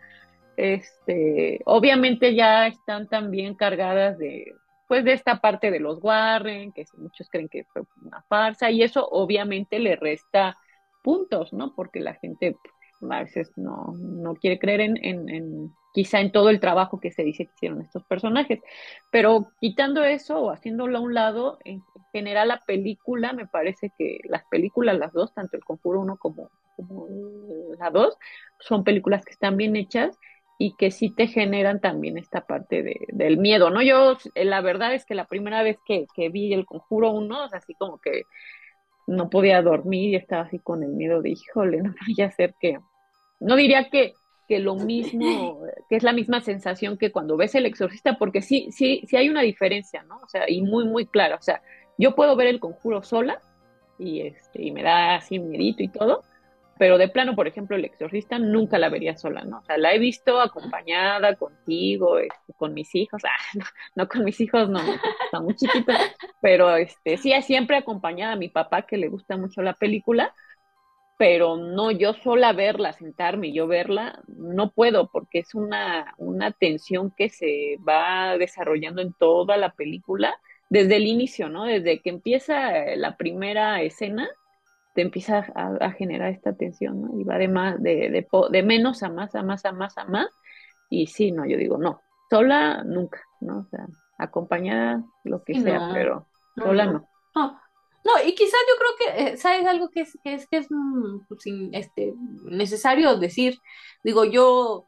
este, 0.56 1.58
obviamente 1.64 2.36
ya 2.36 2.68
están 2.68 3.08
también 3.08 3.56
cargadas 3.56 4.18
de, 4.18 4.54
pues 4.86 5.04
de 5.04 5.14
esta 5.14 5.40
parte 5.40 5.72
de 5.72 5.80
los 5.80 5.98
Warren, 6.00 6.70
que 6.70 6.84
muchos 6.96 7.28
creen 7.28 7.48
que 7.48 7.64
fue 7.72 7.82
una 8.04 8.22
farsa, 8.28 8.70
y 8.70 8.84
eso 8.84 9.04
obviamente 9.10 9.80
le 9.80 9.96
resta 9.96 10.56
puntos, 11.02 11.52
¿no? 11.52 11.74
Porque 11.74 11.98
la 11.98 12.14
gente 12.14 12.54
a 13.10 13.20
veces 13.20 13.52
no, 13.56 13.94
no 13.96 14.34
quiere 14.34 14.58
creer 14.58 14.80
en, 14.80 14.96
en, 15.02 15.74
quizá 15.92 16.20
en 16.20 16.32
todo 16.32 16.50
el 16.50 16.60
trabajo 16.60 17.00
que 17.00 17.10
se 17.10 17.24
dice 17.24 17.46
que 17.46 17.52
hicieron 17.56 17.82
estos 17.82 18.04
personajes. 18.04 18.60
Pero 19.10 19.48
quitando 19.60 20.04
eso 20.04 20.40
o 20.40 20.50
haciéndolo 20.50 20.98
a 20.98 21.00
un 21.00 21.14
lado, 21.14 21.58
en 21.64 21.82
general 22.12 22.48
la 22.48 22.60
película, 22.66 23.32
me 23.32 23.46
parece 23.46 23.92
que 23.98 24.20
las 24.24 24.44
películas, 24.46 24.98
las 24.98 25.12
dos, 25.12 25.34
tanto 25.34 25.56
el 25.56 25.64
Conjuro 25.64 26.00
1 26.00 26.16
como, 26.16 26.50
como 26.76 27.06
la 27.78 27.90
2, 27.90 28.16
son 28.60 28.84
películas 28.84 29.24
que 29.24 29.32
están 29.32 29.56
bien 29.56 29.76
hechas 29.76 30.18
y 30.58 30.76
que 30.76 30.90
sí 30.90 31.10
te 31.10 31.26
generan 31.26 31.80
también 31.80 32.18
esta 32.18 32.46
parte 32.46 32.82
de, 32.82 32.96
del 33.08 33.36
miedo, 33.36 33.70
¿no? 33.70 33.82
Yo, 33.82 34.16
eh, 34.34 34.44
la 34.44 34.60
verdad 34.60 34.94
es 34.94 35.04
que 35.04 35.14
la 35.14 35.26
primera 35.26 35.62
vez 35.62 35.78
que, 35.84 36.06
que 36.14 36.28
vi 36.28 36.52
el 36.52 36.66
Conjuro 36.66 37.10
1, 37.10 37.48
así 37.52 37.74
como 37.74 37.98
que 37.98 38.22
no 39.06 39.30
podía 39.30 39.62
dormir 39.62 40.10
y 40.10 40.16
estaba 40.16 40.42
así 40.42 40.58
con 40.58 40.82
el 40.82 40.90
miedo 40.90 41.22
de, 41.22 41.30
híjole, 41.30 41.82
no 41.82 41.94
vaya 42.06 42.26
a 42.26 42.30
ser 42.30 42.54
que, 42.60 42.78
no 43.42 43.56
diría 43.56 43.88
que 43.90 44.14
que 44.48 44.58
lo 44.58 44.74
mismo, 44.74 45.62
que 45.88 45.96
es 45.96 46.02
la 46.02 46.12
misma 46.12 46.40
sensación 46.40 46.98
que 46.98 47.12
cuando 47.12 47.36
ves 47.36 47.54
el 47.54 47.66
exorcista, 47.66 48.18
porque 48.18 48.42
sí, 48.42 48.68
sí, 48.70 49.02
sí 49.06 49.16
hay 49.16 49.28
una 49.28 49.42
diferencia, 49.42 50.02
¿no? 50.02 50.16
O 50.16 50.28
sea, 50.28 50.50
y 50.50 50.62
muy, 50.62 50.84
muy 50.84 51.06
clara. 51.06 51.36
O 51.36 51.42
sea, 51.42 51.62
yo 51.96 52.14
puedo 52.14 52.36
ver 52.36 52.48
el 52.48 52.60
conjuro 52.60 53.02
sola 53.02 53.40
y, 53.98 54.20
este, 54.20 54.62
y 54.62 54.70
me 54.72 54.82
da 54.82 55.16
así 55.16 55.38
miedito 55.38 55.82
y 55.82 55.88
todo, 55.88 56.22
pero 56.78 56.98
de 56.98 57.08
plano, 57.08 57.36
por 57.36 57.46
ejemplo, 57.46 57.76
el 57.76 57.84
exorcista 57.84 58.38
nunca 58.38 58.78
la 58.78 58.88
vería 58.88 59.16
sola, 59.16 59.42
¿no? 59.44 59.58
O 59.58 59.62
sea, 59.62 59.78
la 59.78 59.94
he 59.94 59.98
visto 59.98 60.40
acompañada 60.40 61.36
contigo, 61.36 62.18
este, 62.18 62.52
con 62.56 62.74
mis 62.74 62.94
hijos, 62.94 63.22
ah, 63.24 63.64
no, 63.94 64.08
con 64.08 64.24
mis 64.24 64.40
hijos, 64.40 64.68
no, 64.68 64.80
está 65.24 65.40
muy 65.40 65.54
chiquita, 65.54 65.96
pero 66.40 66.76
este, 66.76 67.16
sí, 67.16 67.32
siempre 67.42 67.76
acompañada 67.76 68.32
a 68.32 68.36
mi 68.36 68.48
papá, 68.48 68.82
que 68.82 68.96
le 68.96 69.08
gusta 69.08 69.36
mucho 69.36 69.62
la 69.62 69.74
película, 69.74 70.34
pero 71.22 71.56
no 71.56 71.92
yo 71.92 72.14
sola 72.14 72.52
verla, 72.52 72.94
sentarme 72.94 73.46
y 73.46 73.52
yo 73.52 73.68
verla, 73.68 74.20
no 74.26 74.72
puedo 74.72 75.08
porque 75.08 75.38
es 75.38 75.54
una, 75.54 76.16
una 76.18 76.50
tensión 76.50 77.12
que 77.16 77.28
se 77.28 77.76
va 77.88 78.36
desarrollando 78.36 79.02
en 79.02 79.12
toda 79.12 79.56
la 79.56 79.70
película 79.70 80.34
desde 80.68 80.96
el 80.96 81.06
inicio, 81.06 81.48
¿no? 81.48 81.66
Desde 81.66 82.02
que 82.02 82.10
empieza 82.10 82.96
la 82.96 83.16
primera 83.16 83.82
escena, 83.82 84.28
te 84.96 85.02
empieza 85.02 85.46
a, 85.54 85.92
generar 85.92 86.32
esta 86.32 86.56
tensión, 86.56 87.02
¿no? 87.02 87.20
Y 87.20 87.22
va 87.22 87.38
de, 87.38 87.46
más, 87.46 87.80
de, 87.80 88.10
de, 88.10 88.26
de, 88.50 88.62
menos 88.64 89.04
a 89.04 89.08
más, 89.08 89.32
a 89.36 89.44
más, 89.44 89.64
a 89.64 89.70
más, 89.70 89.96
a 89.98 90.04
más. 90.06 90.26
Y 90.90 91.06
sí, 91.06 91.30
no, 91.30 91.46
yo 91.46 91.56
digo, 91.56 91.78
no, 91.78 92.00
sola 92.30 92.82
nunca, 92.82 93.22
¿no? 93.40 93.60
O 93.60 93.66
sea, 93.66 93.86
acompañada, 94.18 95.04
lo 95.22 95.44
que 95.44 95.54
sea, 95.60 95.88
pero 95.94 96.26
sola 96.56 96.86
no. 96.86 96.92
no. 96.92 97.08
No, 97.36 97.60
y 98.24 98.34
quizás 98.34 98.60
yo 98.68 98.74
creo 98.78 98.96
que, 98.98 99.22
eh, 99.22 99.36
¿sabes 99.36 99.66
algo 99.66 99.88
que 99.90 100.00
es, 100.00 100.18
que 100.22 100.34
es, 100.34 100.46
que 100.48 100.58
es 100.58 100.66
mm, 100.70 101.26
pues, 101.28 101.44
este, 101.72 102.14
necesario 102.44 103.16
decir? 103.16 103.58
Digo, 104.02 104.24
yo 104.24 104.86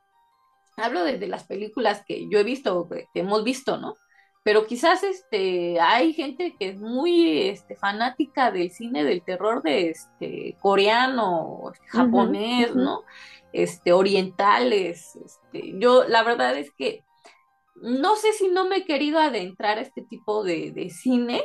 hablo 0.77 1.05
de, 1.05 1.27
las 1.29 1.45
películas 1.45 2.05
que 2.07 2.29
yo 2.29 2.39
he 2.39 2.45
visto, 2.45 2.89
que 2.89 3.09
hemos 3.21 3.45
visto, 3.45 3.77
¿no? 3.79 3.95
Pero 4.43 4.67
quizás 4.67 5.03
este, 5.05 5.81
hay 5.81 6.13
gente 6.13 6.55
que 6.59 6.69
es 6.71 6.81
muy 6.81 7.49
este, 7.49 7.77
fanática 7.77 8.51
del 8.51 8.71
cine 8.71 9.03
del 9.05 9.23
terror 9.23 9.63
de 9.63 9.91
este, 9.91 10.59
coreano, 10.61 11.73
japonés, 11.89 12.75
¿no? 12.75 13.05
Este, 13.53 13.93
orientales. 13.93 15.17
Este, 15.17 15.73
yo 15.79 16.05
la 16.05 16.23
verdad 16.25 16.59
es 16.59 16.71
que 16.77 17.05
no 17.77 18.17
sé 18.17 18.33
si 18.33 18.49
no 18.49 18.69
me 18.69 18.79
he 18.79 18.85
querido 18.85 19.19
adentrar 19.19 19.79
a 19.79 19.83
este 19.83 20.03
tipo 20.03 20.45
de, 20.45 20.73
de 20.73 20.91
cine, 20.91 21.43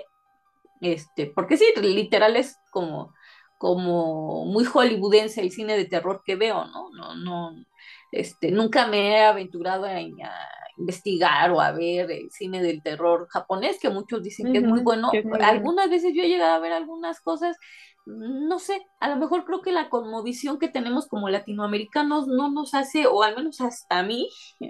este, 0.81 1.27
porque 1.27 1.57
sí, 1.57 1.65
literal 1.81 2.35
es 2.35 2.57
como, 2.71 3.13
como 3.57 4.45
muy 4.45 4.65
hollywoodense 4.65 5.41
el 5.41 5.51
cine 5.51 5.75
de 5.77 5.85
terror 5.85 6.21
que 6.25 6.35
veo, 6.35 6.65
¿no? 6.65 6.89
No, 6.91 7.15
no, 7.15 7.65
este, 8.11 8.51
nunca 8.51 8.87
me 8.87 9.11
he 9.11 9.23
aventurado 9.23 9.85
a, 9.85 9.99
investigar 10.77 11.51
o 11.51 11.59
a 11.59 11.73
ver 11.73 12.09
el 12.09 12.31
cine 12.31 12.63
del 12.63 12.81
terror 12.81 13.27
japonés, 13.29 13.79
que 13.81 13.89
muchos 13.89 14.23
dicen 14.23 14.53
que 14.53 14.59
es 14.59 14.63
muy 14.63 14.79
bueno. 14.79 15.11
Algunas 15.41 15.89
veces 15.89 16.13
yo 16.15 16.23
he 16.23 16.29
llegado 16.29 16.53
a 16.53 16.59
ver 16.59 16.71
algunas 16.71 17.19
cosas, 17.19 17.57
no 18.05 18.59
sé, 18.59 18.81
a 19.01 19.09
lo 19.09 19.17
mejor 19.17 19.43
creo 19.43 19.61
que 19.61 19.73
la 19.73 19.89
conmovisión 19.89 20.57
que 20.57 20.69
tenemos 20.69 21.07
como 21.07 21.27
latinoamericanos 21.27 22.27
no 22.27 22.49
nos 22.49 22.73
hace, 22.73 23.07
o 23.07 23.23
al 23.23 23.35
menos 23.35 23.59
hasta 23.59 23.99
a 23.99 24.03
mí, 24.03 24.29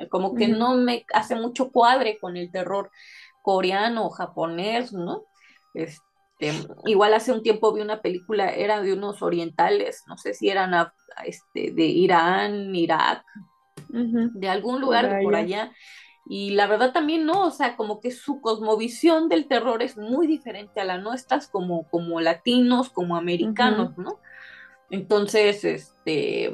como 0.09 0.33
que 0.33 0.47
no 0.47 0.75
me 0.77 1.05
hace 1.13 1.35
mucho 1.35 1.69
cuadre 1.69 2.17
con 2.19 2.37
el 2.37 2.51
terror 2.51 2.89
coreano 3.43 4.07
o 4.07 4.09
japonés, 4.09 4.91
¿no? 4.91 5.25
Este, 5.73 6.53
igual 6.85 7.13
hace 7.13 7.31
un 7.31 7.43
tiempo 7.43 7.73
vi 7.73 7.81
una 7.81 8.01
película, 8.01 8.49
era 8.49 8.81
de 8.81 8.93
unos 8.93 9.21
orientales, 9.21 10.03
no 10.07 10.17
sé 10.17 10.33
si 10.33 10.49
eran 10.49 10.73
este, 11.25 11.71
de 11.71 11.85
Irán, 11.85 12.75
Irak, 12.75 13.23
de 13.89 14.49
algún 14.49 14.81
lugar 14.81 15.19
por 15.21 15.35
allá. 15.35 15.71
Y 16.31 16.51
la 16.51 16.67
verdad 16.67 16.93
también 16.93 17.25
no, 17.25 17.47
o 17.47 17.51
sea, 17.51 17.75
como 17.75 17.99
que 17.99 18.11
su 18.11 18.39
cosmovisión 18.39 19.29
del 19.29 19.47
terror 19.47 19.81
es 19.81 19.97
muy 19.97 20.27
diferente 20.27 20.79
a 20.79 20.85
la 20.85 20.99
nuestra, 20.99 21.39
como, 21.51 21.89
como 21.89 22.21
latinos, 22.21 22.89
como 22.89 23.15
americanos, 23.15 23.97
¿no? 23.97 24.19
Entonces, 24.91 25.63
este, 25.63 26.53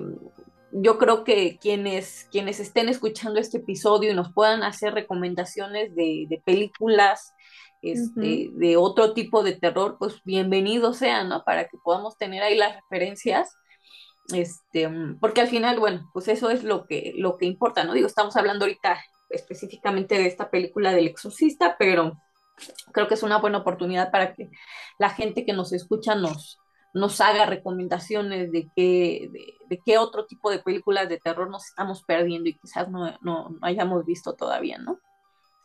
yo 0.72 0.98
creo 0.98 1.24
que 1.24 1.58
quienes, 1.60 2.28
quienes 2.32 2.60
estén 2.60 2.88
escuchando 2.90 3.40
este 3.40 3.58
episodio 3.58 4.12
y 4.12 4.16
nos 4.16 4.32
puedan 4.32 4.64
hacer 4.64 4.94
recomendaciones 4.94 5.94
de, 5.94 6.26
de 6.30 6.42
películas 6.46 7.34
este, 7.92 8.50
de 8.54 8.78
otro 8.78 9.14
tipo 9.14 9.44
de 9.44 9.54
terror, 9.54 9.98
pues 10.00 10.22
bienvenido 10.24 10.94
sea, 10.94 11.24
¿no? 11.24 11.44
Para 11.44 11.66
que 11.66 11.78
podamos 11.84 12.18
tener 12.18 12.44
ahí 12.44 12.58
las 12.58 12.76
referencias. 12.76 13.56
Este, 14.34 14.90
porque 15.20 15.42
al 15.42 15.48
final, 15.48 15.80
bueno, 15.80 16.10
pues 16.14 16.28
eso 16.28 16.50
es 16.50 16.64
lo 16.64 16.86
que, 16.86 17.14
lo 17.16 17.38
que 17.38 17.46
importa, 17.46 17.84
¿no? 17.84 17.94
Digo, 17.94 18.08
estamos 18.08 18.36
hablando 18.36 18.66
ahorita 18.66 18.98
específicamente 19.30 20.16
de 20.16 20.26
esta 20.26 20.50
película 20.50 20.94
del 20.94 21.08
exorcista, 21.08 21.76
pero 21.78 22.18
creo 22.92 23.08
que 23.08 23.16
es 23.16 23.24
una 23.24 23.38
buena 23.38 23.60
oportunidad 23.60 24.12
para 24.12 24.34
que 24.34 24.50
la 24.98 25.10
gente 25.10 25.46
que 25.46 25.54
nos 25.54 25.74
escucha 25.74 26.16
nos, 26.16 26.58
nos 26.94 27.20
haga 27.22 27.46
recomendaciones 27.46 28.52
de 28.52 28.70
qué, 28.76 29.30
de, 29.70 29.82
qué 29.86 29.98
otro 29.98 30.26
tipo 30.26 30.50
de 30.50 30.60
películas 30.60 31.10
de 31.10 31.20
terror 31.20 31.50
nos 31.50 31.66
estamos 31.66 32.04
perdiendo 32.04 32.50
y 32.50 32.58
quizás 32.58 32.90
no, 32.90 33.12
no, 33.22 33.50
no 33.50 33.60
hayamos 33.62 34.06
visto 34.06 34.34
todavía, 34.34 34.78
¿no? 34.78 35.00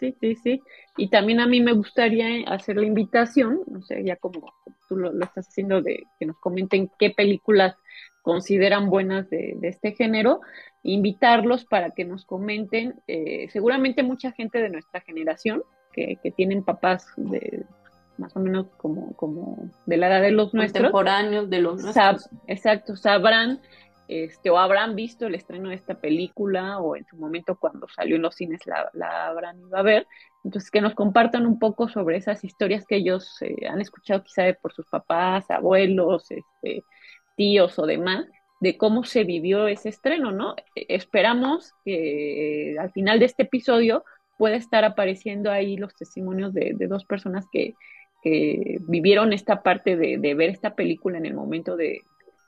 Sí, 0.01 0.16
sí, 0.18 0.34
sí. 0.34 0.62
Y 0.96 1.09
también 1.09 1.40
a 1.40 1.46
mí 1.46 1.61
me 1.61 1.72
gustaría 1.72 2.48
hacer 2.48 2.76
la 2.76 2.86
invitación, 2.86 3.61
no 3.66 3.82
sé, 3.82 4.03
ya 4.03 4.16
como 4.16 4.53
tú 4.88 4.96
lo, 4.96 5.12
estás 5.12 5.48
haciendo, 5.48 5.82
de 5.82 6.05
que 6.18 6.26
nos 6.26 6.38
comenten 6.38 6.90
qué 6.98 7.11
películas 7.11 7.76
consideran 8.22 8.90
buenas 8.90 9.28
de, 9.30 9.57
este 9.62 9.92
género, 9.92 10.40
invitarlos 10.82 11.64
para 11.64 11.90
que 11.90 12.05
nos 12.05 12.24
comenten, 12.24 13.01
eh, 13.07 13.48
seguramente 13.51 14.03
mucha 14.03 14.32
gente 14.32 14.61
de 14.61 14.70
nuestra 14.70 15.01
generación, 15.03 15.62
que, 15.92 16.16
que 16.22 16.30
tienen 16.30 16.64
papás 16.64 17.07
de 17.16 17.64
más 18.20 18.36
o 18.36 18.40
menos 18.40 18.66
como, 18.76 19.12
como 19.14 19.57
de 19.86 19.96
la 19.96 20.09
edad 20.09 20.22
de 20.22 20.30
los 20.30 20.55
nuestros. 20.55 20.82
Contemporáneos 20.82 21.51
de 21.51 21.61
los 21.61 21.82
nuestros. 21.82 22.28
exacto, 22.46 22.94
sabrán 22.94 23.61
este, 24.11 24.50
o 24.50 24.58
habrán 24.58 24.96
visto 24.96 25.28
el 25.28 25.36
estreno 25.36 25.68
de 25.68 25.76
esta 25.76 26.00
película 26.00 26.80
o 26.80 26.96
en 26.96 27.06
su 27.06 27.16
momento 27.16 27.56
cuando 27.56 27.86
salió 27.86 28.16
en 28.16 28.22
los 28.22 28.34
cines 28.34 28.61
la, 28.66 29.28
habrán 29.28 29.61
ido 29.61 29.76
a 29.76 29.82
ver. 29.82 30.08
Entonces, 30.42 30.68
que 30.72 30.80
nos 30.80 30.96
compartan 30.96 31.46
un 31.46 31.61
poco 31.61 31.88
sobre 31.88 32.16
esas 32.16 32.42
historias 32.42 32.84
que 32.88 32.96
ellos 32.96 33.40
eh, 33.40 33.68
han 33.68 33.80
escuchado 33.80 34.24
quizá 34.24 34.52
por 34.61 34.72
sus 34.72 34.86
papás, 34.86 35.48
abuelos, 35.48 36.28
este, 36.28 36.82
tíos 37.36 37.78
o 37.78 37.86
demás, 37.86 38.26
de 38.58 38.76
cómo 38.76 39.04
se 39.04 39.22
vivió 39.22 39.68
ese 39.68 39.90
estreno, 39.90 40.32
¿no? 40.32 40.56
E, 40.74 40.86
esperamos 40.88 41.72
que 41.84 42.74
al 42.80 42.90
final 42.90 43.20
de 43.20 43.26
este 43.26 43.44
episodio 43.44 44.02
pueda 44.38 44.56
estar 44.56 44.84
apareciendo 44.84 45.52
ahí 45.52 45.76
los 45.76 45.94
testimonios 45.94 46.52
de, 46.52 46.74
dos 46.88 47.04
personas 47.04 47.46
que, 47.52 47.74
vivieron 48.22 49.32
esta 49.32 49.62
parte 49.62 49.96
de, 49.96 50.18
de, 50.18 50.34
ver 50.34 50.50
esta 50.50 50.74
película 50.74 51.16
en 51.16 51.24
el 51.24 51.32
momento 51.32 51.74
de, 51.76 52.02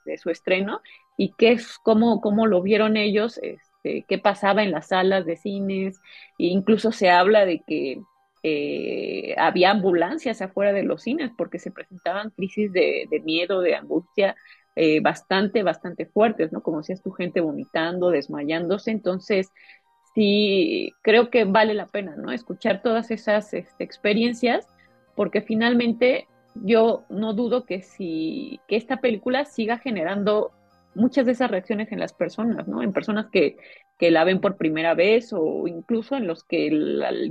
de 0.04 0.18
su 0.18 0.30
estreno 0.30 0.80
y 1.16 1.32
qué 1.36 1.52
es, 1.52 1.78
cómo, 1.78 2.20
cómo 2.20 2.46
lo 2.46 2.62
vieron 2.62 2.96
ellos, 2.96 3.38
este, 3.42 4.04
qué 4.08 4.18
pasaba 4.18 4.62
en 4.62 4.70
las 4.70 4.88
salas 4.88 5.26
de 5.26 5.36
cines, 5.36 6.00
e 6.38 6.46
incluso 6.46 6.92
se 6.92 7.10
habla 7.10 7.44
de 7.44 7.62
que 7.66 8.00
eh, 8.44 9.34
había 9.38 9.70
ambulancias 9.70 10.42
afuera 10.42 10.72
de 10.72 10.82
los 10.82 11.02
cines 11.02 11.30
porque 11.36 11.60
se 11.60 11.70
presentaban 11.70 12.30
crisis 12.30 12.72
de, 12.72 13.06
miedo, 13.24 13.60
de 13.60 13.76
angustia 13.76 14.34
eh, 14.74 15.00
bastante, 15.00 15.62
bastante 15.62 16.06
fuertes, 16.06 16.52
¿no? 16.52 16.62
Como 16.62 16.80
es 16.80 17.02
tu 17.02 17.12
gente 17.12 17.40
vomitando, 17.40 18.10
desmayándose, 18.10 18.90
entonces 18.90 19.52
sí 20.14 20.92
creo 21.02 21.30
que 21.30 21.44
vale 21.44 21.74
la 21.74 21.86
pena, 21.86 22.16
¿no? 22.16 22.32
Escuchar 22.32 22.82
todas 22.82 23.10
esas 23.10 23.54
este, 23.54 23.84
experiencias 23.84 24.66
porque 25.14 25.42
finalmente 25.42 26.26
yo 26.54 27.04
no 27.08 27.34
dudo 27.34 27.64
que 27.64 27.82
si 27.82 28.60
que 28.66 28.76
esta 28.76 28.98
película 28.98 29.44
siga 29.44 29.78
generando 29.78 30.52
muchas 30.94 31.26
de 31.26 31.32
esas 31.32 31.50
reacciones 31.50 31.90
en 31.92 32.00
las 32.00 32.12
personas, 32.12 32.68
¿no? 32.68 32.82
En 32.82 32.92
personas 32.92 33.26
que, 33.30 33.56
que 33.98 34.10
la 34.10 34.24
ven 34.24 34.40
por 34.40 34.56
primera 34.56 34.94
vez 34.94 35.32
o 35.32 35.66
incluso 35.66 36.16
en 36.16 36.26
los 36.26 36.44
que 36.44 36.70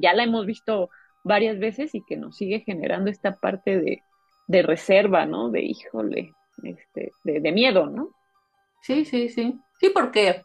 ya 0.01 0.13
la 0.13 0.23
hemos 0.23 0.45
visto 0.45 0.89
varias 1.23 1.59
veces 1.59 1.93
y 1.95 2.03
que 2.03 2.17
nos 2.17 2.37
sigue 2.37 2.61
generando 2.61 3.09
esta 3.09 3.37
parte 3.37 3.79
de, 3.79 3.99
de 4.47 4.61
reserva, 4.63 5.25
¿no? 5.25 5.49
De 5.49 5.61
híjole, 5.61 6.31
este, 6.63 7.11
de, 7.23 7.39
de, 7.39 7.51
miedo, 7.51 7.87
¿no? 7.87 8.09
Sí, 8.81 9.05
sí, 9.05 9.29
sí. 9.29 9.59
Sí, 9.79 9.89
porque 9.93 10.41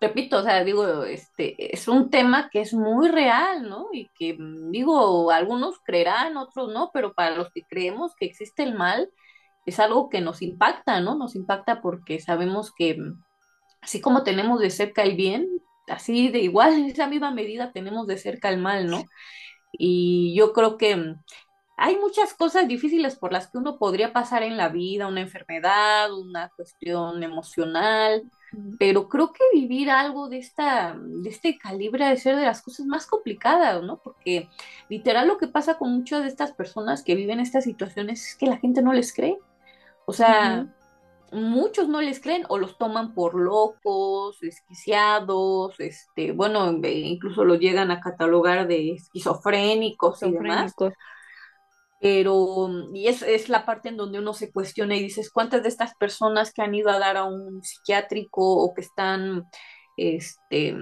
repito, 0.00 0.38
o 0.38 0.42
sea, 0.42 0.64
digo, 0.64 1.04
este, 1.04 1.74
es 1.74 1.88
un 1.88 2.10
tema 2.10 2.48
que 2.50 2.60
es 2.60 2.72
muy 2.72 3.08
real, 3.08 3.68
¿no? 3.68 3.88
Y 3.92 4.08
que, 4.18 4.36
digo, 4.70 5.30
algunos 5.30 5.80
creerán, 5.84 6.36
otros 6.36 6.72
no, 6.72 6.90
pero 6.92 7.12
para 7.14 7.36
los 7.36 7.50
que 7.50 7.62
creemos 7.68 8.14
que 8.16 8.26
existe 8.26 8.62
el 8.62 8.74
mal, 8.74 9.10
es 9.68 9.78
algo 9.80 10.08
que 10.08 10.20
nos 10.20 10.42
impacta, 10.42 11.00
¿no? 11.00 11.16
Nos 11.16 11.34
impacta 11.36 11.80
porque 11.80 12.20
sabemos 12.20 12.72
que 12.74 12.98
así 13.80 14.00
como 14.00 14.24
tenemos 14.24 14.60
de 14.60 14.70
cerca 14.70 15.02
el 15.02 15.16
bien, 15.16 15.48
así 15.88 16.28
de 16.28 16.40
igual, 16.40 16.74
en 16.78 16.86
esa 16.86 17.06
misma 17.06 17.30
medida 17.30 17.72
tenemos 17.72 18.06
de 18.06 18.18
cerca 18.18 18.48
el 18.48 18.58
mal, 18.58 18.88
¿no? 18.90 19.04
Y 19.72 20.34
yo 20.36 20.52
creo 20.52 20.78
que 20.78 21.14
hay 21.76 21.96
muchas 21.96 22.34
cosas 22.34 22.66
difíciles 22.66 23.16
por 23.16 23.32
las 23.32 23.48
que 23.48 23.58
uno 23.58 23.78
podría 23.78 24.12
pasar 24.12 24.42
en 24.42 24.56
la 24.56 24.68
vida, 24.68 25.06
una 25.06 25.20
enfermedad, 25.20 26.12
una 26.12 26.48
cuestión 26.56 27.22
emocional, 27.22 28.24
pero 28.78 29.08
creo 29.08 29.32
que 29.32 29.44
vivir 29.52 29.90
algo 29.90 30.28
de 30.28 30.38
esta, 30.38 30.96
de 30.98 31.28
este 31.28 31.56
calibre 31.58 32.06
de 32.06 32.16
ser 32.16 32.36
de 32.36 32.46
las 32.46 32.62
cosas 32.62 32.86
más 32.86 33.06
complicadas, 33.06 33.82
¿no? 33.84 34.00
Porque 34.02 34.48
literal 34.88 35.28
lo 35.28 35.38
que 35.38 35.46
pasa 35.46 35.78
con 35.78 35.92
muchas 35.92 36.22
de 36.22 36.28
estas 36.28 36.52
personas 36.52 37.04
que 37.04 37.14
viven 37.14 37.38
estas 37.38 37.64
situaciones 37.64 38.26
es 38.26 38.34
que 38.34 38.46
la 38.46 38.56
gente 38.56 38.82
no 38.82 38.92
les 38.92 39.14
cree. 39.14 39.38
O 40.08 40.14
sea, 40.14 40.66
muchos 41.32 41.86
no 41.86 42.00
les 42.00 42.18
creen 42.18 42.46
o 42.48 42.56
los 42.56 42.78
toman 42.78 43.12
por 43.12 43.34
locos, 43.34 44.40
desquiciados, 44.40 45.78
este, 45.78 46.32
bueno, 46.32 46.70
incluso 46.82 47.44
los 47.44 47.58
llegan 47.60 47.90
a 47.90 48.00
catalogar 48.00 48.66
de 48.66 48.92
esquizofrénicos, 48.92 50.22
y 50.22 50.32
demás. 50.32 50.74
Pero, 52.00 52.70
y 52.94 53.08
es, 53.08 53.20
es 53.20 53.50
la 53.50 53.66
parte 53.66 53.90
en 53.90 53.98
donde 53.98 54.18
uno 54.18 54.32
se 54.32 54.50
cuestiona 54.50 54.96
y 54.96 55.02
dices, 55.02 55.30
¿cuántas 55.30 55.62
de 55.62 55.68
estas 55.68 55.94
personas 55.96 56.54
que 56.54 56.62
han 56.62 56.74
ido 56.74 56.88
a 56.88 56.98
dar 56.98 57.18
a 57.18 57.24
un 57.24 57.62
psiquiátrico 57.62 58.40
o 58.40 58.72
que 58.72 58.80
están 58.80 59.44
este, 59.98 60.74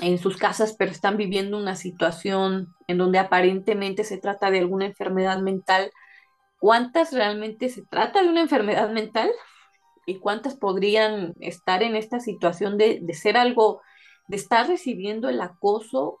en 0.00 0.18
sus 0.18 0.38
casas, 0.38 0.74
pero 0.78 0.92
están 0.92 1.18
viviendo 1.18 1.58
una 1.58 1.76
situación 1.76 2.74
en 2.86 2.96
donde 2.96 3.18
aparentemente 3.18 4.02
se 4.02 4.16
trata 4.16 4.50
de 4.50 4.60
alguna 4.60 4.86
enfermedad 4.86 5.40
mental, 5.42 5.90
¿cuántas 6.64 7.12
realmente 7.12 7.68
se 7.68 7.82
trata 7.82 8.22
de 8.22 8.30
una 8.30 8.40
enfermedad 8.40 8.88
mental? 8.88 9.30
¿Y 10.06 10.18
cuántas 10.18 10.56
podrían 10.56 11.34
estar 11.40 11.82
en 11.82 11.94
esta 11.94 12.20
situación 12.20 12.78
de, 12.78 13.00
de 13.02 13.12
ser 13.12 13.36
algo, 13.36 13.82
de 14.28 14.38
estar 14.38 14.66
recibiendo 14.66 15.28
el 15.28 15.42
acoso 15.42 16.20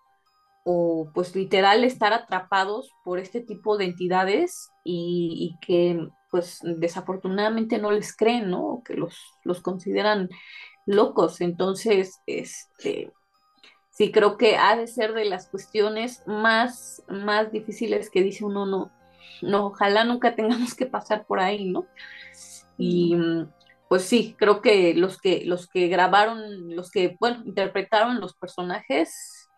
o 0.62 1.10
pues 1.14 1.34
literal 1.34 1.82
estar 1.82 2.12
atrapados 2.12 2.92
por 3.04 3.18
este 3.18 3.40
tipo 3.40 3.78
de 3.78 3.86
entidades 3.86 4.68
y, 4.84 5.56
que 5.62 6.08
pues 6.30 6.58
desafortunadamente 6.62 7.78
no 7.78 7.90
les 7.90 8.14
creen, 8.14 8.50
¿no? 8.50 8.82
Que 8.84 8.92
los, 8.92 9.16
los 9.44 9.62
consideran 9.62 10.28
locos. 10.84 11.40
Entonces, 11.40 12.20
este, 12.26 13.14
sí 13.88 14.12
creo 14.12 14.36
que 14.36 14.58
ha 14.58 14.76
de 14.76 14.88
ser 14.88 15.14
de 15.14 15.24
las 15.24 15.48
cuestiones 15.48 16.22
más, 16.26 17.02
más 17.08 17.50
difíciles 17.50 18.10
que 18.10 18.22
dice 18.22 18.44
uno, 18.44 18.66
no, 18.66 18.92
no, 19.42 19.66
ojalá 19.66 20.04
nunca 20.04 20.34
tengamos 20.34 20.74
que 20.74 20.86
pasar 20.86 21.26
por 21.26 21.40
ahí, 21.40 21.70
¿no? 21.70 21.86
Y 22.76 23.16
pues 23.88 24.02
sí, 24.04 24.34
creo 24.38 24.60
que 24.60 24.94
los 24.94 25.20
que, 25.20 25.44
los 25.44 25.68
que 25.68 25.88
grabaron, 25.88 26.74
los 26.74 26.90
que, 26.90 27.16
bueno, 27.20 27.42
interpretaron 27.44 28.20
los 28.20 28.34
personajes, 28.34 29.48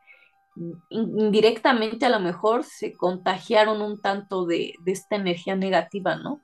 indirectamente 0.91 2.07
a 2.07 2.11
lo 2.11 2.21
mejor 2.21 2.65
se 2.65 2.95
contagiaron 2.95 3.83
un 3.83 4.01
tanto 4.01 4.47
de, 4.47 4.75
esta 4.87 5.17
energía 5.17 5.55
negativa, 5.55 6.17
¿no? 6.17 6.41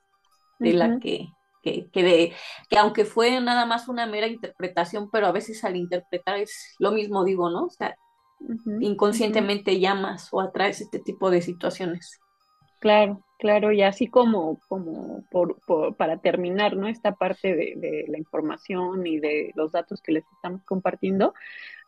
De 0.59 0.75
la 0.75 0.99
que, 1.01 1.27
que, 1.63 1.91
que, 1.91 2.33
que 2.69 2.79
aunque 2.79 3.05
fue 3.05 3.41
nada 3.41 3.67
más 3.67 3.89
una 3.89 4.07
mera 4.07 4.27
interpretación, 4.27 5.11
pero 5.11 5.27
a 5.27 5.33
veces 5.33 5.65
al 5.65 5.77
interpretar 5.77 6.39
es 6.39 6.77
lo 6.79 6.93
mismo, 6.93 7.25
digo, 7.25 7.51
¿no? 7.51 7.65
O 7.65 7.71
sea, 7.71 7.97
inconscientemente 8.81 9.81
llamas 9.81 10.29
o 10.33 10.41
atraes 10.41 10.81
este 10.81 10.99
tipo 10.99 11.31
de 11.31 11.43
situaciones. 11.43 12.22
Claro, 12.83 13.25
claro, 13.39 13.71
y 13.71 13.83
así 13.83 14.09
como, 14.09 14.59
como 14.67 15.25
por, 15.31 15.57
para 15.97 16.19
terminar, 16.19 16.77
¿no? 16.77 16.89
Esta 16.89 17.15
parte 17.15 17.55
de, 17.55 18.07
la 18.09 18.19
información 18.19 19.07
y 19.07 19.21
de 19.21 19.53
los 19.55 19.71
datos 19.71 20.03
que 20.03 20.11
les 20.11 20.25
estamos 20.33 20.65
compartiendo, 20.65 21.33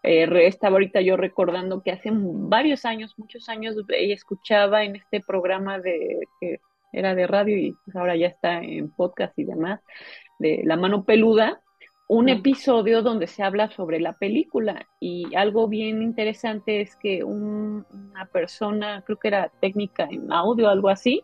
eh, 0.05 0.29
estaba 0.47 0.75
ahorita 0.75 1.01
yo 1.01 1.17
recordando 1.17 1.83
que 1.83 1.91
hace 1.91 2.11
varios 2.13 2.85
años, 2.85 3.19
muchos 3.19 3.49
años, 3.49 3.75
escuchaba 3.89 4.85
en 4.85 4.95
este 4.95 5.21
programa 5.21 5.81
de 5.81 6.29
que 6.41 6.61
era 6.93 7.17
de 7.17 7.27
radio 7.27 7.57
y 7.57 7.77
ahora 7.93 8.15
ya 8.15 8.29
está 8.29 8.59
en 8.63 8.89
podcast 8.93 9.37
y 9.37 9.43
demás, 9.43 9.81
de 10.39 10.63
La 10.65 10.77
mano 10.77 11.05
peluda, 11.05 11.61
un 12.07 12.29
episodio 12.29 13.03
donde 13.03 13.27
se 13.27 13.43
habla 13.43 13.71
sobre 13.71 13.99
la 13.99 14.13
película 14.13 14.87
y 15.01 15.35
algo 15.35 15.69
bien 15.69 16.03
interesante 16.03 16.81
es 16.81 16.97
que 16.97 17.25
una 17.25 18.27
persona, 18.33 19.03
creo 19.07 19.19
que 19.19 19.29
era 19.29 19.51
técnica 19.61 20.07
en 20.11 20.31
audio, 20.31 20.69
algo 20.69 20.91
así, 20.91 21.23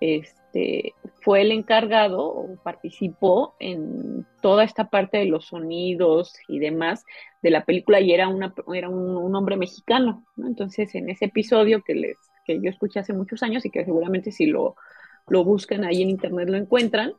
este, 0.00 0.94
fue 1.22 1.42
el 1.42 1.52
encargado 1.52 2.26
o 2.26 2.56
participó 2.62 3.54
en 3.60 4.26
toda 4.42 4.64
esta 4.64 4.90
parte 4.90 5.18
de 5.18 5.26
los 5.26 5.46
sonidos 5.46 6.34
y 6.48 6.58
demás 6.58 7.04
de 7.42 7.50
la 7.50 7.64
película 7.64 8.00
y 8.00 8.12
era, 8.12 8.28
una, 8.28 8.52
era 8.74 8.88
un, 8.88 9.34
hombre 9.34 9.56
mexicano. 9.56 10.24
Entonces, 10.38 10.94
en 10.94 11.08
ese 11.08 11.26
episodio 11.26 11.82
que, 11.82 11.94
les, 11.94 12.18
que 12.44 12.60
yo 12.60 12.68
escuché 12.68 13.00
hace 13.00 13.12
muchos 13.12 13.42
años 13.42 13.64
y 13.64 13.70
que 13.70 13.84
seguramente 13.84 14.32
si 14.32 14.46
lo, 14.46 14.74
lo 15.28 15.44
buscan 15.44 15.84
ahí 15.84 16.02
en 16.02 16.10
internet 16.10 16.48
lo 16.48 16.56
encuentran, 16.56 17.14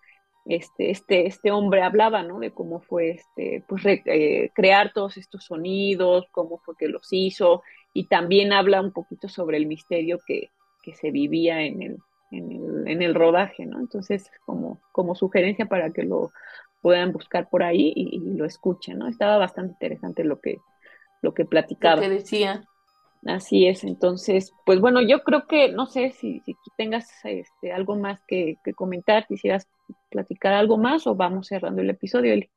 este, 0.48 0.91
este, 0.91 1.28
este 1.28 1.52
hombre 1.52 1.82
hablaba, 1.82 2.24
¿no? 2.24 2.39
De 2.39 2.52
cómo 2.52 2.80
fue, 2.80 3.12
este, 3.12 3.64
pues, 3.68 3.84
eh, 3.86 4.52
crear 4.54 4.93
todos 4.93 5.18
estos 5.18 5.45
sonidos, 5.45 6.26
cómo 6.32 6.60
fue 6.60 6.76
que 6.78 6.88
los 6.88 7.08
hizo, 7.12 7.64
y 7.93 8.08
también 8.08 8.54
habla 8.54 8.82
un 8.82 8.91
poquito 8.91 9.28
sobre 9.28 9.58
el 9.58 9.66
misterio 9.66 10.20
que, 10.26 10.50
que 10.84 10.93
se 10.93 11.12
vivía 11.12 11.62
en 11.64 11.82
el, 11.82 11.98
en 12.32 12.52
el, 12.52 12.88
en 12.88 13.02
el 13.02 13.16
rodaje, 13.16 13.66
¿no? 13.66 13.80
Entonces, 13.80 14.32
como, 14.45 14.80
como 14.91 15.16
sugerencia 15.16 15.66
para 15.66 15.91
que 15.91 16.04
lo 16.04 16.32
puedan 16.82 17.12
buscar 17.12 17.50
por 17.50 17.64
ahí 17.64 17.91
y, 17.95 18.20
lo 18.20 18.45
escuchen, 18.45 19.00
¿no? 19.00 19.08
Estaba 19.08 19.38
bastante 19.38 19.74
interesante 19.74 20.24
lo 20.24 20.39
que, 20.39 20.58
lo 21.22 21.34
que 21.34 21.45
platicaba. 21.45 21.98
Lo 21.98 22.04
que 22.04 22.10
decía. 22.10 22.64
Así 23.26 23.68
es, 23.68 23.84
entonces, 23.84 24.54
pues 24.66 24.80
bueno, 24.80 25.02
yo 25.02 25.24
creo 25.24 25.48
que, 25.48 25.70
no 25.74 25.88
sé 25.88 26.12
si, 26.12 26.39
si 26.45 26.56
tengas 26.78 27.10
este, 27.26 27.74
algo 27.74 27.98
más 27.98 28.22
que, 28.28 28.58
que, 28.64 28.74
comentar, 28.74 29.26
quisieras 29.28 29.68
platicar 30.10 30.54
algo 30.54 30.78
más 30.78 31.08
o 31.08 31.16
vamos 31.16 31.48
cerrando 31.48 31.82
el 31.82 31.90
episodio, 31.90 32.34
Eli. 32.34 32.50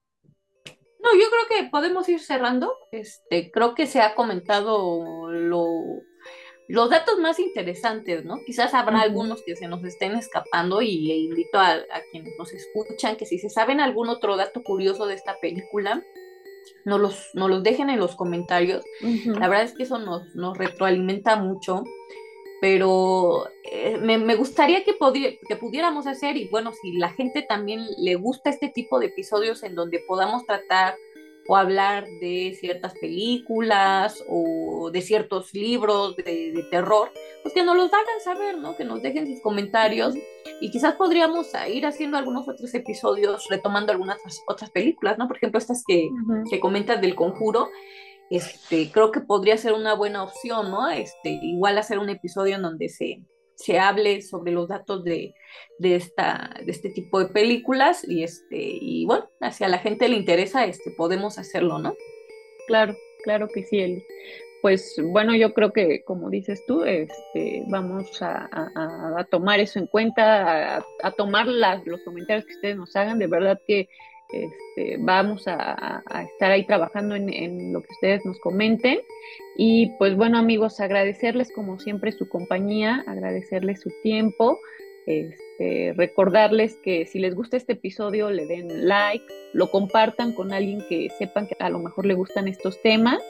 No, 1.02 1.08
yo 1.14 1.26
creo 1.30 1.62
que 1.62 1.70
podemos 1.70 2.08
ir 2.08 2.20
cerrando. 2.20 2.74
Este, 2.92 3.50
creo 3.50 3.74
que 3.74 3.86
se 3.86 4.00
ha 4.00 4.14
comentado 4.14 5.30
lo, 5.30 5.66
los 6.70 6.88
datos 6.88 7.18
más 7.18 7.40
interesantes, 7.40 8.24
¿no? 8.24 8.38
Quizás 8.46 8.74
habrá 8.74 9.00
algunos 9.00 9.42
que 9.42 9.56
se 9.56 9.66
nos 9.66 9.82
estén 9.82 10.14
escapando 10.14 10.82
y 10.82 11.10
invito 11.10 11.58
a, 11.58 11.80
quienes 12.12 12.32
nos 12.38 12.52
escuchan 12.52 13.16
que 13.16 13.26
si 13.26 13.38
se 13.38 13.50
saben 13.50 13.80
algún 13.80 14.08
otro 14.08 14.36
dato 14.36 14.62
curioso 14.62 15.06
de 15.06 15.14
esta 15.14 15.36
película, 15.40 16.04
nos 16.84 17.00
los, 17.00 17.30
nos 17.34 17.50
los 17.50 17.62
dejen 17.64 17.90
en 17.90 17.98
los 17.98 18.14
comentarios. 18.14 18.84
La 19.24 19.48
verdad 19.48 19.64
es 19.64 19.74
que 19.74 19.82
eso 19.82 19.98
nos, 19.98 20.34
nos 20.36 20.56
retroalimenta 20.56 21.34
mucho, 21.34 21.82
pero 22.60 23.46
eh, 23.64 23.98
me, 23.98 24.18
me, 24.18 24.34
gustaría 24.34 24.84
que, 24.84 24.96
que 25.48 25.56
pudiéramos 25.56 26.06
hacer, 26.06 26.36
y 26.36 26.48
bueno, 26.48 26.72
si 26.80 26.92
la 26.92 27.10
gente 27.10 27.42
también 27.42 27.86
le 27.98 28.16
gusta 28.16 28.50
este 28.50 28.68
tipo 28.68 28.98
de 28.98 29.06
episodios 29.06 29.62
en 29.62 29.74
donde 29.74 30.00
podamos 30.06 30.44
tratar 30.44 30.94
o 31.48 31.56
hablar 31.56 32.06
de 32.20 32.56
ciertas 32.60 32.94
películas 32.94 34.22
o 34.28 34.90
de 34.92 35.00
ciertos 35.00 35.52
libros 35.52 36.14
de, 36.16 36.64
terror, 36.70 37.10
pues 37.42 37.52
que 37.52 37.64
nos 37.64 37.76
los 37.76 37.92
hagan 37.92 38.20
saber, 38.22 38.58
¿no? 38.58 38.76
Que 38.76 38.84
nos 38.84 39.02
dejen 39.02 39.26
sus 39.26 39.42
comentarios 39.42 40.14
y 40.60 40.70
quizás 40.70 40.94
podríamos 40.94 41.48
ir 41.68 41.86
haciendo 41.86 42.18
algunos 42.18 42.48
otros 42.48 42.72
episodios 42.74 43.46
retomando 43.48 43.90
algunas 43.90 44.18
otras 44.46 44.70
películas, 44.70 45.18
¿no? 45.18 45.26
Por 45.26 45.38
ejemplo, 45.38 45.58
estas 45.58 45.82
que, 45.84 46.08
que 46.48 46.60
comentas 46.60 47.00
del 47.00 47.16
conjuro, 47.16 47.68
este, 48.30 48.90
creo 48.92 49.10
que 49.10 49.20
podría 49.20 49.56
ser 49.56 49.72
una 49.72 49.94
buena 49.94 50.22
opción, 50.22 50.70
¿no? 50.70 50.88
Este, 50.88 51.30
igual 51.42 51.76
hacer 51.78 51.98
un 51.98 52.08
episodio 52.08 52.56
en 52.56 52.62
donde 52.62 52.88
se, 52.88 53.24
se 53.56 53.78
hable 53.78 54.22
sobre 54.22 54.52
los 54.52 54.68
datos 54.68 55.02
de, 55.02 55.34
de, 55.78 55.96
esta, 55.96 56.54
de 56.64 56.70
este 56.70 56.90
tipo 56.90 57.18
de 57.18 57.26
películas 57.26 58.08
y, 58.08 58.22
este, 58.22 58.56
y 58.56 59.04
bueno, 59.04 59.28
hacia 59.40 59.68
la 59.68 59.78
gente 59.78 60.08
le 60.08 60.16
interesa, 60.16 60.64
este, 60.64 60.92
podemos 60.92 61.38
hacerlo, 61.38 61.78
¿no? 61.80 61.94
Claro, 62.68 62.96
claro 63.24 63.48
que 63.48 63.64
sí, 63.64 63.80
Eli. 63.80 64.04
Pues 64.62 64.94
bueno, 65.02 65.34
yo 65.34 65.52
creo 65.52 65.72
que 65.72 66.04
como 66.04 66.30
dices 66.30 66.64
tú, 66.66 66.84
este, 66.84 67.64
vamos 67.68 68.22
a, 68.22 69.26
tomar 69.30 69.58
eso 69.58 69.78
en 69.78 69.86
cuenta, 69.86 70.84
a, 71.02 71.10
tomar 71.12 71.46
las, 71.46 71.84
los 71.86 72.02
comentarios 72.02 72.44
que 72.44 72.54
ustedes 72.54 72.76
nos 72.76 72.94
hagan. 72.94 73.18
De 73.18 73.26
verdad 73.26 73.58
que 73.66 73.88
este, 74.32 74.96
vamos 74.98 75.44
a, 75.46 76.02
estar 76.32 76.50
ahí 76.50 76.66
trabajando 76.66 77.14
en, 77.14 77.72
lo 77.72 77.82
que 77.82 77.92
ustedes 77.92 78.24
nos 78.24 78.38
comenten. 78.40 79.00
Y 79.56 79.92
pues 79.98 80.16
bueno 80.16 80.38
amigos, 80.38 80.80
agradecerles 80.80 81.52
como 81.52 81.78
siempre 81.78 82.12
su 82.12 82.28
compañía, 82.28 83.04
agradecerles 83.06 83.80
su 83.80 83.90
tiempo. 84.02 84.58
este, 85.06 85.94
recordarles 85.96 86.76
que 86.84 87.06
si 87.06 87.18
les 87.18 87.34
gusta 87.34 87.56
este 87.56 87.72
episodio, 87.72 88.30
le 88.30 88.46
den 88.46 88.86
like, 88.86 89.24
lo 89.54 89.70
compartan 89.70 90.34
con 90.34 90.52
alguien 90.52 90.84
que 90.88 91.08
sepan 91.18 91.46
que 91.46 91.56
a 91.58 91.70
lo 91.70 91.80
mejor 91.80 92.06
le 92.06 92.14
gustan 92.14 92.46
estos 92.46 92.80
temas 92.82 93.20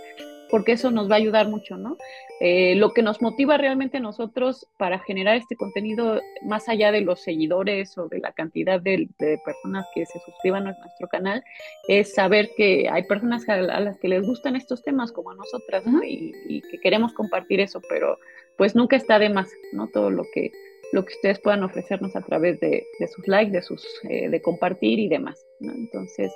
porque 0.51 0.73
eso 0.73 0.91
nos 0.91 1.11
va 1.11 1.15
a 1.15 1.19
ayudar 1.19 1.49
mucho, 1.49 1.77
¿no? 1.77 1.97
Eh, 2.41 2.75
lo 2.77 2.93
que 2.93 3.03
nos 3.03 3.21
motiva 3.21 3.59
realmente 3.59 3.99
a 3.99 4.01
nosotros 4.01 4.67
para 4.79 4.99
generar 4.99 5.37
este 5.37 5.57
contenido, 5.57 6.21
más 6.43 6.69
allá 6.69 6.91
de 6.93 7.03
los 7.03 7.21
seguidores 7.21 7.97
o 7.99 8.09
de 8.09 8.19
la 8.19 8.33
cantidad 8.33 8.81
de, 8.81 9.09
personas 9.45 9.87
que 9.95 10.07
se 10.07 10.19
suscriban 10.21 10.67
a 10.67 10.73
nuestro 10.73 11.09
canal, 11.09 11.45
es 11.89 12.15
saber 12.15 12.51
que 12.57 12.89
hay 12.91 13.05
personas 13.05 13.49
a, 13.49 13.59
las 13.59 13.99
que 13.99 14.09
les 14.09 14.27
gustan 14.27 14.57
estos 14.57 14.83
temas 14.83 15.13
como 15.13 15.31
a 15.31 15.35
nosotras, 15.35 15.87
¿no? 15.87 16.03
Y, 16.03 16.33
y 16.49 16.63
que 16.63 16.79
queremos 16.79 17.13
compartir 17.13 17.61
eso, 17.61 17.81
pero 17.89 18.19
pues 18.57 18.75
nunca 18.75 18.97
está 18.97 19.19
de 19.19 19.31
más, 19.31 19.51
¿no? 19.73 19.89
Todo 19.89 20.11
lo 20.11 20.25
que 20.35 20.51
lo 20.93 21.05
que 21.05 21.15
ustedes 21.15 21.39
puedan 21.41 21.63
ofrecernos 21.63 22.17
a 22.17 22.23
través 22.23 22.59
de, 22.61 22.87
sus 23.15 23.27
likes, 23.29 23.53
de 23.53 23.63
sus 23.63 23.85
eh, 24.09 24.29
de 24.29 24.43
compartir 24.43 24.99
y 24.99 25.09
demás. 25.09 25.45
Entonces, 25.61 26.33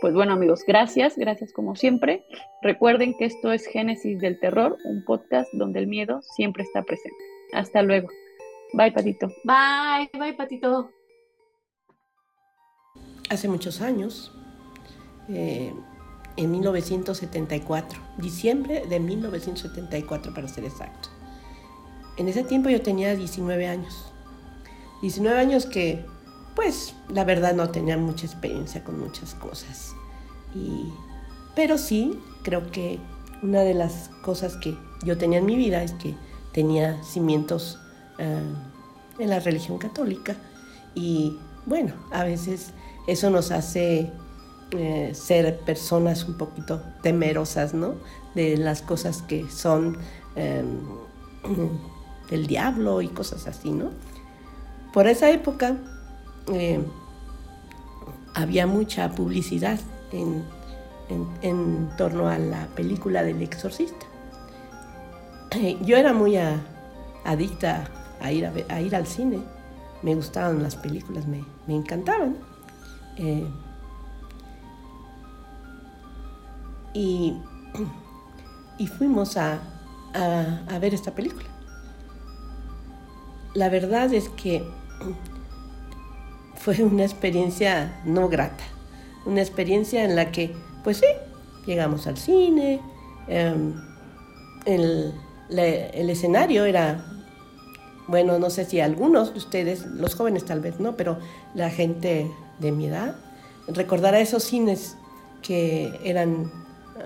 pues 0.00 0.14
bueno 0.14 0.34
amigos, 0.34 0.62
gracias, 0.66 1.16
gracias 1.16 1.52
como 1.52 1.74
siempre. 1.74 2.24
Recuerden 2.62 3.16
que 3.16 3.24
esto 3.24 3.52
es 3.52 3.66
Génesis 3.66 4.18
del 4.20 4.38
Terror, 4.38 4.76
un 4.84 5.04
podcast 5.04 5.52
donde 5.52 5.80
el 5.80 5.86
miedo 5.86 6.20
siempre 6.22 6.62
está 6.62 6.82
presente. 6.82 7.18
Hasta 7.52 7.82
luego. 7.82 8.08
Bye, 8.72 8.92
Patito. 8.92 9.28
Bye, 9.44 10.10
bye, 10.18 10.34
Patito. 10.34 10.90
Hace 13.28 13.48
muchos 13.48 13.80
años, 13.80 14.32
eh, 15.28 15.72
en 16.36 16.50
1974, 16.50 17.98
diciembre 18.18 18.84
de 18.88 19.00
1974 19.00 20.32
para 20.32 20.46
ser 20.46 20.64
exacto 20.64 21.15
en 22.16 22.28
ese 22.28 22.44
tiempo 22.44 22.68
yo 22.68 22.82
tenía 22.82 23.14
19 23.14 23.66
años. 23.66 24.12
19 25.02 25.38
años 25.38 25.66
que, 25.66 26.04
pues, 26.54 26.94
la 27.08 27.24
verdad 27.24 27.54
no 27.54 27.70
tenía 27.70 27.96
mucha 27.96 28.26
experiencia 28.26 28.82
con 28.82 28.98
muchas 28.98 29.34
cosas. 29.34 29.94
pero 31.54 31.78
sí, 31.78 32.18
creo 32.42 32.70
que 32.70 32.98
una 33.42 33.60
de 33.60 33.74
las 33.74 34.10
cosas 34.22 34.56
que 34.56 34.76
yo 35.04 35.18
tenía 35.18 35.38
en 35.38 35.46
mi 35.46 35.56
vida 35.56 35.82
es 35.82 35.92
que 35.92 36.14
tenía 36.52 37.02
cimientos 37.02 37.78
eh, 38.18 38.40
en 39.18 39.30
la 39.30 39.40
religión 39.40 39.78
católica. 39.78 40.36
Y 40.94 41.38
bueno, 41.66 41.92
a 42.12 42.24
veces 42.24 42.70
eso 43.06 43.30
nos 43.30 43.50
hace 43.50 44.10
eh, 44.70 45.10
ser 45.14 45.60
personas 45.60 46.24
un 46.24 46.38
poquito 46.38 46.82
temerosas, 47.02 47.74
¿no? 47.74 47.94
De 48.34 48.56
las 48.56 48.82
cosas 48.82 49.22
que 49.22 49.48
son... 49.50 49.98
Em, 50.34 50.80
del 52.30 52.46
diablo 52.46 53.02
y 53.02 53.08
cosas 53.08 53.46
así, 53.46 53.70
¿no? 53.70 53.90
Por 54.92 55.06
esa 55.06 55.30
época 55.30 55.76
eh, 56.52 56.82
había 58.34 58.66
mucha 58.66 59.10
publicidad 59.10 59.78
en, 60.12 60.44
torno 61.96 62.28
a 62.28 62.38
la 62.38 62.66
película 62.68 63.22
del 63.22 63.40
exorcista. 63.42 64.06
Eh, 65.52 65.78
yo 65.82 65.96
era 65.96 66.12
muy 66.12 66.36
adicta 67.24 67.88
a 68.20 68.32
ir, 68.32 68.50
a, 68.68 68.80
ir 68.80 68.96
al 68.96 69.06
cine, 69.06 69.40
me 70.02 70.14
gustaban 70.14 70.62
las 70.62 70.76
películas, 70.76 71.24
me, 71.26 71.44
encantaban. 71.68 72.36
Eh, 73.16 73.46
y, 76.94 77.36
fuimos 78.98 79.36
a 79.36 79.60
ver 80.80 80.94
esta 80.94 81.14
película 81.14 81.55
la 83.56 83.70
verdad 83.70 84.12
es 84.12 84.28
que 84.28 84.62
fue 86.56 86.82
una 86.82 87.04
experiencia 87.04 88.02
no 88.04 88.28
grata, 88.28 88.64
una 89.24 89.40
experiencia 89.40 90.04
en 90.04 90.14
la 90.14 90.30
que, 90.30 90.54
pues 90.84 90.98
sí, 90.98 91.06
llegamos 91.64 92.06
al 92.06 92.18
cine, 92.18 92.80
em, 93.28 93.74
el, 94.66 95.14
escenario 95.48 96.66
era, 96.66 97.02
bueno, 98.08 98.38
no 98.38 98.50
sé 98.50 98.66
si 98.66 98.80
algunos 98.80 99.32
de 99.32 99.38
ustedes, 99.38 99.86
los 99.86 100.14
jóvenes 100.14 100.44
tal 100.44 100.60
vez 100.60 100.78
no, 100.78 100.94
pero 100.96 101.18
la 101.54 101.70
gente 101.70 102.30
de 102.58 102.72
mi 102.72 102.86
edad, 102.86 103.16
recordará 103.68 104.20
esos 104.20 104.44
cines 104.44 104.98
que 105.40 105.98
eran 106.04 106.52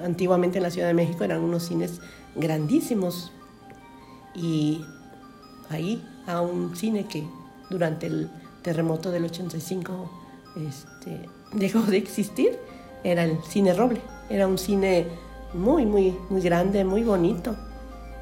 antiguamente 0.02 0.58
en 0.58 0.64
la 0.64 0.70
Ciudad 0.70 0.88
de 0.88 0.94
México, 0.94 1.22
eran 1.22 1.42
unos 1.42 1.64
cines 1.64 2.00
grandísimos. 2.34 3.32
Y 4.34 4.84
ahí 5.68 6.02
a 6.26 6.40
un 6.40 6.76
cine 6.76 7.06
que 7.06 7.24
durante 7.70 8.06
el 8.06 8.30
terremoto 8.62 9.10
del 9.10 9.24
85 9.24 10.10
este, 10.68 11.28
dejó 11.52 11.80
de 11.82 11.96
existir, 11.96 12.58
era 13.04 13.24
el 13.24 13.38
cine 13.48 13.72
Roble. 13.74 14.00
Era 14.28 14.46
un 14.46 14.58
cine 14.58 15.06
muy, 15.54 15.86
muy, 15.86 16.16
muy 16.28 16.40
grande, 16.40 16.84
muy 16.84 17.02
bonito. 17.02 17.56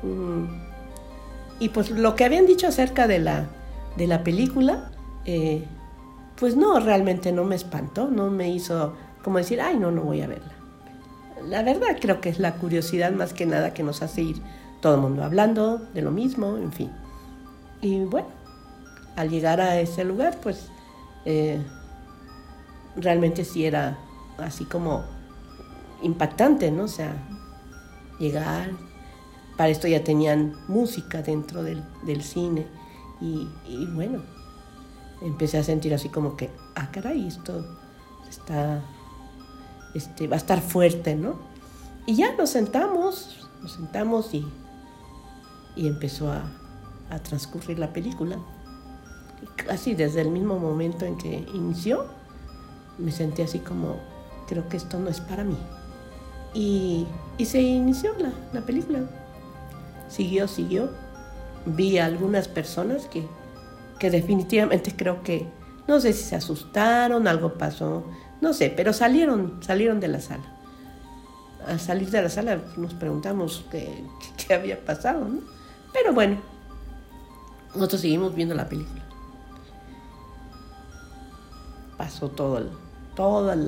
Mm. 0.02 0.44
Y 1.60 1.70
pues 1.70 1.90
lo 1.90 2.14
que 2.14 2.24
habían 2.24 2.46
dicho 2.46 2.68
acerca 2.68 3.08
de 3.08 3.18
la, 3.18 3.48
de 3.96 4.06
la 4.06 4.22
película, 4.22 4.90
eh, 5.24 5.64
pues 6.38 6.56
no, 6.56 6.78
realmente 6.78 7.32
no 7.32 7.44
me 7.44 7.56
espantó, 7.56 8.08
no 8.08 8.30
me 8.30 8.48
hizo 8.48 8.94
como 9.24 9.38
decir, 9.38 9.60
ay, 9.60 9.78
no, 9.78 9.90
no 9.90 10.02
voy 10.02 10.22
a 10.22 10.28
verla. 10.28 10.52
La 11.44 11.62
verdad 11.62 11.96
creo 12.00 12.20
que 12.20 12.28
es 12.28 12.38
la 12.38 12.54
curiosidad 12.54 13.12
más 13.12 13.32
que 13.32 13.46
nada 13.46 13.74
que 13.74 13.82
nos 13.82 14.02
hace 14.02 14.22
ir 14.22 14.36
todo 14.80 14.94
el 14.94 15.00
mundo 15.00 15.24
hablando 15.24 15.78
de 15.94 16.02
lo 16.02 16.10
mismo, 16.10 16.56
en 16.56 16.72
fin. 16.72 16.90
Y 17.80 18.00
bueno, 18.04 18.28
al 19.16 19.30
llegar 19.30 19.60
a 19.60 19.80
ese 19.80 20.04
lugar, 20.04 20.38
pues 20.42 20.68
eh, 21.24 21.60
realmente 22.96 23.44
sí 23.44 23.64
era 23.64 23.98
así 24.38 24.64
como 24.64 25.04
impactante, 26.02 26.70
¿no? 26.70 26.84
O 26.84 26.88
sea, 26.88 27.14
llegar, 28.18 28.70
para 29.56 29.70
esto 29.70 29.88
ya 29.88 30.04
tenían 30.04 30.54
música 30.68 31.22
dentro 31.22 31.62
del, 31.62 32.22
cine 32.22 32.66
y, 33.20 33.86
bueno, 33.92 34.22
empecé 35.22 35.58
a 35.58 35.64
sentir 35.64 35.94
así 35.94 36.08
como 36.08 36.36
que, 36.36 36.50
ah, 36.76 36.90
caray, 36.92 37.26
esto 37.26 37.64
está, 38.28 38.80
este, 39.94 40.28
va 40.28 40.36
a 40.36 40.38
estar 40.38 40.60
fuerte, 40.60 41.16
¿no? 41.16 41.36
Y 42.06 42.16
ya 42.16 42.34
nos 42.36 42.50
sentamos, 42.50 43.48
nos 43.60 43.72
sentamos 43.72 44.32
y, 44.32 44.46
y 45.74 45.88
empezó 45.88 46.30
a, 46.30 46.50
a 47.10 47.18
transcurrir 47.18 47.78
la 47.78 47.92
película. 47.92 48.38
casi 49.56 49.94
desde 49.94 50.20
el 50.20 50.30
mismo 50.30 50.58
momento 50.58 51.04
en 51.04 51.16
que 51.16 51.46
inició, 51.54 52.06
me 52.98 53.12
sentí 53.12 53.42
así 53.42 53.60
como, 53.60 53.96
creo 54.48 54.68
que 54.68 54.76
esto 54.76 54.98
no 54.98 55.08
es 55.08 55.20
para 55.20 55.44
mí. 55.44 55.58
Y, 56.54 57.06
se 57.44 57.60
inició 57.60 58.12
la, 58.18 58.32
la, 58.52 58.62
película. 58.62 59.00
Siguió, 60.08 60.48
siguió. 60.48 60.90
Vi 61.66 61.98
a 61.98 62.06
algunas 62.06 62.48
personas 62.48 63.06
que, 63.06 63.26
que 63.98 64.10
definitivamente 64.10 64.94
creo 64.96 65.22
que, 65.22 65.46
no 65.86 66.00
sé 66.00 66.12
si 66.12 66.24
se 66.24 66.36
asustaron, 66.36 67.28
algo 67.28 67.54
pasó, 67.54 68.04
no 68.40 68.52
sé, 68.52 68.72
pero 68.74 68.92
salieron, 68.92 69.58
salieron 69.62 70.00
de 70.00 70.08
la 70.08 70.20
sala. 70.20 70.44
Al 71.66 71.80
salir 71.80 72.10
de 72.10 72.22
la 72.22 72.28
sala 72.28 72.62
nos 72.76 72.94
preguntamos 72.94 73.64
qué, 73.70 74.04
qué 74.36 74.54
había 74.54 74.84
pasado. 74.84 75.28
Pero 75.92 76.14
bueno, 76.14 76.38
nosotros 77.74 78.00
seguimos 78.00 78.34
viendo 78.34 78.54
la 78.54 78.68
película. 78.68 79.02
Pasó 81.96 82.28
todo, 82.28 82.70
todas 83.14 83.58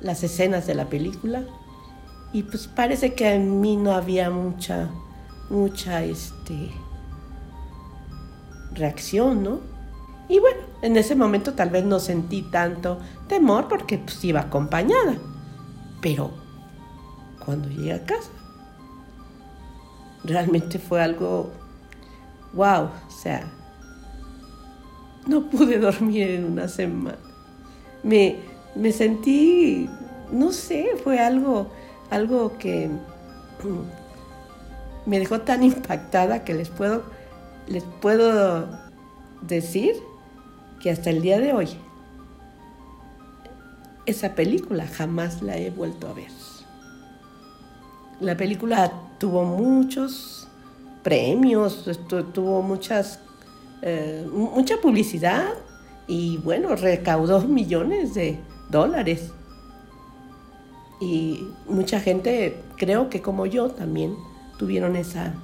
las 0.00 0.22
escenas 0.22 0.66
de 0.66 0.74
la 0.74 0.88
película 0.88 1.44
y 2.32 2.44
pues 2.44 2.68
parece 2.68 3.14
que 3.14 3.34
en 3.34 3.60
mí 3.60 3.76
no 3.76 3.92
había 3.92 4.30
mucha, 4.30 4.88
mucha, 5.48 6.04
este, 6.04 6.70
reacción, 8.72 9.42
¿no? 9.42 9.60
Y 10.28 10.38
bueno, 10.38 10.60
en 10.82 10.96
ese 10.96 11.16
momento 11.16 11.54
tal 11.54 11.70
vez 11.70 11.84
no 11.84 11.98
sentí 11.98 12.42
tanto 12.42 12.98
temor 13.26 13.66
porque 13.66 13.98
pues 13.98 14.24
iba 14.24 14.40
acompañada. 14.40 15.16
Pero 16.00 16.30
cuando 17.44 17.68
llegué 17.68 17.94
a 17.94 18.04
casa, 18.04 18.30
realmente 20.22 20.78
fue 20.78 21.02
algo 21.02 21.50
wow, 22.52 22.84
o 22.84 23.10
sea, 23.10 23.50
no 25.26 25.48
pude 25.48 25.78
dormir 25.78 26.30
en 26.30 26.44
una 26.44 26.68
semana. 26.68 27.18
Me, 28.02 28.36
me 28.74 28.92
sentí, 28.92 29.88
no 30.32 30.52
sé, 30.52 30.96
fue 31.02 31.18
algo, 31.18 31.70
algo 32.10 32.56
que 32.58 32.90
me 35.06 35.18
dejó 35.18 35.40
tan 35.40 35.62
impactada 35.62 36.44
que 36.44 36.54
les 36.54 36.68
puedo, 36.68 37.02
les 37.66 37.84
puedo 38.00 38.68
decir 39.42 39.94
que 40.80 40.90
hasta 40.90 41.10
el 41.10 41.22
día 41.22 41.38
de 41.38 41.52
hoy 41.52 41.68
esa 44.06 44.34
película 44.34 44.86
jamás 44.86 45.42
la 45.42 45.56
he 45.56 45.70
vuelto 45.70 46.08
a 46.08 46.14
ver. 46.14 46.30
La 48.20 48.36
película 48.36 48.92
tuvo 49.18 49.44
muchos 49.44 50.48
premios, 51.02 51.88
tuvo 52.32 52.62
muchas 52.62 53.20
eh, 53.82 54.26
mucha 54.30 54.76
publicidad 54.76 55.54
y 56.06 56.36
bueno, 56.38 56.76
recaudó 56.76 57.40
millones 57.48 58.14
de 58.14 58.38
dólares. 58.68 59.32
Y 61.00 61.48
mucha 61.66 61.98
gente, 62.00 62.62
creo 62.76 63.08
que 63.08 63.22
como 63.22 63.46
yo 63.46 63.70
también, 63.70 64.16
tuvieron 64.58 64.96
esa, 64.96 65.34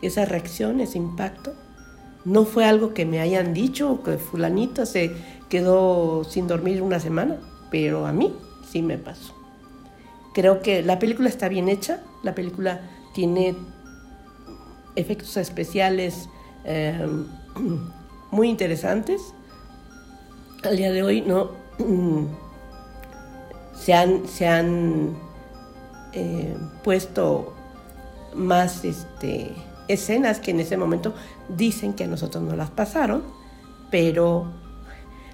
esa 0.00 0.24
reacción, 0.24 0.80
ese 0.80 0.98
impacto. 0.98 1.54
No 2.24 2.44
fue 2.44 2.64
algo 2.64 2.94
que 2.94 3.04
me 3.04 3.18
hayan 3.18 3.52
dicho, 3.52 4.00
que 4.04 4.16
fulanito 4.16 4.86
se 4.86 5.10
quedó 5.48 6.22
sin 6.22 6.46
dormir 6.46 6.80
una 6.82 7.00
semana, 7.00 7.38
pero 7.68 8.06
a 8.06 8.12
mí 8.12 8.32
sí 8.70 8.80
me 8.80 8.96
pasó. 8.96 9.34
Creo 10.34 10.62
que 10.62 10.82
la 10.82 11.00
película 11.00 11.28
está 11.28 11.48
bien 11.48 11.68
hecha, 11.68 12.00
la 12.22 12.36
película 12.36 12.80
tiene 13.12 13.56
efectos 14.96 15.36
especiales 15.36 16.28
eh, 16.64 17.06
muy 18.30 18.48
interesantes. 18.48 19.34
Al 20.64 20.76
día 20.76 20.92
de 20.92 21.02
hoy 21.02 21.22
no 21.22 21.50
se 23.74 23.94
han, 23.94 24.26
se 24.28 24.46
han 24.46 25.16
eh, 26.12 26.56
puesto 26.84 27.54
más 28.34 28.84
este, 28.84 29.54
escenas 29.88 30.40
que 30.40 30.52
en 30.52 30.60
ese 30.60 30.76
momento 30.76 31.14
dicen 31.48 31.94
que 31.94 32.04
a 32.04 32.06
nosotros 32.06 32.42
no 32.42 32.56
las 32.56 32.70
pasaron, 32.70 33.22
pero 33.90 34.46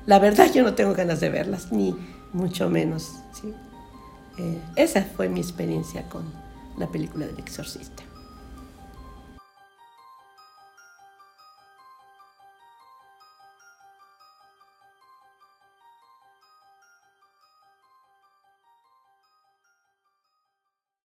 la 0.06 0.18
verdad 0.18 0.52
yo 0.52 0.62
no 0.62 0.74
tengo 0.74 0.94
ganas 0.94 1.20
de 1.20 1.30
verlas, 1.30 1.70
ni 1.72 1.94
mucho 2.32 2.70
menos. 2.70 3.12
Eh, 4.38 4.58
esa 4.76 5.02
fue 5.02 5.28
mi 5.28 5.40
experiencia 5.40 6.08
con 6.08 6.24
la 6.76 6.88
película 6.88 7.26
del 7.26 7.38
exorcista. 7.38 8.02